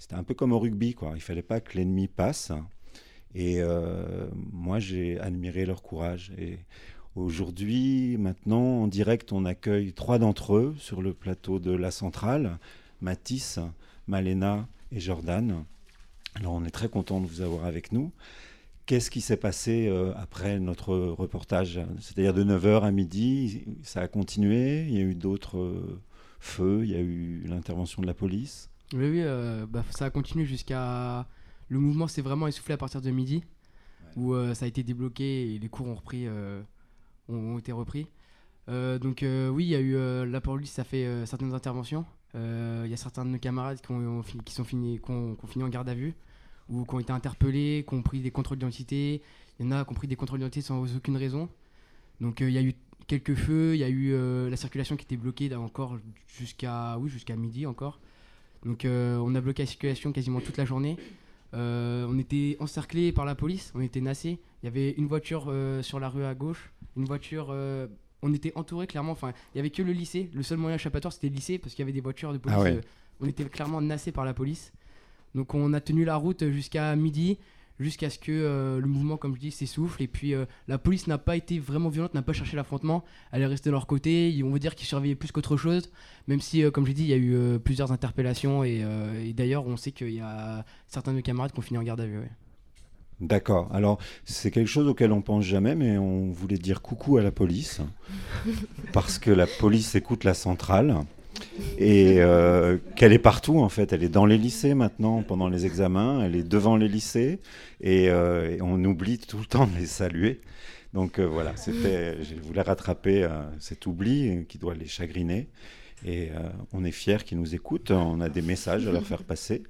c'était 0.00 0.14
un 0.14 0.24
peu 0.24 0.34
comme 0.34 0.52
au 0.52 0.58
rugby. 0.58 0.94
Quoi. 0.94 1.12
Il 1.14 1.20
fallait 1.20 1.42
pas 1.42 1.60
que 1.60 1.76
l'ennemi 1.76 2.08
passe. 2.08 2.50
Et 3.34 3.60
euh, 3.60 4.26
moi, 4.50 4.80
j'ai 4.80 5.20
admiré 5.20 5.66
leur 5.66 5.82
courage. 5.82 6.32
Et 6.38 6.58
aujourd'hui, 7.14 8.16
maintenant, 8.18 8.82
en 8.82 8.86
direct, 8.88 9.30
on 9.30 9.44
accueille 9.44 9.92
trois 9.92 10.18
d'entre 10.18 10.56
eux 10.56 10.74
sur 10.78 11.02
le 11.02 11.12
plateau 11.12 11.58
de 11.60 11.70
la 11.70 11.90
centrale. 11.90 12.58
Mathis, 13.02 13.58
Malena 14.08 14.66
et 14.90 15.00
Jordan. 15.00 15.64
Alors 16.34 16.54
on 16.54 16.64
est 16.64 16.70
très 16.70 16.88
content 16.88 17.20
de 17.20 17.26
vous 17.26 17.42
avoir 17.42 17.66
avec 17.66 17.92
nous. 17.92 18.10
Qu'est-ce 18.86 19.10
qui 19.10 19.20
s'est 19.20 19.36
passé 19.36 19.86
euh, 19.86 20.12
après 20.16 20.58
notre 20.58 20.96
reportage? 20.96 21.80
C'est-à-dire 22.00 22.34
de 22.34 22.42
9h 22.42 22.82
à 22.82 22.90
midi, 22.90 23.64
ça 23.82 24.00
a 24.00 24.08
continué, 24.08 24.82
il 24.88 24.94
y 24.94 24.98
a 24.98 25.02
eu 25.02 25.14
d'autres 25.14 25.58
euh, 25.58 26.00
feux, 26.40 26.80
il 26.84 26.90
y 26.90 26.94
a 26.94 27.00
eu 27.00 27.42
l'intervention 27.46 28.00
de 28.02 28.06
la 28.06 28.14
police? 28.14 28.69
Oui, 28.92 29.08
oui, 29.08 29.22
euh, 29.22 29.66
bah, 29.66 29.84
ça 29.90 30.06
a 30.06 30.10
continué 30.10 30.44
jusqu'à... 30.44 31.26
Le 31.68 31.78
mouvement 31.78 32.08
s'est 32.08 32.22
vraiment 32.22 32.48
essoufflé 32.48 32.74
à 32.74 32.76
partir 32.76 33.00
de 33.00 33.10
midi, 33.10 33.44
où 34.16 34.34
ça 34.54 34.64
a 34.64 34.68
été 34.68 34.82
débloqué 34.82 35.54
et 35.54 35.58
les 35.60 35.68
cours 35.68 35.86
ont, 35.86 35.94
repris, 35.94 36.28
ont, 36.28 36.64
ont, 37.28 37.58
été 37.58 37.70
repris. 37.70 38.08
donc 38.66 39.20
oui, 39.22 39.64
il 39.66 39.68
y 39.68 39.76
a 39.76 39.80
eu... 39.80 40.28
la 40.28 40.40
police 40.40 40.80
a 40.80 40.84
fait 40.84 41.24
certaines 41.26 41.54
interventions. 41.54 42.04
Il 42.34 42.88
y 42.88 42.92
a 42.92 42.96
certains 42.96 43.24
de 43.24 43.30
nos 43.30 43.38
camarades 43.38 43.80
qui 43.80 43.92
ont, 43.92 44.22
qui 44.44 44.52
sont 44.52 44.64
finis, 44.64 44.98
qui 44.98 45.12
ont, 45.12 45.36
qui 45.36 45.44
ont 45.44 45.48
fini 45.48 45.62
en 45.62 45.68
garde 45.68 45.88
à 45.88 45.94
vue 45.94 46.16
ou 46.68 46.84
qui 46.84 46.94
ont 46.96 46.98
été 46.98 47.12
interpellés, 47.12 47.84
qui 47.88 47.94
ont 47.94 48.02
pris 48.02 48.18
des 48.18 48.32
contrôles 48.32 48.58
d'identité. 48.58 49.22
Il 49.60 49.66
y 49.66 49.68
en 49.68 49.70
a 49.70 49.84
qui 49.84 49.92
ont 49.92 49.94
pris 49.94 50.08
des 50.08 50.16
contrôles 50.16 50.40
d'identité 50.40 50.66
sans 50.66 50.96
aucune 50.96 51.16
raison. 51.16 51.48
Donc 52.20 52.40
il 52.40 52.50
y 52.50 52.58
a 52.58 52.62
eu 52.62 52.74
quelques 53.06 53.36
feux, 53.36 53.76
il 53.76 53.78
y 53.78 53.84
a 53.84 53.88
eu 53.88 54.50
la 54.50 54.56
circulation 54.56 54.96
qui 54.96 55.04
était 55.04 55.16
bloquée 55.16 55.54
encore 55.54 56.00
jusqu'à 56.26 56.98
oui, 56.98 57.08
jusqu'à 57.08 57.36
midi 57.36 57.64
encore. 57.64 58.00
Donc 58.64 58.84
on 58.84 59.34
a 59.34 59.40
bloqué 59.40 59.62
la 59.62 59.66
circulation 59.66 60.12
quasiment 60.12 60.40
toute 60.40 60.56
la 60.56 60.64
journée. 60.64 60.96
on 61.52 62.18
était 62.18 62.56
encerclés 62.60 63.12
par 63.12 63.24
la 63.24 63.34
police, 63.34 63.72
on 63.74 63.80
était 63.80 64.00
nassés. 64.00 64.38
Il 64.62 64.66
y 64.66 64.68
avait 64.68 64.90
une 64.92 65.06
voiture 65.06 65.52
sur 65.82 65.98
la 66.00 66.08
rue 66.08 66.24
à 66.24 66.34
gauche, 66.34 66.70
une 66.96 67.04
voiture 67.04 67.54
on 68.22 68.34
était 68.34 68.52
entouré 68.54 68.86
clairement. 68.86 69.12
Enfin, 69.12 69.32
il 69.54 69.58
y 69.58 69.60
avait 69.60 69.70
que 69.70 69.82
le 69.82 69.92
lycée. 69.92 70.30
Le 70.34 70.42
seul 70.42 70.58
moyen 70.58 70.76
échappatoire, 70.76 71.12
c'était 71.12 71.28
le 71.28 71.34
lycée 71.34 71.58
parce 71.58 71.74
qu'il 71.74 71.82
y 71.82 71.84
avait 71.84 71.92
des 71.92 72.00
voitures 72.00 72.32
de 72.32 72.38
police. 72.38 72.58
Ah 72.58 72.62
ouais. 72.62 72.80
on 73.20 73.26
était 73.26 73.44
clairement 73.44 73.80
nassés 73.80 74.12
par 74.12 74.24
la 74.24 74.34
police. 74.34 74.72
Donc 75.34 75.54
on 75.54 75.72
a 75.72 75.80
tenu 75.80 76.04
la 76.04 76.16
route 76.16 76.48
jusqu'à 76.50 76.94
midi, 76.96 77.38
jusqu'à 77.80 78.10
ce 78.10 78.18
que 78.18 78.30
euh, 78.30 78.78
le 78.78 78.86
mouvement, 78.86 79.16
comme 79.16 79.34
je 79.34 79.40
dis, 79.40 79.50
s'essouffle. 79.50 80.02
Et 80.02 80.06
puis 80.06 80.34
euh, 80.34 80.44
la 80.68 80.78
police 80.78 81.06
n'a 81.06 81.18
pas 81.18 81.36
été 81.36 81.58
vraiment 81.58 81.88
violente, 81.88 82.14
n'a 82.14 82.22
pas 82.22 82.32
cherché 82.32 82.56
l'affrontement. 82.56 83.04
Elle 83.32 83.42
est 83.42 83.46
restée 83.46 83.70
de 83.70 83.72
leur 83.72 83.86
côté. 83.86 84.40
On 84.44 84.50
veut 84.50 84.58
dire 84.58 84.74
qu'ils 84.74 84.86
surveillaient 84.86 85.14
plus 85.14 85.32
qu'autre 85.32 85.56
chose. 85.56 85.90
Même 86.28 86.40
si, 86.40 86.62
euh, 86.62 86.70
comme 86.70 86.86
j'ai 86.86 86.94
dit, 86.94 87.02
il 87.02 87.08
y 87.08 87.14
a 87.14 87.16
eu 87.16 87.58
plusieurs 87.58 87.90
interpellations. 87.90 88.62
Et, 88.62 88.84
et 89.24 89.32
d'ailleurs, 89.32 89.66
on 89.66 89.76
sait 89.76 89.92
qu'il 89.92 90.12
y 90.12 90.20
a 90.20 90.64
certains 90.86 91.12
de 91.12 91.16
nos 91.16 91.22
camarades 91.22 91.52
qui 91.52 91.58
ont 91.58 91.62
fini 91.62 91.78
en 91.78 91.82
garde 91.82 92.00
à 92.00 92.06
vue. 92.06 92.18
ouais. 92.18 92.30
D'accord. 93.20 93.68
Alors, 93.72 93.98
c'est 94.24 94.50
quelque 94.50 94.68
chose 94.68 94.86
auquel 94.86 95.12
on 95.12 95.20
pense 95.20 95.44
jamais, 95.44 95.74
mais 95.74 95.98
on 95.98 96.30
voulait 96.30 96.56
dire 96.56 96.80
coucou 96.80 97.18
à 97.18 97.22
la 97.22 97.30
police, 97.30 97.82
parce 98.92 99.18
que 99.18 99.30
la 99.30 99.46
police 99.46 99.94
écoute 99.94 100.24
la 100.24 100.32
centrale 100.32 101.04
et 101.78 102.16
euh, 102.18 102.78
qu'elle 102.96 103.12
est 103.12 103.18
partout 103.18 103.58
en 103.58 103.68
fait. 103.68 103.92
Elle 103.92 104.04
est 104.04 104.08
dans 104.08 104.26
les 104.26 104.38
lycées 104.38 104.74
maintenant 104.74 105.22
pendant 105.22 105.48
les 105.48 105.66
examens, 105.66 106.22
elle 106.22 106.36
est 106.36 106.48
devant 106.48 106.76
les 106.76 106.88
lycées 106.88 107.40
et, 107.80 108.10
euh, 108.10 108.56
on 108.60 108.82
oublie 108.84 109.18
tout 109.18 109.38
le 109.38 109.46
temps 109.46 109.66
de 109.66 109.78
les 109.78 109.86
saluer. 109.86 110.40
Donc 110.92 111.18
euh, 111.18 111.26
voilà, 111.26 111.56
c'était, 111.56 112.22
je 112.22 112.34
voulais 112.42 112.62
rattraper 112.62 113.28
cet 113.58 113.86
oubli 113.86 114.44
qui 114.48 114.58
doit 114.58 114.74
les 114.74 114.86
chagriner. 114.86 115.48
Et 116.06 116.30
on 116.72 116.82
est 116.82 116.92
fiers 116.92 117.18
qu'ils 117.18 117.38
nous 117.38 117.54
écoutent. 117.54 117.90
On 117.90 118.22
a 118.22 118.30
des 118.30 118.40
messages 118.40 118.88
à 118.88 118.92
leur 118.92 119.04
faire 119.04 119.22
passer. 119.22 119.62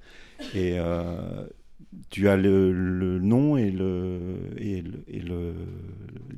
Et 0.54 0.78
tu 2.08 2.28
as 2.28 2.36
le, 2.36 3.18
nom 3.18 3.56
et, 3.56 3.70
le, 3.70 4.50
et 4.56 4.82
le, 5.20 5.54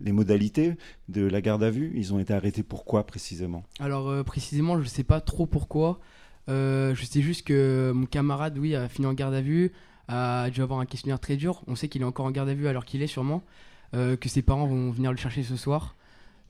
les 0.03 0.13
modalités 0.13 0.75
de 1.09 1.27
la 1.27 1.41
garde 1.41 1.63
à 1.63 1.71
vue. 1.71 1.93
Ils 1.95 2.15
ont 2.15 2.19
été 2.19 2.33
arrêtés 2.33 2.63
pourquoi 2.63 3.07
précisément? 3.07 3.65
Alors 3.81 4.09
euh, 4.09 4.23
précisément, 4.23 4.77
je 4.79 4.83
ne 4.83 4.89
sais 4.89 5.05
pas 5.05 5.21
trop 5.21 5.47
pourquoi. 5.47 6.01
Euh, 6.49 6.95
je 6.95 7.05
sais 7.05 7.21
juste 7.21 7.47
que 7.47 7.93
mon 7.95 8.07
camarade, 8.07 8.59
oui, 8.59 8.75
a 8.75 8.89
fini 8.89 9.07
en 9.07 9.13
garde 9.13 9.35
à 9.35 9.41
vue, 9.41 9.73
a 10.09 10.51
dû 10.51 10.63
avoir 10.63 10.81
un 10.81 10.87
questionnaire 10.87 11.21
très 11.21 11.37
dur. 11.37 11.63
On 11.67 11.77
sait 11.77 11.89
qu'il 11.89 12.03
est 12.03 12.07
encore 12.07 12.27
en 12.27 12.31
garde 12.31 12.49
à 12.49 12.55
vue 12.55 12.67
alors 12.67 12.85
qu'il 12.85 13.03
est 13.03 13.07
sûrement, 13.07 13.43
euh, 13.95 14.17
que 14.17 14.29
ses 14.29 14.43
parents 14.43 14.67
vont 14.67 14.91
venir 14.91 15.11
le 15.11 15.17
chercher 15.17 15.43
ce 15.43 15.57
soir. 15.57 15.97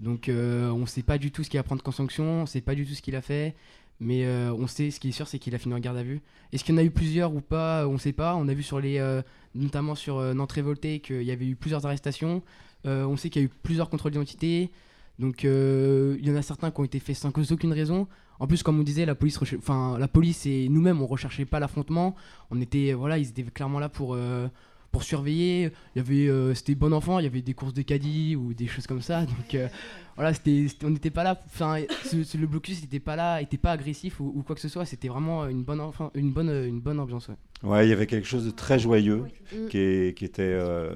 Donc 0.03 0.29
euh, 0.29 0.69
on 0.71 0.81
ne 0.81 0.87
sait 0.87 1.03
pas 1.03 1.17
du 1.17 1.31
tout 1.31 1.45
ce 1.45 1.49
qu'il 1.49 1.59
va 1.59 1.63
prendre 1.63 1.83
comme 1.83 1.95
sanction, 1.95 2.25
on 2.25 2.41
ne 2.43 2.47
sait 2.47 2.61
pas 2.61 2.75
du 2.75 2.85
tout 2.85 2.93
ce 2.93 3.01
qu'il 3.01 3.17
a 3.17 3.23
fait. 3.23 3.55
Mais 4.01 4.25
euh, 4.25 4.53
on 4.53 4.67
sait, 4.67 4.91
ce 4.91 4.99
qui 4.99 5.11
est 5.11 5.13
sûr, 5.13 5.29
c'est 5.29 5.39
qu'il 5.39 5.55
a 5.55 5.59
fini 5.59 5.75
en 5.75 5.79
garde 5.79 5.97
à 5.97 6.03
vue. 6.03 6.21
Est-ce 6.53 6.65
qu'il 6.65 6.75
y 6.75 6.79
en 6.79 6.81
a 6.81 6.85
eu 6.85 6.91
plusieurs 6.91 7.33
ou 7.35 7.41
pas 7.41 7.87
On 7.87 7.93
ne 7.93 7.99
sait 7.99 8.13
pas. 8.13 8.35
On 8.35 8.49
a 8.49 8.55
vu 8.55 8.65
sur 8.65 8.81
les, 8.81 8.99
euh, 8.99 9.23
notamment 9.55 9.95
sur 9.95 10.19
euh, 10.19 10.35
Nantes 10.35 10.51
Révolté 10.53 10.99
qu'il 10.99 11.23
y 11.23 11.31
avait 11.31 11.47
eu 11.47 11.55
plusieurs 11.55 11.87
arrestations. 11.87 12.43
Euh, 12.85 13.05
on 13.05 13.17
sait 13.17 13.31
qu'il 13.31 13.43
y 13.43 13.45
a 13.45 13.47
eu 13.47 13.51
plusieurs 13.63 13.89
contrôles 13.89 14.13
d'identité. 14.13 14.73
Donc 15.19 15.45
euh, 15.45 16.17
il 16.19 16.27
y 16.27 16.33
en 16.33 16.37
a 16.37 16.43
certains 16.43 16.71
qui 16.71 16.81
ont 16.81 16.85
été 16.85 16.99
faits 16.99 17.17
sans 17.17 17.31
cause 17.31 17.49
d'aucune 17.49 17.73
raison. 17.73 18.09
En 18.41 18.49
plus, 18.49 18.65
comme 18.65 18.81
on 18.81 18.83
disait, 18.83 19.07
la 19.07 19.15
police, 19.15 20.47
et 20.47 20.69
nous-mêmes, 20.69 21.01
on 21.01 21.07
recherchait 21.07 21.45
pas 21.45 21.61
l'affrontement. 21.61 22.17
On 22.51 22.61
était, 22.61 22.93
voilà, 22.93 23.19
ils 23.19 23.29
étaient 23.29 23.45
clairement 23.45 23.79
là 23.79 23.89
pour 23.89 24.15
euh, 24.15 24.49
pour 24.93 25.03
surveiller. 25.03 25.73
Il 25.95 25.99
y 25.99 26.01
avait, 26.01 26.29
euh, 26.29 26.55
c'était 26.55 26.75
bon 26.77 26.93
enfant. 26.93 27.19
Il 27.19 27.25
y 27.25 27.27
avait 27.27 27.43
des 27.43 27.55
courses 27.55 27.75
de 27.75 27.83
caddie 27.83 28.37
ou 28.37 28.55
des 28.55 28.67
choses 28.69 28.87
comme 28.87 29.03
ça. 29.03 29.23
Donc 29.27 29.55
euh, 29.55 29.67
voilà, 30.15 30.33
c'était, 30.35 30.67
c'était- 30.69 30.87
on 30.87 30.91
n'était 30.91 31.11
pas 31.11 31.25
là. 31.25 31.41
Enfin, 31.47 31.79
le 31.81 32.47
blocus 32.47 32.81
n'était 32.83 33.01
pas 33.01 33.17
là, 33.17 33.41
était 33.43 33.57
pas 33.59 33.73
agressif 33.73 34.21
ou, 34.21 34.33
ou 34.37 34.43
quoi 34.43 34.55
que 34.55 34.61
ce 34.61 34.69
soit. 34.69 34.85
C'était 34.85 35.09
vraiment 35.09 35.47
une 35.49 35.63
bonne, 35.65 35.81
enfant, 35.81 36.11
une 36.15 36.31
bonne, 36.31 36.51
une 36.51 36.81
bonne 36.81 37.01
ambiance. 37.01 37.29
ouais. 37.29 37.35
Ouais, 37.65 37.87
il 37.87 37.91
y 37.91 37.93
avait 37.93 38.07
quelque 38.07 38.27
chose 38.27 38.45
de 38.45 38.51
très 38.51 38.79
joyeux 38.79 39.25
qui, 39.71 39.79
est- 39.79 40.17
qui 40.19 40.25
était 40.25 40.43
euh, 40.43 40.93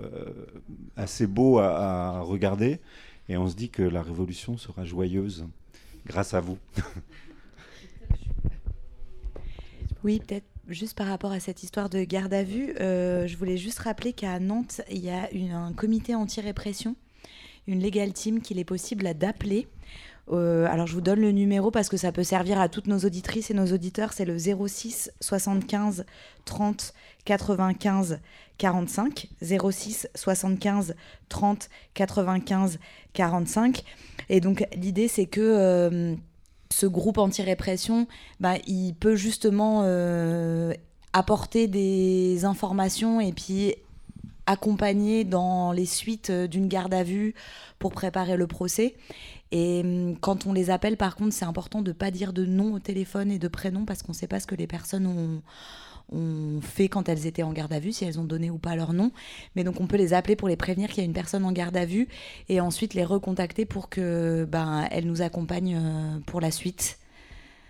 assez 0.97 1.27
beau 1.27 1.59
à, 1.59 1.69
à 2.19 2.21
regarder. 2.21 2.81
Et 3.29 3.37
on 3.37 3.49
se 3.49 3.57
dit 3.57 3.71
que 3.71 3.83
la 3.83 4.03
révolution 4.03 4.57
sera 4.57 4.85
joyeuse 4.85 5.47
grâce 6.07 6.35
à 6.35 6.41
vous. 6.41 6.59
Oui, 10.05 10.21
peut-être 10.25 10.47
juste 10.69 10.97
par 10.97 11.07
rapport 11.07 11.33
à 11.33 11.41
cette 11.41 11.63
histoire 11.63 11.89
de 11.89 12.03
garde 12.05 12.35
à 12.35 12.43
vue, 12.43 12.75
euh, 12.81 13.27
je 13.27 13.37
voulais 13.37 13.57
juste 13.57 13.79
rappeler 13.81 14.13
qu'à 14.13 14.39
Nantes, 14.41 14.81
il 14.91 15.05
y 15.05 15.11
a 15.11 15.29
un 15.53 15.73
comité 15.73 16.15
anti-répression, 16.15 16.97
une 17.67 17.83
legal 17.83 18.13
team 18.13 18.41
qu'il 18.41 18.59
est 18.59 18.65
possible 18.65 19.13
d'appeler. 19.15 19.69
Euh, 20.33 20.67
alors 20.67 20.89
je 20.89 20.95
vous 20.95 21.01
donne 21.01 21.21
le 21.21 21.31
numéro 21.31 21.71
parce 21.71 21.89
que 21.89 21.97
ça 21.97 22.11
peut 22.11 22.25
servir 22.25 22.61
à 22.61 22.69
toutes 22.69 22.89
nos 22.89 22.99
auditrices 22.99 23.51
et 23.51 23.55
nos 23.55 23.73
auditeurs. 23.73 24.13
C'est 24.13 24.25
le 24.25 24.37
06 24.39 25.13
75 25.21 26.05
30 26.45 26.95
95 27.25 28.21
45. 28.59 29.29
06 29.41 30.09
75 30.15 30.97
30 31.29 31.69
95 31.95 32.79
45. 33.13 33.85
Et 34.29 34.41
donc 34.41 34.67
l'idée 34.75 35.09
c'est 35.09 35.27
que 35.27 35.41
euh, 35.41 36.17
ce 36.71 36.87
groupe 36.87 37.19
anti-répression, 37.19 38.07
bah, 38.41 38.55
il 38.67 38.95
peut 38.95 39.17
justement 39.17 39.83
euh, 39.85 40.73
apporter 41.13 41.69
des 41.69 42.45
informations 42.45 43.21
et 43.21 43.33
puis 43.33 43.75
accompagner 44.47 45.25
dans 45.25 45.73
les 45.73 45.87
suites 45.87 46.31
euh, 46.31 46.47
d'une 46.47 46.69
garde 46.69 46.95
à 46.95 47.03
vue 47.03 47.35
pour 47.79 47.93
préparer 47.93 48.37
le 48.37 48.47
procès. 48.47 48.95
Et 49.53 49.83
hum, 49.85 50.17
quand 50.19 50.47
on 50.47 50.53
les 50.53 50.71
appelle, 50.71 50.97
par 50.97 51.17
contre, 51.17 51.33
c'est 51.33 51.45
important 51.45 51.83
de 51.83 51.91
ne 51.91 51.97
pas 51.97 52.11
dire 52.11 52.33
de 52.33 52.45
nom 52.45 52.75
au 52.75 52.79
téléphone 52.79 53.31
et 53.31 53.39
de 53.39 53.49
prénom 53.49 53.85
parce 53.85 54.03
qu'on 54.03 54.13
ne 54.13 54.17
sait 54.17 54.29
pas 54.29 54.41
ce 54.41 54.47
que 54.47 54.55
les 54.55 54.67
personnes 54.67 55.07
ont, 55.07 55.43
ont 56.13 56.61
fait 56.61 56.89
quand 56.89 57.09
elles 57.09 57.27
étaient 57.27 57.43
en 57.43 57.53
garde 57.53 57.73
à 57.73 57.81
vue, 57.81 57.93
si 57.93 58.05
elles 58.05 58.21
ont 58.21 58.25
donné 58.25 58.51
ou 58.51 58.59
pas 58.59 58.77
leur 58.77 58.93
nom. 58.93 59.13
Mais 59.55 59.65
donc 59.65 59.81
on 59.81 59.87
peut 59.87 59.97
les 59.97 60.15
appeler 60.15 60.37
pour 60.37 60.49
les 60.49 60.57
prévenir 60.57 60.89
qu'il 60.89 60.99
y 60.99 61.03
a 61.03 61.05
une 61.05 61.13
personne 61.13 61.45
en 61.45 61.53
garde 61.53 61.77
à 61.77 61.85
vue 61.85 62.09
et 62.49 62.61
ensuite 62.61 62.95
les 62.95 63.05
recontacter 63.05 63.67
pour 63.67 63.89
que 63.89 64.45
ben, 64.49 64.87
elles 64.91 65.07
nous 65.07 65.23
accompagnent 65.23 65.77
euh, 65.77 66.19
pour 66.27 66.41
la 66.41 66.51
suite. 66.51 66.99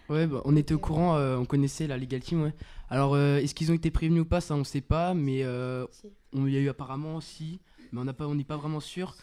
Ouais, 0.09 0.27
bah, 0.27 0.41
on 0.45 0.55
était 0.55 0.75
au 0.75 0.79
courant, 0.79 1.17
euh, 1.17 1.37
on 1.37 1.45
connaissait 1.45 1.87
la 1.89 1.99
Legal 1.99 2.21
Team, 2.21 2.43
ouais. 2.45 2.55
Alors, 2.91 3.15
euh, 3.15 3.39
est-ce 3.39 3.55
qu'ils 3.55 3.73
ont 3.73 3.75
été 3.75 3.91
prévenus 3.91 4.23
ou 4.23 4.25
pas, 4.25 4.41
ça 4.41 4.55
on 4.55 4.63
sait 4.63 4.81
pas, 4.81 5.15
mais 5.15 5.43
euh, 5.43 5.85
on- 6.33 6.47
il 6.47 6.55
y 6.55 6.57
a 6.57 6.61
eu 6.61 6.69
apparemment 6.69 7.21
si, 7.21 7.61
mais 7.91 8.01
on 8.01 8.05
n'a 8.05 8.13
pas, 8.13 8.29
on 8.29 8.35
n'est 8.37 8.45
pas 8.45 8.57
vraiment 8.57 8.79
sûr. 8.79 9.17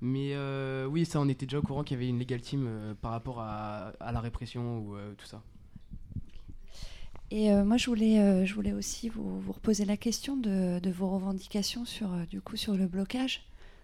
Mais 0.00 0.30
euh, 0.34 0.86
oui, 0.86 1.04
ça 1.04 1.20
on 1.20 1.28
était 1.28 1.46
déjà 1.46 1.58
au 1.58 1.62
courant 1.62 1.84
qu'il 1.84 1.96
y 1.96 2.00
avait 2.00 2.08
une 2.08 2.18
Legal 2.18 2.40
Team 2.40 2.64
euh, 2.66 2.94
par 2.94 3.10
rapport 3.12 3.40
à, 3.40 3.92
à 4.00 4.12
la 4.12 4.20
répression 4.20 4.78
ou 4.78 4.96
euh, 4.96 5.14
tout 5.16 5.26
ça. 5.26 5.42
Et 7.34 7.50
euh, 7.50 7.64
moi, 7.64 7.76
je 7.76 7.86
voulais, 7.86 8.20
euh, 8.20 8.46
je 8.46 8.54
voulais 8.54 8.72
aussi 8.72 9.08
vous, 9.08 9.40
vous 9.40 9.52
reposer 9.52 9.84
la 9.84 9.96
question 9.96 10.36
de, 10.36 10.90
vos 10.90 11.08
revendications 11.08 11.84
sur, 11.84 12.12
euh, 12.12 12.24
du 12.30 12.40
coup, 12.40 12.56
sur 12.56 12.74
le 12.74 12.86
blocage. 12.86 13.42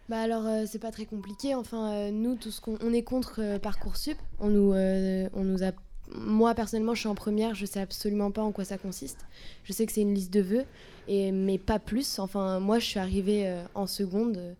Bah 0.08 0.20
alors 0.22 0.42
c'est 0.66 0.80
pas 0.80 0.90
très 0.90 1.04
compliqué. 1.04 1.54
Enfin 1.54 2.10
nous 2.10 2.34
tout 2.34 2.50
ce 2.50 2.60
qu'on 2.60 2.76
on 2.82 2.92
est 2.92 3.04
contre 3.04 3.58
parcoursup. 3.58 4.18
On 4.40 4.48
nous 4.48 4.72
on 4.72 5.44
nous 5.44 5.62
a 5.62 5.70
moi 6.12 6.52
personnellement 6.56 6.94
je 6.94 7.00
suis 7.00 7.08
en 7.08 7.14
première. 7.14 7.54
Je 7.54 7.64
sais 7.64 7.78
absolument 7.78 8.32
pas 8.32 8.42
en 8.42 8.50
quoi 8.50 8.64
ça 8.64 8.76
consiste. 8.76 9.20
Je 9.62 9.72
sais 9.72 9.86
que 9.86 9.92
c'est 9.92 10.00
une 10.00 10.12
liste 10.12 10.32
de 10.32 10.40
vœux 10.40 10.64
et 11.06 11.30
mais 11.30 11.58
pas 11.58 11.78
plus. 11.78 12.18
Enfin 12.18 12.58
moi 12.58 12.80
je 12.80 12.86
suis 12.86 12.98
arrivée 12.98 13.56
en 13.76 13.86
seconde 13.86 14.56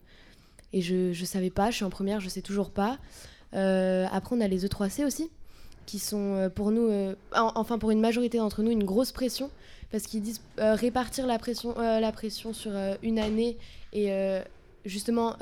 et 0.73 0.83
je 0.83 1.13
je 1.13 1.25
savais 1.25 1.51
pas. 1.51 1.73
Je 1.73 1.77
suis 1.77 1.85
en 1.85 1.91
première. 1.91 2.21
Je 2.21 2.29
sais 2.29 2.43
toujours 2.43 2.71
pas. 2.71 2.99
Après 3.51 4.37
on 4.37 4.41
a 4.41 4.47
les 4.47 4.65
E3C 4.67 5.05
aussi 5.05 5.31
qui 5.91 5.99
sont 5.99 6.35
euh, 6.35 6.49
pour 6.49 6.71
nous, 6.71 6.89
euh, 6.89 7.15
en- 7.35 7.51
enfin 7.57 7.79
pour 7.79 7.91
une 7.91 8.01
majorité 8.01 8.39
d'entre 8.39 8.63
nous, 8.63 8.71
une 8.71 8.85
grosse 8.85 9.11
pression 9.11 9.51
parce 9.91 10.05
qu'ils 10.05 10.23
disent 10.23 10.41
euh, 10.61 10.75
répartir 10.75 11.27
la 11.27 11.37
pression, 11.39 11.75
la 11.77 12.13
pression 12.13 12.53
sur 12.53 12.71
une 13.03 13.19
année 13.19 13.57
et 13.93 14.09
justement 14.85 15.35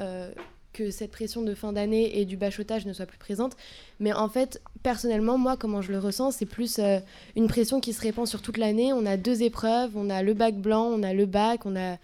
que 0.72 0.90
cette 0.90 1.10
pression 1.10 1.42
de 1.42 1.54
fin 1.54 1.74
d'année 1.74 2.18
et 2.18 2.24
du 2.24 2.38
bachotage 2.38 2.86
ne 2.86 2.94
soit 2.94 3.04
plus 3.04 3.18
présente. 3.18 3.56
Mais 4.00 4.14
en 4.14 4.30
fait, 4.30 4.62
personnellement, 4.82 5.36
moi, 5.36 5.58
comment 5.58 5.82
je 5.82 5.92
le 5.92 5.98
ressens, 5.98 6.30
c'est 6.30 6.46
plus 6.46 6.80
une 7.36 7.46
pression 7.46 7.80
qui 7.80 7.92
se 7.92 8.00
répand 8.00 8.26
sur 8.26 8.40
toute 8.40 8.56
l'année. 8.56 8.94
On 8.94 9.04
a 9.04 9.18
deux 9.18 9.42
épreuves, 9.42 9.90
on 9.96 10.08
a 10.08 10.22
le 10.22 10.32
bac 10.32 10.54
blanc, 10.54 10.84
on 10.86 11.02
a 11.02 11.12
le 11.12 11.26
bac, 11.26 11.66
on 11.66 11.76
a 11.76 11.98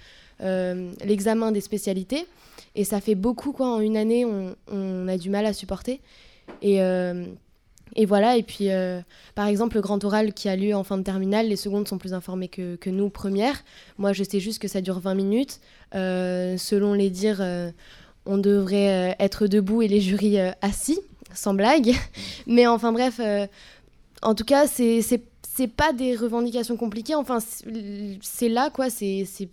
l'examen 1.02 1.50
des 1.50 1.62
spécialités. 1.62 2.26
Et 2.74 2.84
ça 2.84 3.00
fait 3.00 3.14
beaucoup, 3.14 3.52
quoi. 3.52 3.68
En 3.68 3.80
une 3.80 3.96
année, 3.96 4.26
on, 4.26 4.54
on 4.70 5.08
a 5.08 5.16
du 5.16 5.30
mal 5.30 5.46
à 5.46 5.54
supporter. 5.54 6.00
Et, 6.60 6.78
et 7.96 8.06
voilà, 8.06 8.36
et 8.36 8.42
puis 8.42 8.70
euh, 8.70 9.00
par 9.34 9.46
exemple, 9.46 9.76
le 9.76 9.82
grand 9.82 10.02
oral 10.04 10.32
qui 10.32 10.48
a 10.48 10.56
lieu 10.56 10.74
en 10.74 10.84
fin 10.84 10.98
de 10.98 11.02
terminale, 11.02 11.48
les 11.48 11.56
secondes 11.56 11.86
sont 11.86 11.98
plus 11.98 12.14
informées 12.14 12.48
que, 12.48 12.76
que 12.76 12.90
nous, 12.90 13.08
premières. 13.10 13.62
Moi, 13.98 14.12
je 14.12 14.24
sais 14.24 14.40
juste 14.40 14.60
que 14.60 14.68
ça 14.68 14.80
dure 14.80 14.98
20 15.00 15.14
minutes. 15.14 15.60
Euh, 15.94 16.56
selon 16.58 16.94
les 16.94 17.10
dires, 17.10 17.38
euh, 17.40 17.70
on 18.26 18.38
devrait 18.38 19.14
être 19.20 19.46
debout 19.46 19.82
et 19.82 19.88
les 19.88 20.00
jurys 20.00 20.38
assis, 20.60 20.98
sans 21.34 21.54
blague. 21.54 21.94
Mais 22.46 22.66
enfin, 22.66 22.92
bref, 22.92 23.20
en 24.22 24.34
tout 24.34 24.44
cas, 24.44 24.66
c'est 24.66 25.68
pas 25.76 25.92
des 25.92 26.16
revendications 26.16 26.76
compliquées. 26.76 27.14
Enfin, 27.14 27.38
c'est- 27.40 28.48
là, 28.48 28.70
quoi. 28.70 28.88
C'est 28.90 29.48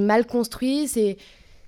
mal 0.00 0.26
construit, 0.26 0.88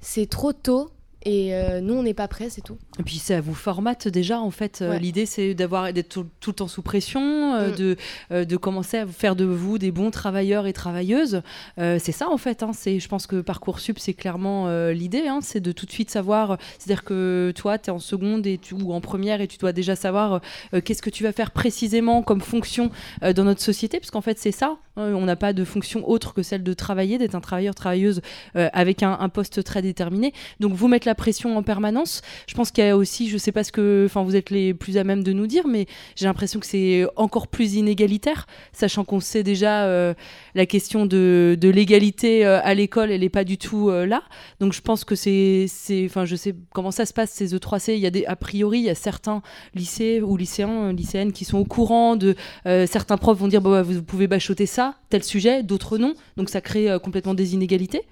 c'est 0.01 0.31
trop 0.31 0.53
tôt. 0.53 0.91
Et 1.29 1.55
euh, 1.55 1.81
nous, 1.81 1.95
on 1.95 2.05
n'est 2.05 2.15
pas 2.15 2.29
prêts, 2.29 2.49
c'est 2.51 2.61
tout. 2.61 2.79
Et 3.01 3.03
puis 3.03 3.17
ça 3.19 3.41
vous 3.41 3.53
formate 3.55 4.07
déjà 4.07 4.41
en 4.41 4.53
fait. 4.53 4.81
Euh, 4.81 4.91
Ouais. 4.91 5.01
L'idée 5.01 5.27
c'est 5.27 5.55
d'avoir 5.55 5.93
d'être 5.93 6.09
tout, 6.09 6.27
tout 6.39 6.51
le 6.51 6.55
temps 6.55 6.69
sous 6.69 6.83
pression, 6.83 7.55
euh, 7.57 7.73
Mm. 7.73 7.75
de, 7.77 7.97
euh, 8.31 8.45
de 8.45 8.57
commencer 8.57 8.99
à 8.99 9.07
faire 9.09 9.35
de 9.35 9.45
vous 9.45 9.77
des 9.79 9.91
bons 9.91 10.13
travailleurs 10.13 10.69
et 10.69 10.73
travailleuses. 10.73 11.43
C'est 11.77 12.13
ça 12.13 12.29
en 12.31 12.37
fait. 12.39 12.63
hein. 12.63 12.71
C'est, 12.73 13.01
je 13.01 13.09
pense 13.09 13.27
que 13.27 13.41
parcoursup 13.41 13.99
c'est 13.99 14.15
clairement 14.15 14.69
l'idée. 14.91 15.27
hein. 15.27 15.41
C'est 15.43 15.59
de 15.61 15.73
tout 15.73 15.85
de 15.85 15.91
suite 15.91 16.11
savoir. 16.11 16.59
C'est-à-dire 16.79 17.03
que 17.03 17.53
toi 17.57 17.77
tu 17.79 17.91
es 17.91 17.93
en 17.93 17.99
seconde 17.99 18.47
et 18.47 18.59
tu, 18.59 18.75
ou 18.75 18.93
en 18.93 19.01
première 19.01 19.41
et 19.41 19.49
tu 19.49 19.59
dois 19.59 19.73
déjà 19.73 19.97
savoir 19.97 20.41
qu'est-ce 20.85 21.03
que 21.03 21.11
tu 21.11 21.25
vas 21.25 21.33
faire 21.33 21.51
précisément 21.51 22.23
comme 22.23 22.41
fonction 22.41 22.91
dans 23.23 23.45
notre 23.45 23.61
société, 23.63 23.99
parce 23.99 24.13
qu'en 24.13 24.21
fait 24.21 24.39
c'est 24.39 24.53
ça. 24.53 24.77
hein. 24.97 25.13
on 25.15 25.25
n'a 25.25 25.35
pas 25.37 25.53
de 25.53 25.65
fonction 25.65 26.09
autre 26.09 26.33
que 26.35 26.43
celle 26.45 26.63
de 26.63 26.73
travailler, 26.73 27.19
d'être 27.19 27.35
un 27.35 27.41
travailleur 27.41 27.75
travailleuse 27.75 28.21
avec 28.55 29.03
un, 29.03 29.17
un 29.19 29.29
poste 29.29 29.65
très 29.65 29.83
déterminé. 29.83 30.33
Donc 30.61 30.73
vous 30.75 30.87
mettre 30.87 31.07
la 31.09 31.16
pression 31.17 31.57
en 31.59 31.63
permanence. 31.65 32.23
Je 32.47 32.55
pense 32.55 32.71
qu'il 32.71 32.85
y 32.85 32.89
a 32.89 32.97
aussi, 32.97 33.29
je 33.29 33.37
sais 33.39 33.51
pas 33.53 33.65
ce 33.65 33.73
que, 33.73 34.05
enfin 34.07 34.23
vous 34.23 34.37
êtes 34.37 34.51
les 34.51 34.75
plus 34.75 34.97
à 34.99 35.03
même 35.05 35.25
de 35.25 35.33
nous 35.33 35.47
dire, 35.49 35.67
mais 35.67 35.87
j'ai 36.15 36.27
l'impression 36.27 36.61
que 36.61 36.67
c'est 36.67 37.05
encore 37.17 37.49
plus 37.49 37.75
inégalitaire, 37.75 38.47
sachant 38.73 39.05
qu'on 39.05 39.19
sait 39.21 39.43
déjà 39.43 39.85
euh, 39.87 40.15
la 40.55 40.67
question 40.67 41.07
de, 41.07 41.57
de 41.61 41.69
l'égalité 41.69 42.47
euh, 42.47 42.61
à 42.63 42.75
l'école, 42.75 43.11
elle 43.11 43.23
n'est 43.23 43.29
pas 43.29 43.45
du 43.45 43.59
tout 43.59 43.91
euh, 43.91 44.07
là. 44.07 44.23
Donc 44.61 44.73
je 44.73 44.81
pense 44.81 45.05
que 45.05 45.15
c'est, 45.15 45.67
enfin 46.05 46.25
je 46.25 46.37
sais 46.37 46.55
comment 46.73 46.91
ça 46.93 47.07
se 47.07 47.13
passe 47.13 47.31
ces 47.33 47.55
E3C. 47.57 47.95
Il 47.95 48.01
y 48.01 48.07
a 48.07 48.11
des, 48.11 48.25
a 48.27 48.37
priori, 48.37 48.79
il 48.79 48.85
y 48.85 48.91
a 48.91 48.95
certains 48.95 49.43
lycées 49.75 50.21
ou 50.21 50.37
lycéens, 50.37 50.93
lycéennes 50.93 51.33
qui 51.33 51.45
sont 51.45 51.59
au 51.59 51.65
courant 51.65 52.17
de 52.17 52.37
certains 52.65 53.17
profs 53.17 53.39
vont 53.39 53.49
dire 53.49 53.61
bon, 53.61 53.71
bah, 53.71 53.83
vous 53.83 54.03
pouvez 54.03 54.27
bachoter 54.27 54.67
ça, 54.67 54.95
tel 55.09 55.25
sujet, 55.25 55.63
d'autres 55.63 55.99
non. 55.99 56.15
Donc 56.37 56.51
ça 56.51 56.61
crée 56.61 56.89
complètement 57.03 57.35
des 57.35 57.55
inégalités. 57.55 58.03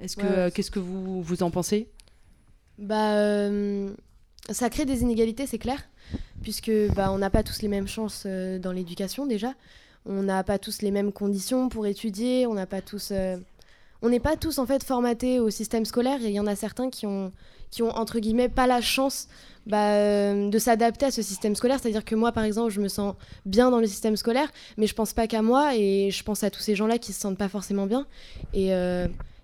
Est-ce 0.00 0.16
que, 0.16 0.22
Ouais. 0.22 0.50
qu'est-ce 0.54 0.70
que 0.70 0.78
vous, 0.78 1.20
vous 1.22 1.42
en 1.42 1.50
pensez? 1.50 1.88
Bah, 2.80 3.16
euh, 3.16 3.90
ça 4.48 4.70
crée 4.70 4.86
des 4.86 5.02
inégalités, 5.02 5.46
c'est 5.46 5.58
clair, 5.58 5.78
puisque 6.42 6.72
bah, 6.96 7.12
on 7.12 7.18
n'a 7.18 7.28
pas 7.28 7.42
tous 7.42 7.60
les 7.60 7.68
mêmes 7.68 7.86
chances 7.86 8.24
euh, 8.26 8.58
dans 8.58 8.72
l'éducation 8.72 9.26
déjà. 9.26 9.54
On 10.06 10.22
n'a 10.22 10.42
pas 10.42 10.58
tous 10.58 10.80
les 10.80 10.90
mêmes 10.90 11.12
conditions 11.12 11.68
pour 11.68 11.86
étudier. 11.86 12.46
On 12.46 12.54
n'a 12.54 12.64
pas 12.64 12.80
tous, 12.80 13.10
euh, 13.12 13.36
on 14.00 14.08
n'est 14.08 14.18
pas 14.18 14.36
tous 14.36 14.58
en 14.58 14.64
fait 14.64 14.82
formatés 14.82 15.40
au 15.40 15.50
système 15.50 15.84
scolaire. 15.84 16.22
Et 16.22 16.28
il 16.28 16.32
y 16.32 16.40
en 16.40 16.46
a 16.46 16.56
certains 16.56 16.88
qui 16.88 17.06
ont, 17.06 17.32
qui 17.70 17.82
ont 17.82 17.90
entre 17.90 18.18
guillemets 18.18 18.48
pas 18.48 18.66
la 18.66 18.80
chance 18.80 19.28
bah, 19.66 20.32
de 20.32 20.58
s'adapter 20.58 21.04
à 21.04 21.10
ce 21.10 21.20
système 21.20 21.54
scolaire. 21.54 21.80
C'est-à-dire 21.82 22.06
que 22.06 22.14
moi, 22.14 22.32
par 22.32 22.44
exemple, 22.44 22.72
je 22.72 22.80
me 22.80 22.88
sens 22.88 23.14
bien 23.44 23.70
dans 23.70 23.78
le 23.78 23.86
système 23.86 24.16
scolaire, 24.16 24.50
mais 24.78 24.86
je 24.86 24.94
pense 24.94 25.12
pas 25.12 25.26
qu'à 25.26 25.42
moi 25.42 25.76
et 25.76 26.10
je 26.10 26.24
pense 26.24 26.42
à 26.44 26.50
tous 26.50 26.60
ces 26.60 26.74
gens-là 26.74 26.96
qui 26.96 27.12
se 27.12 27.20
sentent 27.20 27.38
pas 27.38 27.50
forcément 27.50 27.84
bien. 27.86 28.06
Et 28.54 28.72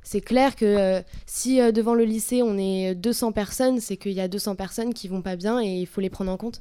c'est 0.07 0.21
clair 0.21 0.55
que 0.55 0.65
euh, 0.65 1.03
si 1.27 1.61
euh, 1.61 1.73
devant 1.73 1.95
le 1.95 2.05
lycée 2.05 2.41
on 2.41 2.57
est 2.57 2.95
200 2.95 3.33
personnes, 3.33 3.81
c'est 3.81 3.97
qu'il 3.97 4.13
y 4.13 4.21
a 4.21 4.29
200 4.29 4.55
personnes 4.55 4.95
qui 4.95 5.09
vont 5.09 5.21
pas 5.21 5.35
bien 5.35 5.61
et 5.61 5.67
il 5.67 5.87
faut 5.87 6.01
les 6.01 6.11
prendre 6.11 6.31
en 6.31 6.37
compte. 6.37 6.61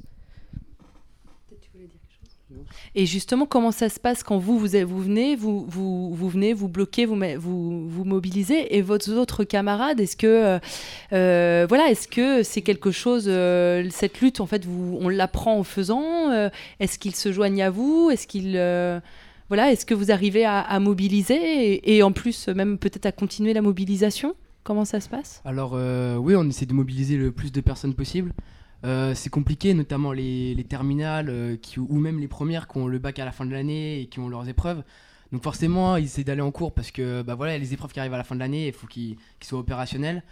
Et 2.96 3.06
justement, 3.06 3.46
comment 3.46 3.70
ça 3.70 3.88
se 3.88 4.00
passe 4.00 4.24
quand 4.24 4.38
vous, 4.38 4.58
vous, 4.58 4.66
venez, 4.66 5.36
vous, 5.36 5.64
vous, 5.68 6.12
vous 6.14 6.28
venez, 6.28 6.54
vous 6.54 6.68
bloquez, 6.68 7.04
vous, 7.04 7.16
vous, 7.38 7.88
vous 7.88 8.04
mobilisez, 8.04 8.76
et 8.76 8.82
vos 8.82 8.96
autres 8.96 9.44
camarades, 9.44 10.00
est-ce 10.00 10.16
que, 10.16 10.58
euh, 11.12 11.66
voilà, 11.68 11.90
est-ce 11.90 12.08
que 12.08 12.42
c'est 12.42 12.62
quelque 12.62 12.90
chose, 12.90 13.26
euh, 13.28 13.86
cette 13.90 14.20
lutte, 14.20 14.40
en 14.40 14.46
fait, 14.46 14.64
vous, 14.64 14.98
on 15.00 15.08
l'apprend 15.08 15.58
en 15.58 15.64
faisant 15.64 16.30
euh, 16.30 16.48
Est-ce 16.80 16.98
qu'ils 16.98 17.14
se 17.14 17.32
joignent 17.32 17.62
à 17.62 17.70
vous? 17.70 18.10
Est-ce 18.10 18.26
qu'ils, 18.26 18.56
euh, 18.56 18.98
voilà, 19.48 19.70
est-ce 19.70 19.86
que 19.86 19.94
vous 19.94 20.10
arrivez 20.10 20.44
à, 20.44 20.78
mobiliser 20.80 21.94
et, 21.94 22.02
en 22.02 22.12
plus, 22.12 22.48
même 22.48 22.78
peut-être 22.78 23.06
à 23.06 23.12
continuer 23.12 23.52
la 23.52 23.62
mobilisation? 23.62 24.34
Comment 24.64 24.84
ça 24.84 24.98
se 25.00 25.08
passe? 25.08 25.40
Alors 25.44 25.72
euh, 25.74 26.16
oui, 26.16 26.34
on 26.34 26.42
essaie 26.48 26.66
de 26.66 26.72
mobiliser 26.72 27.16
le 27.16 27.30
plus 27.30 27.52
de 27.52 27.60
personnes 27.60 27.94
possible. 27.94 28.32
Euh, 28.84 29.14
c'est 29.14 29.30
compliqué, 29.30 29.72
notamment 29.74 30.10
les, 30.10 30.56
les 30.56 30.64
terminales 30.64 31.28
euh, 31.30 31.56
ou 31.78 31.98
même 31.98 32.18
les 32.18 32.26
premières 32.26 32.66
qui 32.66 32.78
ont 32.78 32.88
le 32.88 32.98
bac 32.98 33.20
à 33.20 33.24
la 33.24 33.30
fin 33.30 33.46
de 33.46 33.52
l'année 33.52 34.00
et 34.00 34.06
qui 34.06 34.18
ont 34.18 34.28
leurs 34.28 34.48
épreuves. 34.48 34.82
Donc 35.30 35.44
forcément, 35.44 35.96
ils 35.96 36.06
essaient 36.06 36.24
d'aller 36.24 36.40
en 36.40 36.50
cours 36.50 36.74
parce 36.74 36.90
que 36.90 37.22
bah 37.22 37.36
les 37.56 37.72
épreuves 37.72 37.92
qui 37.92 38.00
arrivent 38.00 38.14
à 38.14 38.18
la 38.18 38.24
fin 38.24 38.34
de 38.34 38.40
l'année, 38.40 38.66
il 38.66 38.72
faut 38.72 38.88
qu'ils 38.88 39.16
soient 39.40 39.60
opérationnels. 39.60 40.22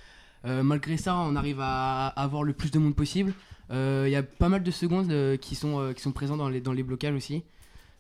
Malgré 0.45 0.99
ça, 0.99 1.17
on 1.17 1.37
arrive 1.37 1.59
à, 1.61 2.09
avoir 2.09 2.43
le 2.43 2.53
plus 2.53 2.71
de 2.71 2.79
monde 2.79 2.95
possible. 2.95 3.33
Il 3.71 4.09
y 4.09 4.15
a 4.15 4.23
pas 4.23 4.49
mal 4.49 4.63
de 4.63 4.71
secondes 4.71 5.39
qui, 5.41 5.55
sont, 5.55 5.95
présents 6.15 6.37
dans 6.37 6.49
les 6.49 6.83
blocages 6.83 7.15
aussi. 7.15 7.45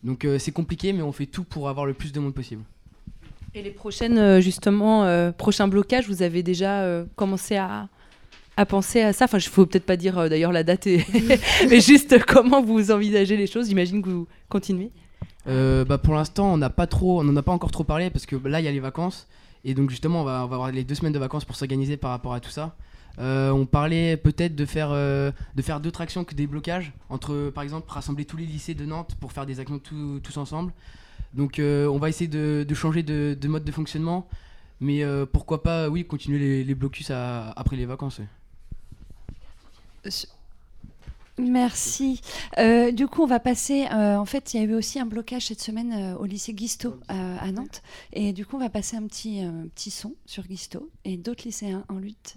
Donc 0.05 0.25
euh, 0.25 0.39
c'est 0.39 0.53
compliqué, 0.53 0.93
mais 0.93 1.03
on 1.03 1.13
fait 1.13 1.27
tout 1.27 1.45
pour 1.45 1.69
avoir 1.69 1.87
le 1.87 1.95
plus 1.95 2.13
de 2.13 2.21
monde 2.21 2.35
possible. 2.35 2.63
Et 3.55 3.63
les 3.63 3.71
prochaines, 3.71 4.19
euh, 4.19 4.41
justement, 4.41 5.05
euh, 5.05 5.33
prochains 5.33 5.69
blocages, 5.69 6.09
vous 6.09 6.23
avez 6.23 6.43
déjà 6.43 6.83
euh, 6.83 7.05
commencé 7.17 7.57
à, 7.57 7.89
à 8.57 8.67
penser 8.67 9.01
à 9.01 9.13
ça? 9.13 9.25
Enfin, 9.27 9.39
il 9.39 9.49
faut 9.49 9.65
peut-être 9.65 9.87
pas 9.87 9.97
dire 9.97 10.19
euh, 10.19 10.29
d'ailleurs 10.29 10.53
la 10.53 10.65
date, 10.65 10.87
et 10.87 11.05
mais 11.69 11.81
juste 11.81 12.23
comment 12.27 12.63
vous 12.63 12.91
envisagez 12.91 13.37
les 13.37 13.47
choses. 13.47 13.69
J'imagine 13.69 14.03
que 14.03 14.11
vous 14.11 14.29
continuez. 14.49 14.91
Bah 15.47 15.99
pour 15.99 16.15
l'instant, 16.15 16.53
on 16.53 16.57
n'a 16.57 16.71
pas 16.71 16.87
trop, 16.87 17.21
on 17.21 17.25
n'en 17.25 17.37
a 17.37 17.43
pas 17.43 17.53
encore 17.53 17.71
trop 17.71 17.85
parlé 17.85 18.11
parce 18.11 18.27
que 18.27 18.37
là, 18.47 18.61
il 18.61 18.65
y 18.65 18.69
a 18.69 18.73
les 18.73 18.81
vacances 18.81 19.29
et 19.65 19.75
donc 19.75 19.91
justement, 19.91 20.23
on 20.23 20.25
va, 20.25 20.45
on 20.45 20.49
va 20.49 20.57
avoir 20.57 20.73
les 20.73 20.85
deux 20.85 20.95
semaines 20.95 21.13
de 21.13 21.19
vacances 21.19 21.45
pour 21.45 21.57
s'organiser 21.57 21.97
par 21.97 22.11
rapport 22.11 22.35
à 22.35 22.41
tout 22.41 22.51
ça. 22.51 22.75
Euh, 23.19 23.51
on 23.51 23.65
parlait 23.67 24.17
peut-être 24.17 24.57
de 24.57 24.67
faire, 24.67 24.89
euh, 24.91 25.31
de 25.55 25.63
faire 25.63 25.81
d'autres 25.81 26.01
actions 26.01 26.25
que 26.25 26.35
des 26.35 26.47
blocages 26.47 26.93
entre, 27.11 27.51
par 27.55 27.63
exemple, 27.63 27.91
rassembler 27.91 28.25
tous 28.25 28.37
les 28.37 28.47
lycées 28.47 28.75
de 28.75 28.85
Nantes 28.85 29.15
pour 29.21 29.33
faire 29.33 29.47
des 29.47 29.61
actions 29.61 29.79
tout- 29.79 30.21
tous 30.23 30.37
ensemble. 30.37 30.73
Donc, 31.33 31.59
euh, 31.59 31.87
on 31.87 31.99
va 31.99 32.09
essayer 32.09 32.29
de, 32.29 32.65
de 32.69 32.75
changer 32.75 33.03
de, 33.03 33.37
de 33.41 33.49
mode 33.49 33.65
de 33.65 33.73
fonctionnement, 33.73 34.29
mais 34.81 35.03
euh, 35.05 35.27
pourquoi 35.27 35.63
pas, 35.63 35.89
oui, 35.89 36.05
continuer 36.05 36.39
les, 36.39 36.65
les 36.65 36.75
blocus 36.75 37.11
à- 37.11 37.51
après 37.51 37.77
les 37.77 37.87
vacances. 37.87 38.19
ouais. 38.19 38.27
Merci. 41.37 42.21
Euh, 42.59 42.93
du 42.93 43.09
coup, 43.09 43.23
on 43.23 43.27
va 43.27 43.41
passer. 43.41 43.87
euh, 43.93 44.17
en 44.17 44.25
fait, 44.25 44.55
il 44.55 44.61
y 44.61 44.61
a 44.61 44.67
eu 44.67 44.75
aussi 44.75 45.01
un 45.01 45.07
blocage 45.07 45.47
cette 45.47 45.61
semaine 45.61 45.93
euh, 45.93 46.17
au 46.17 46.27
lycée 46.27 46.53
Guisto 46.55 47.01
à, 47.09 47.39
à 47.39 47.51
Nantes. 47.51 47.83
Et 48.13 48.33
du 48.33 48.47
coup, 48.47 48.57
on 48.57 48.61
va 48.61 48.71
passer 48.71 48.97
un 48.97 49.07
petit, 49.07 49.45
euh, 49.45 49.65
petit 49.75 49.91
son 49.91 50.15
sur 50.27 50.45
Guisto 50.47 50.89
et 51.05 51.17
d'autres 51.17 51.43
lycéens 51.45 51.85
en 51.89 51.97
lutte. 51.97 52.37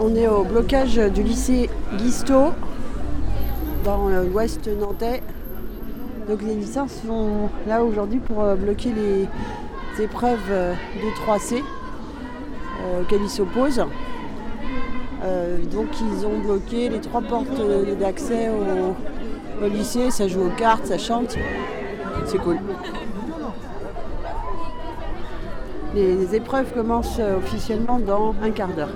On 0.00 0.14
est 0.14 0.28
au 0.28 0.44
blocage 0.44 0.94
du 0.96 1.24
lycée 1.24 1.68
Guisto, 1.96 2.52
dans 3.84 4.08
l'ouest 4.08 4.68
nantais. 4.68 5.22
Donc 6.28 6.40
les 6.42 6.54
lycéens 6.54 6.86
sont 6.86 7.48
là 7.66 7.82
aujourd'hui 7.82 8.20
pour 8.20 8.44
euh, 8.44 8.54
bloquer 8.54 8.92
les 8.92 10.04
épreuves 10.04 10.48
de 10.48 11.10
3C 11.26 11.62
euh, 12.84 13.02
auxquelles 13.02 13.22
ils 13.22 13.28
s'opposent. 13.28 13.84
Euh, 15.24 15.58
donc 15.64 15.88
ils 16.00 16.24
ont 16.24 16.38
bloqué 16.38 16.88
les 16.90 17.00
trois 17.00 17.22
portes 17.22 17.60
d'accès 17.98 18.50
au, 18.50 19.66
lycée. 19.66 20.12
Ça 20.12 20.28
joue 20.28 20.42
aux 20.42 20.56
cartes, 20.56 20.86
ça 20.86 20.98
chante. 20.98 21.36
C'est 22.24 22.38
cool. 22.38 22.58
Les 25.92 26.36
épreuves 26.36 26.72
commencent 26.72 27.18
officiellement 27.18 27.98
dans 27.98 28.32
un 28.44 28.52
quart 28.52 28.68
d'heure. 28.68 28.90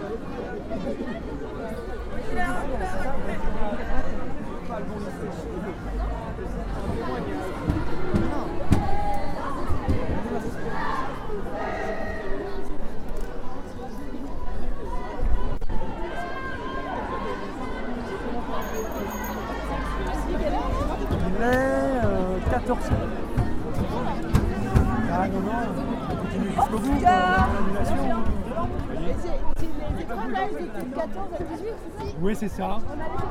C'est 32.49 32.49
ça. 32.49 32.79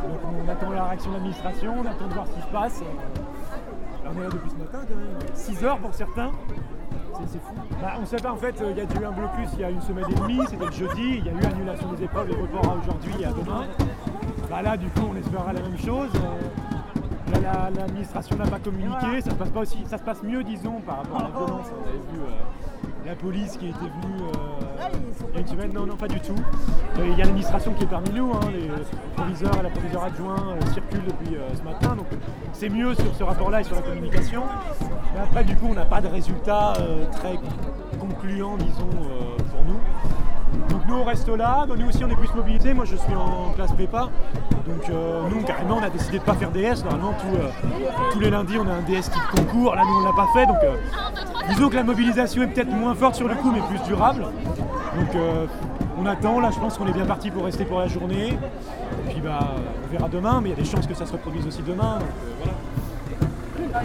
Donc 0.07 0.19
on 0.45 0.49
attend 0.49 0.69
la 0.71 0.85
réaction 0.85 1.09
de 1.11 1.15
l'administration, 1.15 1.73
on 1.79 1.85
attend 1.85 2.07
de 2.07 2.13
voir 2.13 2.27
ce 2.27 2.31
qui 2.33 2.41
se 2.41 2.47
passe. 2.47 2.79
Là, 2.81 4.09
on 4.15 4.19
est 4.19 4.23
là 4.23 4.29
depuis 4.31 4.49
ce 4.49 4.55
matin 4.55 4.79
quand 4.87 4.95
même. 4.95 5.35
6 5.35 5.63
heures 5.65 5.77
pour 5.79 5.93
certains. 5.93 6.31
C'est- 7.27 7.39
fou. 7.39 7.53
Bah, 7.81 7.93
on 8.01 8.05
sait 8.05 8.15
pas, 8.17 8.31
en 8.31 8.37
fait, 8.37 8.59
euh, 8.61 8.71
il 8.71 8.77
y 8.77 8.79
a 8.81 8.83
eu 8.83 9.05
un 9.05 9.11
blocus 9.11 9.49
il 9.53 9.59
y 9.59 9.63
a 9.63 9.69
une 9.69 9.81
semaine 9.81 10.05
et 10.09 10.13
demie, 10.15 10.39
c'était 10.49 10.65
le 10.65 10.71
jeudi, 10.71 11.17
il 11.19 11.25
y 11.25 11.29
a 11.29 11.33
eu 11.33 11.45
annulation 11.45 11.91
des 11.93 12.03
épreuves, 12.05 12.29
les 12.29 12.35
reports 12.41 12.71
à 12.71 12.75
aujourd'hui 12.77 13.13
et 13.19 13.25
à 13.25 13.31
demain. 13.31 13.65
Bah, 14.49 14.61
là, 14.61 14.75
du 14.77 14.87
coup, 14.87 15.07
on 15.11 15.15
espérera 15.17 15.53
la 15.53 15.61
même 15.61 15.77
chose. 15.77 16.09
Euh, 16.15 17.41
la- 17.41 17.69
L'administration 17.69 18.37
n'a 18.37 18.47
pas 18.47 18.59
communiqué, 18.59 19.21
ça 19.21 19.29
se 19.31 19.35
passe 19.35 19.49
pas 19.49 19.59
aussi, 19.59 19.83
ça 19.85 19.97
se 19.97 20.03
passe 20.03 20.23
mieux, 20.23 20.43
disons, 20.43 20.79
par 20.81 20.97
rapport 20.97 21.19
à 21.19 21.23
la 21.23 21.29
violence. 21.29 21.67
Vu 22.11 22.19
euh, 22.19 23.05
la 23.05 23.15
police 23.15 23.57
qui 23.57 23.67
était 23.67 23.77
venue 23.79 24.21
euh, 24.21 24.60
une 25.37 25.47
semaine, 25.47 25.71
non, 25.73 25.85
non, 25.85 25.95
pas 25.95 26.07
du 26.07 26.19
tout. 26.19 26.35
Euh, 26.97 27.07
Il 27.07 27.17
y 27.17 27.21
a 27.21 27.25
l'administration 27.25 27.73
qui 27.73 27.83
est 27.83 27.87
parmi 27.87 28.09
nous, 28.11 28.31
hein, 28.33 28.39
les 28.53 28.69
proviseurs 29.15 29.59
et 29.59 29.63
la 29.63 29.69
proviseure 29.69 30.03
adjoint 30.03 30.35
euh, 30.35 30.73
circulent 30.73 31.05
depuis 31.05 31.35
euh, 31.35 31.47
ce 31.55 31.63
matin, 31.63 31.95
donc 31.95 32.07
c'est 32.53 32.69
mieux 32.69 32.93
sur 32.95 33.15
ce 33.15 33.23
rapport-là 33.23 33.61
et 33.61 33.63
sur 33.63 33.75
la 33.75 33.81
communication. 33.81 34.43
Mais 35.13 35.21
après, 35.21 35.43
du 35.43 35.55
coup, 35.55 35.67
on 35.69 35.73
n'a 35.73 35.85
pas 35.85 36.01
de 36.01 36.07
résultats 36.07 36.73
très 37.11 37.37
concluants, 37.99 38.57
disons, 38.57 38.89
pour 39.51 39.63
nous. 39.65 39.79
Donc 40.69 40.81
nous 40.87 40.95
on 40.95 41.03
reste 41.03 41.29
là, 41.29 41.65
nous 41.77 41.87
aussi 41.87 42.03
on 42.03 42.09
est 42.09 42.15
plus 42.15 42.33
mobilisés, 42.35 42.73
moi 42.73 42.85
je 42.85 42.95
suis 42.95 43.15
en 43.15 43.51
classe 43.55 43.71
prépa, 43.71 44.09
donc 44.67 44.89
euh, 44.89 45.21
nous 45.29 45.43
carrément 45.43 45.77
on 45.77 45.83
a 45.83 45.89
décidé 45.89 46.19
de 46.19 46.23
pas 46.23 46.33
faire 46.33 46.51
DS, 46.51 46.83
normalement 46.83 47.13
euh, 47.35 47.47
tous 48.11 48.19
les 48.19 48.29
lundis 48.29 48.57
on 48.57 48.67
a 48.67 48.73
un 48.73 48.81
DS 48.81 49.09
type 49.09 49.27
concours, 49.35 49.75
là 49.75 49.83
nous 49.85 50.01
on 50.01 50.05
l'a 50.05 50.13
pas 50.13 50.27
fait, 50.33 50.45
donc 50.45 50.57
euh, 50.63 50.75
disons 51.49 51.69
que 51.69 51.75
la 51.75 51.83
mobilisation 51.83 52.43
est 52.43 52.47
peut-être 52.47 52.69
moins 52.69 52.93
forte 52.95 53.15
sur 53.15 53.27
le 53.27 53.35
coup 53.35 53.51
mais 53.51 53.61
plus 53.61 53.81
durable, 53.87 54.23
donc 54.23 55.21
on 55.97 56.05
attend, 56.05 56.39
là 56.39 56.49
je 56.53 56.59
pense 56.59 56.77
qu'on 56.77 56.87
est 56.87 56.93
bien 56.93 57.05
parti 57.05 57.31
pour 57.31 57.45
rester 57.45 57.63
pour 57.63 57.79
la 57.79 57.87
journée, 57.87 58.37
et 59.07 59.09
puis 59.09 59.21
bah 59.21 59.55
on 59.85 59.91
verra 59.91 60.09
demain, 60.09 60.41
mais 60.41 60.49
il 60.49 60.51
y 60.51 60.55
a 60.55 60.61
des 60.61 60.69
chances 60.69 60.87
que 60.87 60.95
ça 60.95 61.05
se 61.05 61.13
reproduise 61.13 61.47
aussi 61.47 61.61
demain, 61.63 61.99
donc 61.99 62.09
voilà. 63.71 63.83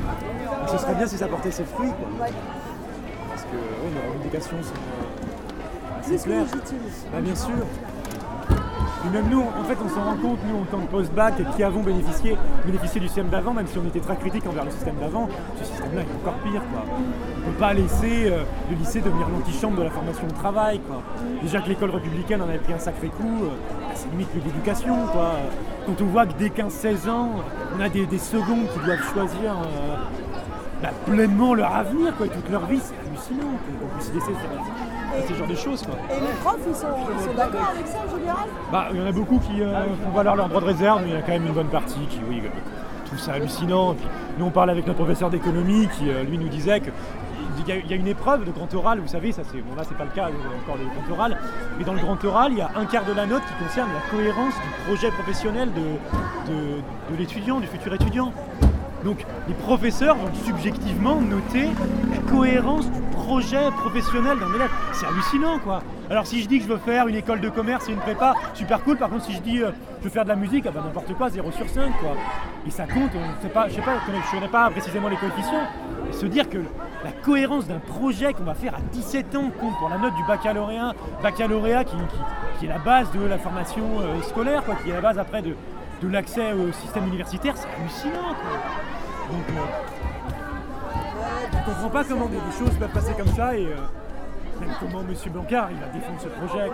Ce 0.67 0.79
serait 0.79 0.95
bien 0.95 1.07
si 1.07 1.17
ça 1.17 1.29
portait 1.29 1.53
ses 1.53 1.65
fruits, 1.65 1.93
parce 2.19 3.43
que 3.43 3.55
oui, 3.55 3.93
les 3.95 4.09
revendications 4.09 4.57
sont... 4.63 4.75
c'est 6.07 6.23
clair. 6.23 6.45
Bah, 7.13 7.21
bien 7.21 7.35
sûr. 7.35 7.55
Et 9.07 9.09
même 9.11 9.29
nous, 9.31 9.41
en 9.41 9.65
fait, 9.65 9.77
on 9.85 9.89
s'en 9.89 10.03
rend 10.03 10.17
compte, 10.17 10.39
nous, 10.49 10.57
en 10.57 10.65
tant 10.65 10.79
que 10.85 10.91
post-bac, 10.91 11.35
qui 11.55 11.63
avons 11.63 11.83
bénéficié, 11.83 12.37
bénéficié 12.65 13.01
du 13.01 13.07
système 13.07 13.29
d'avant, 13.29 13.53
même 13.53 13.67
si 13.67 13.79
on 13.79 13.85
était 13.87 14.01
très 14.01 14.17
critique 14.17 14.45
envers 14.47 14.65
le 14.65 14.71
système 14.71 14.97
d'avant, 14.97 15.29
ce 15.59 15.65
système-là 15.65 16.03
est 16.03 16.23
encore 16.23 16.39
pire. 16.41 16.63
Quoi. 16.73 16.83
On 16.89 17.47
ne 17.47 17.53
peut 17.53 17.59
pas 17.59 17.73
laisser 17.73 18.31
euh, 18.31 18.43
le 18.71 18.77
lycée 18.77 19.01
devenir 19.01 19.29
l'antichambre 19.29 19.79
de 19.79 19.83
la 19.85 19.91
formation 19.91 20.27
au 20.27 20.33
travail. 20.33 20.81
Quoi. 20.81 21.03
Déjà 21.41 21.61
que 21.61 21.69
l'école 21.69 21.91
républicaine 21.91 22.43
en 22.43 22.49
avait 22.49 22.59
pris 22.59 22.73
un 22.73 22.79
sacré 22.79 23.09
coup, 23.09 23.45
euh, 23.45 23.49
bah, 23.81 23.95
c'est 23.95 24.11
limite 24.11 24.29
plus 24.29 24.41
d'éducation. 24.41 24.97
Quoi. 25.13 25.33
Quand 25.87 26.03
on 26.03 26.07
voit 26.07 26.27
que 26.27 26.33
dès 26.39 26.49
15-16 26.49 27.09
ans, 27.09 27.31
on 27.77 27.81
a 27.81 27.89
des, 27.89 28.07
des 28.07 28.19
secondes 28.19 28.67
qui 28.73 28.85
doivent 28.85 29.13
choisir 29.13 29.53
euh, 29.53 29.97
bah, 30.83 30.91
pleinement 31.07 31.55
leur 31.55 31.75
avenir, 31.75 32.17
quoi, 32.17 32.27
toute 32.27 32.51
leur 32.51 32.67
vie, 32.67 32.81
c'est 32.83 32.95
hallucinant 33.07 33.53
qu'on 33.81 33.99
puisse 33.99 34.13
laisser 34.13 34.33
faire 35.17 35.29
ce 35.29 35.35
genre 35.35 35.49
de 35.49 35.55
choses. 35.55 35.83
Quoi. 35.83 35.95
Et 36.11 36.21
les 36.21 36.33
profs, 36.43 36.61
ils 36.69 36.75
sont, 36.75 36.87
ils 37.19 37.25
sont 37.25 37.35
d'accord 37.35 37.73
avec 37.75 37.87
ça 37.87 37.99
en 38.07 38.19
général? 38.19 38.49
Bah, 38.73 38.89
il 38.93 39.01
y 39.01 39.03
en 39.03 39.07
a 39.07 39.13
beaucoup 39.13 39.39
qui 39.39 39.63
euh, 39.63 39.85
font 40.05 40.11
valoir 40.11 40.37
leur 40.37 40.49
droit 40.49 40.61
de 40.61 40.67
réserve, 40.67 41.03
mais 41.03 41.11
il 41.11 41.15
y 41.15 41.19
a 41.19 41.23
quand 41.23 41.33
même 41.33 41.47
une 41.47 41.53
bonne 41.53 41.69
partie 41.69 42.07
qui, 42.11 42.21
oui, 42.29 42.43
euh, 42.45 42.49
trouvent 43.07 43.19
ça 43.19 43.33
hallucinant. 43.35 43.93
Et 43.93 43.97
puis, 43.97 44.07
nous, 44.39 44.47
on 44.47 44.51
parle 44.51 44.71
avec 44.71 44.87
notre 44.87 44.99
professeur 44.99 45.31
d'économie 45.31 45.89
qui, 45.99 46.11
euh, 46.11 46.25
lui, 46.25 46.39
nous 46.39 46.49
disait 46.49 46.81
que 46.81 46.91
il 47.69 47.91
y, 47.91 47.93
a, 47.93 47.97
une 47.97 48.07
épreuve 48.07 48.45
de 48.45 48.51
grand 48.53 48.73
oral, 48.75 49.01
vous 49.01 49.09
savez, 49.09 49.33
ça 49.33 49.43
c'est 49.51 49.61
bon 49.61 49.75
là 49.75 49.83
c'est 49.89 49.97
pas 49.97 50.05
le 50.05 50.11
cas 50.11 50.29
encore 50.63 50.77
le 50.77 50.85
grand 50.85 51.17
oral, 51.17 51.39
mais 51.79 51.85
dans 51.85 51.95
le 51.95 52.01
grand 52.01 52.23
oral 52.25 52.53
il 52.53 52.59
y 52.59 52.61
a 52.61 52.71
un 52.77 52.85
quart 52.85 53.05
de 53.05 53.13
la 53.13 53.27
note 53.27 53.43
qui 53.43 53.65
concerne 53.65 53.89
la 53.93 54.11
cohérence 54.11 54.55
du 54.55 54.85
projet 54.87 55.11
professionnel 55.11 55.71
de, 55.73 56.53
de, 56.53 56.59
de 57.11 57.19
l'étudiant, 57.19 57.59
du 57.59 57.67
futur 57.67 57.95
étudiant. 57.95 58.33
Donc 59.07 59.25
les 59.47 59.55
professeurs 59.55 60.17
vont 60.17 60.35
subjectivement 60.45 61.21
noter 61.21 61.69
la 62.11 62.29
cohérence 62.29 62.91
du 62.91 63.01
projet 63.13 63.71
professionnel 63.77 64.37
d'un 64.37 64.53
élève. 64.53 64.71
C'est 64.93 65.07
hallucinant 65.07 65.61
quoi. 65.61 65.81
Alors 66.11 66.27
si 66.27 66.43
je 66.43 66.49
dis 66.49 66.59
que 66.59 66.65
je 66.65 66.69
veux 66.69 66.79
faire 66.79 67.07
une 67.07 67.15
école 67.15 67.41
de 67.41 67.49
commerce 67.49 67.89
et 67.89 67.93
une 67.93 68.01
prépa, 68.01 68.35
super 68.53 68.83
cool. 68.83 68.97
Par 68.97 69.09
contre 69.09 69.27
si 69.27 69.35
je 69.35 69.41
dis 69.43 69.63
euh, 69.63 69.71
je 70.01 70.05
veux 70.07 70.11
faire 70.11 70.25
de 70.25 70.31
la 70.31 70.35
musique, 70.35 70.65
bah 70.65 70.83
n'importe 70.85 71.15
quoi, 71.15 71.31
0 71.31 71.53
sur 71.53 71.69
5 71.69 71.93
quoi. 72.01 72.17
Et 72.67 72.71
ça 72.71 72.83
compte, 72.89 73.13
on 73.15 73.43
sait 73.43 73.49
pas, 73.49 73.69
je 73.69 73.75
je 73.77 73.81
connais- 73.81 74.49
pas 74.49 74.71
précisément 74.71 75.09
les 75.09 75.17
coefficients. 75.17 75.69
Se 76.11 76.27
dire 76.27 76.49
que 76.49 76.59
la 77.05 77.13
cohérence 77.13 77.69
d'un 77.69 77.79
projet 77.79 78.33
qu'on 78.33 78.43
va 78.43 78.55
faire 78.55 78.75
à 78.75 78.81
17 78.91 79.37
ans 79.37 79.53
compte 79.61 79.79
pour 79.79 79.89
la 79.89 79.99
note 79.99 80.17
du 80.17 80.25
baccalauréat, 80.27 80.95
baccalauréat 81.23 81.85
qui, 81.85 81.97
est 82.65 82.69
la 82.69 82.79
base 82.79 83.13
de 83.13 83.25
la 83.25 83.39
formation 83.39 83.85
euh, 84.01 84.21
scolaire, 84.23 84.65
qui 84.83 84.91
est 84.91 84.95
la 84.95 85.01
base 85.01 85.17
après 85.17 85.43
de, 85.43 85.55
de 86.03 86.09
l'accès 86.09 86.53
au 86.53 86.73
système 86.73 87.07
universitaire, 87.07 87.55
c'est 87.57 87.69
hallucinant 87.69 88.35
quoi. 88.35 88.59
Donc, 89.31 89.45
euh, 89.51 89.87
comprends 91.65 91.91
pas 91.91 92.05
comment 92.05 92.27
des, 92.27 92.39
choses 92.59 92.77
peuvent 92.79 92.93
passer 92.93 93.13
comme 93.15 93.35
ça 93.35 93.57
et 93.57 93.67
euh, 93.67 93.77
même 94.61 94.71
comment 94.81 95.01
M. 95.01 95.15
Blancard 95.33 95.71
il 95.73 95.79
va 95.79 95.87
défendre 95.89 96.21
ce 96.21 96.29
projet. 96.29 96.71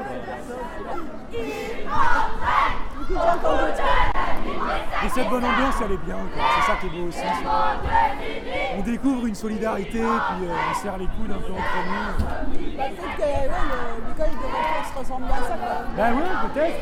Et 5.05 5.09
cette 5.09 5.28
bonne 5.28 5.45
ambiance, 5.45 5.74
elle 5.84 5.93
est 5.93 6.05
bien. 6.05 6.16
C'est 6.34 6.70
ça 6.72 6.76
qui 6.80 6.86
est 6.86 6.90
beau 6.90 7.09
aussi. 7.09 7.20
On 8.78 8.82
découvre 8.82 9.26
une 9.26 9.34
solidarité, 9.34 9.99
puis 10.01 10.47
euh, 10.47 10.55
on 10.70 10.74
serre 10.74 10.99
les 10.99 11.07
coudes 11.07 11.30
un 11.30 11.40
peu 11.40 11.53
entre 11.53 11.78
nous. 11.86 12.76
Bah, 12.76 12.84
peut-être 12.88 13.16
que 13.16 13.22
ouais, 13.22 13.49
le- 13.49 14.09
l'école 14.09 14.30
de 14.30 14.43
vacances 14.43 14.93
ressemble 14.99 15.24
à 15.24 15.36
ça. 15.43 15.55
Quoi. 15.55 15.84
Ben 15.97 16.12
oui, 16.14 16.22
peut-être. 16.55 16.80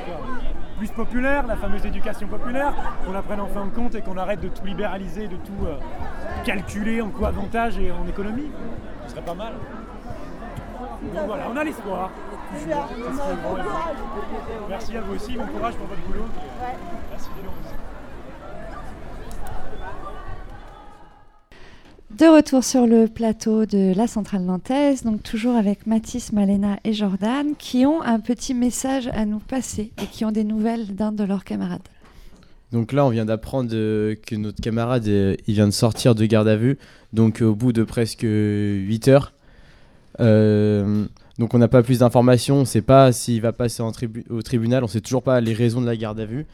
Plus 0.79 0.91
populaire, 0.93 1.47
la 1.47 1.57
fameuse 1.57 1.85
éducation 1.85 2.27
populaire, 2.27 2.73
qu'on 3.05 3.13
la 3.13 3.21
prenne 3.23 3.41
enfin 3.41 3.61
en 3.63 3.69
compte 3.69 3.95
et 3.95 4.01
qu'on 4.03 4.17
arrête 4.17 4.41
de 4.41 4.49
tout 4.49 4.65
libéraliser, 4.65 5.29
de 5.29 5.37
tout 5.37 5.67
euh, 5.67 5.77
calculer 6.45 7.03
en 7.03 7.09
co-avantage 7.11 7.79
et 7.79 7.91
en 7.93 8.07
économie. 8.09 8.51
Ce 9.07 9.11
serait 9.13 9.21
pas 9.23 9.35
mal. 9.35 9.53
Donc 11.03 11.27
voilà, 11.27 11.45
on 11.53 11.57
a 11.57 11.65
l'espoir. 11.65 12.11
Merci 14.68 14.96
à 14.96 15.01
vous 15.01 15.14
aussi, 15.14 15.36
bon 15.36 15.46
courage 15.46 15.74
pour 15.74 15.86
votre 15.86 16.03
boulot. 16.07 16.24
Ouais. 16.61 16.76
Merci 17.11 17.28
Léon. 17.40 17.53
De 22.18 22.26
retour 22.26 22.64
sur 22.64 22.86
le 22.86 23.07
plateau 23.07 23.64
de 23.66 23.94
la 23.96 24.07
centrale 24.07 24.42
nantaise, 24.42 25.05
donc 25.05 25.22
toujours 25.22 25.57
avec 25.57 25.86
Mathis, 25.86 26.32
Malena 26.32 26.78
et 26.84 26.92
Jordan, 26.92 27.55
qui 27.57 27.86
ont 27.86 28.03
un 28.03 28.20
petit 28.20 28.53
message 28.53 29.09
à 29.14 29.24
nous 29.24 29.38
passer 29.38 29.92
et 30.03 30.07
qui 30.07 30.24
ont 30.24 30.32
des 30.32 30.44
nouvelles 30.44 30.94
d'un 30.94 31.12
de 31.12 31.24
leurs 31.24 31.44
camarades. 31.44 31.80
Donc 32.72 32.92
là, 32.92 33.07
on 33.07 33.11
vient 33.11 33.24
d'apprendre 33.24 33.70
euh, 33.72 34.16
que 34.26 34.34
notre 34.34 34.61
camarade, 34.61 35.09
euh, 35.09 35.34
il 35.46 35.55
vient 35.55 35.66
de 35.66 35.72
sortir 35.72 36.14
de 36.14 36.26
garde 36.26 36.48
à 36.48 36.57
vue, 36.57 36.78
donc 37.12 37.40
au 37.40 37.55
bout 37.55 37.72
de 37.72 37.84
presque 37.84 38.22
8 38.22 39.09
heures. 39.09 39.32
Euh, 40.20 41.07
donc 41.41 41.55
on 41.55 41.59
n'a 41.59 41.68
pas 41.68 41.82
plus 41.82 42.01
d'informations, 42.01 42.57
on 42.57 42.61
ne 42.61 42.64
sait 42.66 42.82
pas 42.82 43.12
s'il 43.12 43.41
va 43.41 43.53
passer 43.53 43.82
au 44.28 44.43
tribunal, 44.43 44.84
on 44.84 44.86
ne 44.86 44.91
sait 44.91 45.01
toujours 45.01 45.22
pas 45.22 45.41
les 45.41 45.55
raisons 45.55 45.80
de 45.80 45.86
la 45.86 45.97
garde 45.97 46.20
à 46.20 46.26
vue, 46.26 46.45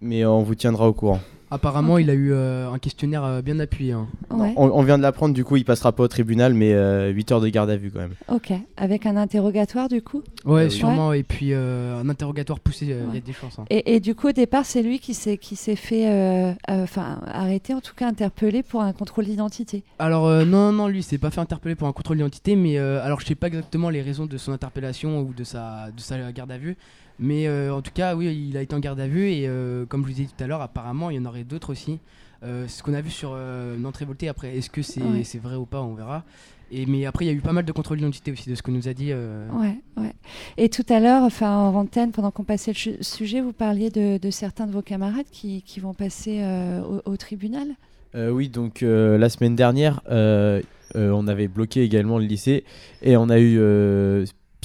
mais 0.00 0.24
on 0.26 0.42
vous 0.42 0.56
tiendra 0.56 0.88
au 0.88 0.92
courant. 0.92 1.20
Apparemment, 1.50 1.98
il 1.98 2.10
a 2.10 2.14
eu 2.14 2.32
euh, 2.32 2.70
un 2.72 2.78
questionnaire 2.78 3.24
euh, 3.24 3.42
bien 3.42 3.58
appuyé. 3.60 3.92
hein. 3.92 4.06
Ouais. 4.30 4.52
On, 4.56 4.68
on 4.70 4.82
vient 4.82 4.98
de 4.98 5.02
l'apprendre, 5.02 5.32
du 5.34 5.44
coup, 5.44 5.56
il 5.56 5.64
passera 5.64 5.92
pas 5.92 6.02
au 6.02 6.08
tribunal, 6.08 6.54
mais 6.54 6.72
8 7.12 7.32
heures 7.32 7.40
de 7.40 7.48
garde 7.48 7.70
à 7.70 7.76
vue 7.76 7.90
quand 7.90 8.00
même. 8.00 8.14
Ok, 8.28 8.52
avec 8.76 9.06
un 9.06 9.16
interrogatoire 9.16 9.88
du 9.88 10.02
coup? 10.02 10.22
Ouais, 10.44 10.68
sûrement. 10.70 11.12
Et 11.12 11.22
puis 11.22 11.52
euh, 11.52 12.00
un 12.00 12.08
interrogatoire 12.08 12.58
poussé, 12.60 12.86
euh, 12.90 13.04
il 13.10 13.14
y 13.14 13.18
a 13.18 13.20
des 13.20 13.32
chances. 13.32 13.58
hein. 13.58 13.64
Et, 13.70 13.94
et 13.94 14.00
du 14.00 14.14
coup, 14.14 14.28
au 14.28 14.32
départ, 14.32 14.64
c'est 14.66 14.82
lui 14.82 14.98
qui 14.98 15.14
s'est 15.14 15.36
qui 15.38 15.56
s'est 15.56 15.76
fait 15.76 16.08
euh, 16.08 16.50
euh, 16.70 16.82
enfin 16.82 17.20
arrêter, 17.26 17.74
en 17.74 17.80
tout 17.80 17.94
cas 17.94 18.08
interpellé 18.08 18.62
pour 18.62 18.82
un 18.82 18.92
contrôle 18.92 19.24
d'identité. 19.26 19.82
Alors 19.98 20.26
euh, 20.26 20.44
non, 20.44 20.72
non, 20.72 20.88
lui, 20.88 20.98
il 20.98 21.02
s'est 21.02 21.18
pas 21.18 21.30
fait 21.30 21.40
interpeller 21.40 21.74
pour 21.76 21.86
un 21.88 21.92
contrôle 21.92 22.16
d'identité, 22.16 22.56
mais 22.56 22.78
euh, 22.78 23.04
alors 23.04 23.20
je 23.20 23.26
sais 23.26 23.34
pas 23.34 23.46
exactement 23.46 23.88
les 23.90 24.02
raisons 24.02 24.26
de 24.26 24.36
son 24.36 24.52
interpellation 24.52 25.20
ou 25.20 25.32
de 25.32 25.44
sa, 25.44 25.90
de 25.96 26.00
sa 26.00 26.32
garde 26.32 26.50
à 26.50 26.58
vue, 26.58 26.76
mais 27.18 27.46
euh, 27.48 27.74
en 27.74 27.82
tout 27.82 27.92
cas, 27.94 28.14
oui, 28.14 28.46
il 28.50 28.56
a 28.56 28.62
été 28.62 28.74
en 28.74 28.80
garde 28.80 29.00
à 29.00 29.06
vue 29.06 29.28
et 29.30 29.46
euh, 29.48 29.86
comme 29.86 30.02
je 30.06 30.12
vous 30.12 30.20
ai 30.20 30.24
dit 30.24 30.32
tout 30.36 30.44
à 30.44 30.46
l'heure, 30.46 30.60
apparemment, 30.62 31.10
il 31.10 31.16
y 31.16 31.18
en 31.18 31.24
aurait 31.24 31.44
d'autres 31.44 31.70
aussi. 31.70 31.98
Euh, 32.44 32.68
ce 32.68 32.82
qu'on 32.82 32.92
a 32.94 33.00
vu 33.00 33.10
sur 33.10 33.32
euh, 33.34 33.76
Nantes 33.78 33.96
Révoltée, 33.96 34.28
après, 34.28 34.56
est-ce 34.56 34.68
que 34.70 34.82
c'est 34.82 35.02
Ouais. 35.02 35.24
c'est 35.24 35.38
vrai 35.38 35.56
ou 35.56 35.64
pas, 35.64 35.80
on 35.82 35.94
verra. 35.94 36.24
Et, 36.70 36.84
mais 36.84 37.06
après, 37.06 37.24
il 37.24 37.28
y 37.28 37.30
a 37.30 37.34
eu 37.34 37.40
pas 37.40 37.52
mal 37.52 37.64
de 37.64 37.72
contrôles 37.72 37.98
d'identité 37.98 38.32
aussi, 38.32 38.50
de 38.50 38.54
ce 38.56 38.62
que 38.62 38.70
nous 38.72 38.88
a 38.88 38.92
dit. 38.92 39.08
euh, 39.12 39.48
Ouais, 39.52 39.76
ouais. 39.96 40.12
Et 40.58 40.68
tout 40.68 40.84
à 40.88 40.98
l'heure, 41.00 41.22
enfin 41.22 41.56
en 41.56 41.74
antenne, 41.74 42.10
pendant 42.12 42.30
qu'on 42.30 42.44
passait 42.44 42.72
le 42.72 43.02
sujet, 43.02 43.40
vous 43.40 43.52
parliez 43.52 43.88
de, 43.88 44.18
de 44.18 44.30
certains 44.30 44.66
de 44.66 44.72
vos 44.72 44.82
camarades 44.82 45.26
qui, 45.30 45.62
qui 45.62 45.80
vont 45.80 45.94
passer 45.94 46.40
euh, 46.42 46.82
au, 47.06 47.12
au 47.12 47.16
tribunal. 47.16 47.68
Euh, 48.14 48.30
oui, 48.30 48.48
donc 48.48 48.82
euh, 48.82 49.16
la 49.16 49.28
semaine 49.28 49.54
dernière, 49.56 50.00
euh, 50.10 50.60
euh, 50.96 51.10
on 51.12 51.28
avait 51.28 51.48
bloqué 51.48 51.82
également 51.82 52.18
le 52.18 52.24
lycée 52.24 52.64
et 53.02 53.16
on 53.16 53.28
a 53.30 53.38
eu 53.38 53.58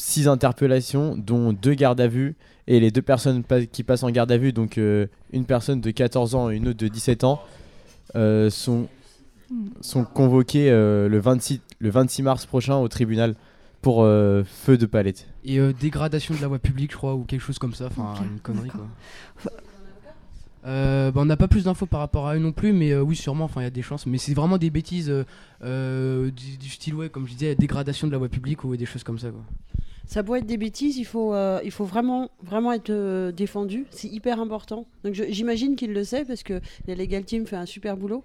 euh, 0.01 0.11
six 0.13 0.27
interpellations, 0.27 1.15
dont 1.17 1.53
deux 1.53 1.73
gardes 1.73 2.01
à 2.01 2.07
vue. 2.07 2.35
Et 2.67 2.79
les 2.79 2.91
deux 2.91 3.01
personnes 3.01 3.43
pa- 3.43 3.65
qui 3.65 3.83
passent 3.83 4.03
en 4.03 4.11
garde 4.11 4.31
à 4.31 4.37
vue, 4.37 4.53
donc 4.53 4.77
euh, 4.77 5.07
une 5.33 5.45
personne 5.45 5.81
de 5.81 5.91
14 5.91 6.35
ans 6.35 6.49
et 6.49 6.55
une 6.57 6.67
autre 6.69 6.79
de 6.79 6.87
17 6.87 7.23
ans, 7.23 7.41
euh, 8.15 8.49
sont, 8.49 8.87
sont 9.81 10.03
convoquées 10.05 10.69
euh, 10.71 11.09
le, 11.09 11.19
26, 11.19 11.59
le 11.79 11.89
26 11.89 12.21
mars 12.23 12.45
prochain 12.45 12.77
au 12.77 12.87
tribunal 12.87 13.35
pour 13.81 14.03
euh, 14.03 14.43
feu 14.45 14.77
de 14.77 14.85
palette. 14.85 15.27
Et 15.43 15.59
euh, 15.59 15.73
dégradation 15.73 16.35
de 16.35 16.41
la 16.41 16.47
voie 16.47 16.59
publique, 16.59 16.91
je 16.91 16.97
crois, 16.97 17.15
ou 17.15 17.23
quelque 17.23 17.41
chose 17.41 17.57
comme 17.57 17.73
ça, 17.73 17.87
enfin 17.87 18.13
une 18.31 18.39
connerie 18.39 18.69
quoi. 18.69 18.87
Euh, 20.67 21.09
bah, 21.11 21.21
on 21.21 21.25
n'a 21.25 21.37
pas 21.37 21.47
plus 21.47 21.63
d'infos 21.63 21.87
par 21.87 21.99
rapport 22.01 22.27
à 22.27 22.35
eux 22.35 22.39
non 22.39 22.51
plus, 22.51 22.71
mais 22.73 22.91
euh, 22.91 23.01
oui, 23.01 23.15
sûrement, 23.15 23.45
enfin 23.45 23.61
il 23.61 23.63
y 23.63 23.67
a 23.67 23.71
des 23.71 23.81
chances. 23.81 24.05
Mais 24.05 24.19
c'est 24.19 24.35
vraiment 24.35 24.59
des 24.59 24.69
bêtises 24.69 25.09
euh, 25.09 25.23
euh, 25.63 26.29
du, 26.29 26.57
du 26.57 26.69
style, 26.69 26.93
ouais, 26.93 27.09
comme 27.09 27.25
je 27.27 27.33
disais, 27.33 27.55
dégradation 27.55 28.05
de 28.05 28.11
la 28.11 28.19
voie 28.19 28.29
publique 28.29 28.63
ou 28.63 28.75
des 28.77 28.85
choses 28.85 29.03
comme 29.03 29.17
ça. 29.17 29.29
Quoi. 29.31 29.41
Ça 30.07 30.23
peut 30.23 30.35
être 30.37 30.45
des 30.45 30.57
bêtises, 30.57 30.97
il 30.97 31.05
faut, 31.05 31.33
euh, 31.33 31.59
il 31.63 31.71
faut 31.71 31.85
vraiment, 31.85 32.29
vraiment 32.43 32.73
être 32.73 32.89
euh, 32.89 33.31
défendu. 33.31 33.85
C'est 33.91 34.09
hyper 34.09 34.41
important. 34.41 34.85
Donc 35.05 35.13
j'imagine 35.13 35.75
qu'il 35.77 35.93
le 35.93 36.03
sait 36.03 36.25
parce 36.25 36.43
que 36.43 36.59
la 36.87 36.95
Legal 36.95 37.23
Team 37.23 37.45
fait 37.45 37.55
un 37.55 37.65
super 37.65 37.95
boulot. 37.95 38.23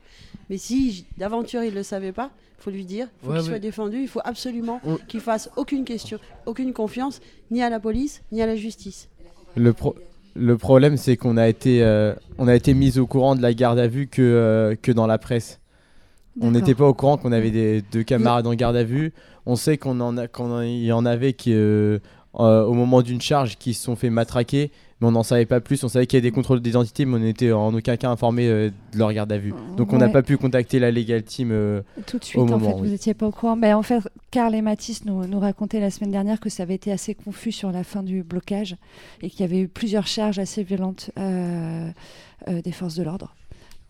Mais 0.51 0.57
si 0.59 1.07
d'aventure 1.18 1.62
il 1.62 1.70
ne 1.70 1.77
le 1.77 1.83
savait 1.85 2.12
pas, 2.12 2.31
il 2.59 2.62
faut 2.62 2.70
lui 2.70 2.85
dire, 2.85 3.07
faut 3.22 3.29
Ouais, 3.31 3.35
qu'il 3.37 3.43
ouais. 3.45 3.49
soit 3.51 3.59
défendu. 3.61 3.99
Il 4.01 4.09
faut 4.09 4.20
absolument 4.24 4.81
qu'il 5.07 5.20
fasse 5.20 5.49
aucune 5.57 5.85
question, 5.85 6.18
aucune 6.47 6.72
confiance, 6.72 7.20
ni 7.53 7.62
à 7.62 7.70
la 7.70 7.79
police, 7.79 8.22
ni 8.33 8.43
à 8.43 8.47
la 8.47 8.57
justice. 8.57 9.09
Le, 9.55 9.72
pro- 9.72 9.95
le 10.35 10.57
problème, 10.59 10.97
c'est 10.97 11.16
qu'on 11.16 11.37
a 11.37 11.47
été, 11.49 11.83
euh, 11.85 12.14
on 12.39 12.49
a 12.49 12.55
été 12.57 12.74
mis 12.74 12.99
au 12.99 13.07
courant 13.07 13.37
de 13.37 13.43
la 13.43 13.55
garde 13.55 13.79
à 13.79 13.87
vue 13.87 14.09
que, 14.09 14.22
euh, 14.22 14.74
que 14.81 14.91
dans 14.91 15.07
la 15.07 15.18
presse. 15.18 15.61
On 16.41 16.51
n'était 16.51 16.74
pas 16.74 16.85
au 16.87 16.93
courant 16.93 17.16
qu'on 17.16 17.33
avait 17.33 17.51
des, 17.51 17.81
deux 17.93 18.03
camarades 18.03 18.47
en 18.47 18.53
garde 18.55 18.77
à 18.77 18.85
vue. 18.85 19.12
On 19.47 19.57
sait 19.57 19.78
qu'on 19.78 20.01
en 20.01 20.16
a, 20.18 20.28
qu'on 20.28 20.61
y 20.62 20.90
en 20.92 21.07
avait 21.07 21.32
qui, 21.32 21.53
euh, 21.55 21.99
euh, 22.38 22.64
au 22.64 22.74
moment 22.74 23.03
d'une 23.03 23.20
charge, 23.20 23.57
qui 23.57 23.74
se 23.74 23.82
sont 23.84 23.97
fait 23.97 24.11
matraquer, 24.11 24.70
mais 25.01 25.07
on 25.07 25.12
n'en 25.12 25.22
savait 25.22 25.47
pas 25.47 25.61
plus. 25.61 25.82
On 25.84 25.88
savait 25.88 26.07
qu'il 26.07 26.16
y 26.16 26.20
avait 26.20 26.28
des 26.30 26.34
contrôles 26.34 26.61
d'identité, 26.61 27.05
mais 27.05 27.14
on 27.16 27.20
n'était 27.20 27.53
en 27.53 27.72
aucun 27.72 27.97
cas 27.97 28.11
informé 28.11 28.49
euh, 28.49 28.70
de 28.92 28.99
leur 28.99 29.12
garde 29.12 29.30
à 29.32 29.38
vue. 29.38 29.55
Donc 29.76 29.92
on 29.92 29.99
n'a 29.99 30.07
Ouais. 30.07 30.12
pas 30.12 30.22
pu 30.22 30.36
contacter 30.36 30.78
la 30.78 30.90
legal 30.90 31.22
team 31.22 31.51
euh, 31.53 31.82
Tout 32.07 32.18
de 32.18 32.22
au 32.22 32.26
suite, 32.26 32.42
en 32.42 32.47
moment. 32.47 32.70
fait, 32.70 32.76
vous 32.76 32.82
oui. 32.84 32.90
n'étiez 32.90 33.14
pas 33.14 33.26
au 33.26 33.30
courant. 33.30 33.57
Mais 33.57 33.72
en 33.72 33.82
fait, 33.82 34.01
Karl 34.30 34.55
et 34.55 34.62
Mathis 34.62 35.05
nous, 35.05 35.26
nous 35.26 35.38
racontaient 35.38 35.80
la 35.80 35.90
semaine 35.90 36.11
dernière 36.11 36.40
que 36.40 36.49
ça 36.51 36.64
avait 36.64 36.74
été 36.74 36.90
assez 36.92 37.14
confus 37.14 37.53
sur 37.53 37.70
la 37.72 37.84
fin 37.84 38.03
du 38.03 38.22
blocage 38.22 38.76
et 39.22 39.30
qu'il 39.30 39.40
y 39.40 39.44
avait 39.44 39.61
eu 39.61 39.68
plusieurs 39.68 40.07
charges 40.07 40.38
assez 40.38 40.62
violentes 40.62 41.11
euh, 41.18 41.88
euh, 42.49 42.62
des 42.62 42.72
forces 42.72 42.97
de 42.97 43.03
l'ordre. 43.05 43.34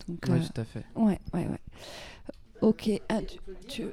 Donc, 0.07 0.19
Ouais, 0.29 0.35
euh, 0.35 0.39
tout 0.53 0.61
à 0.61 0.63
fait. 0.63 0.83
Ouais, 0.95 1.19
ouais, 1.33 1.47
ouais. 1.47 1.59
Ok. 2.61 2.89
Ah, 3.09 3.19
tu- 3.21 3.37
tu- 3.67 3.83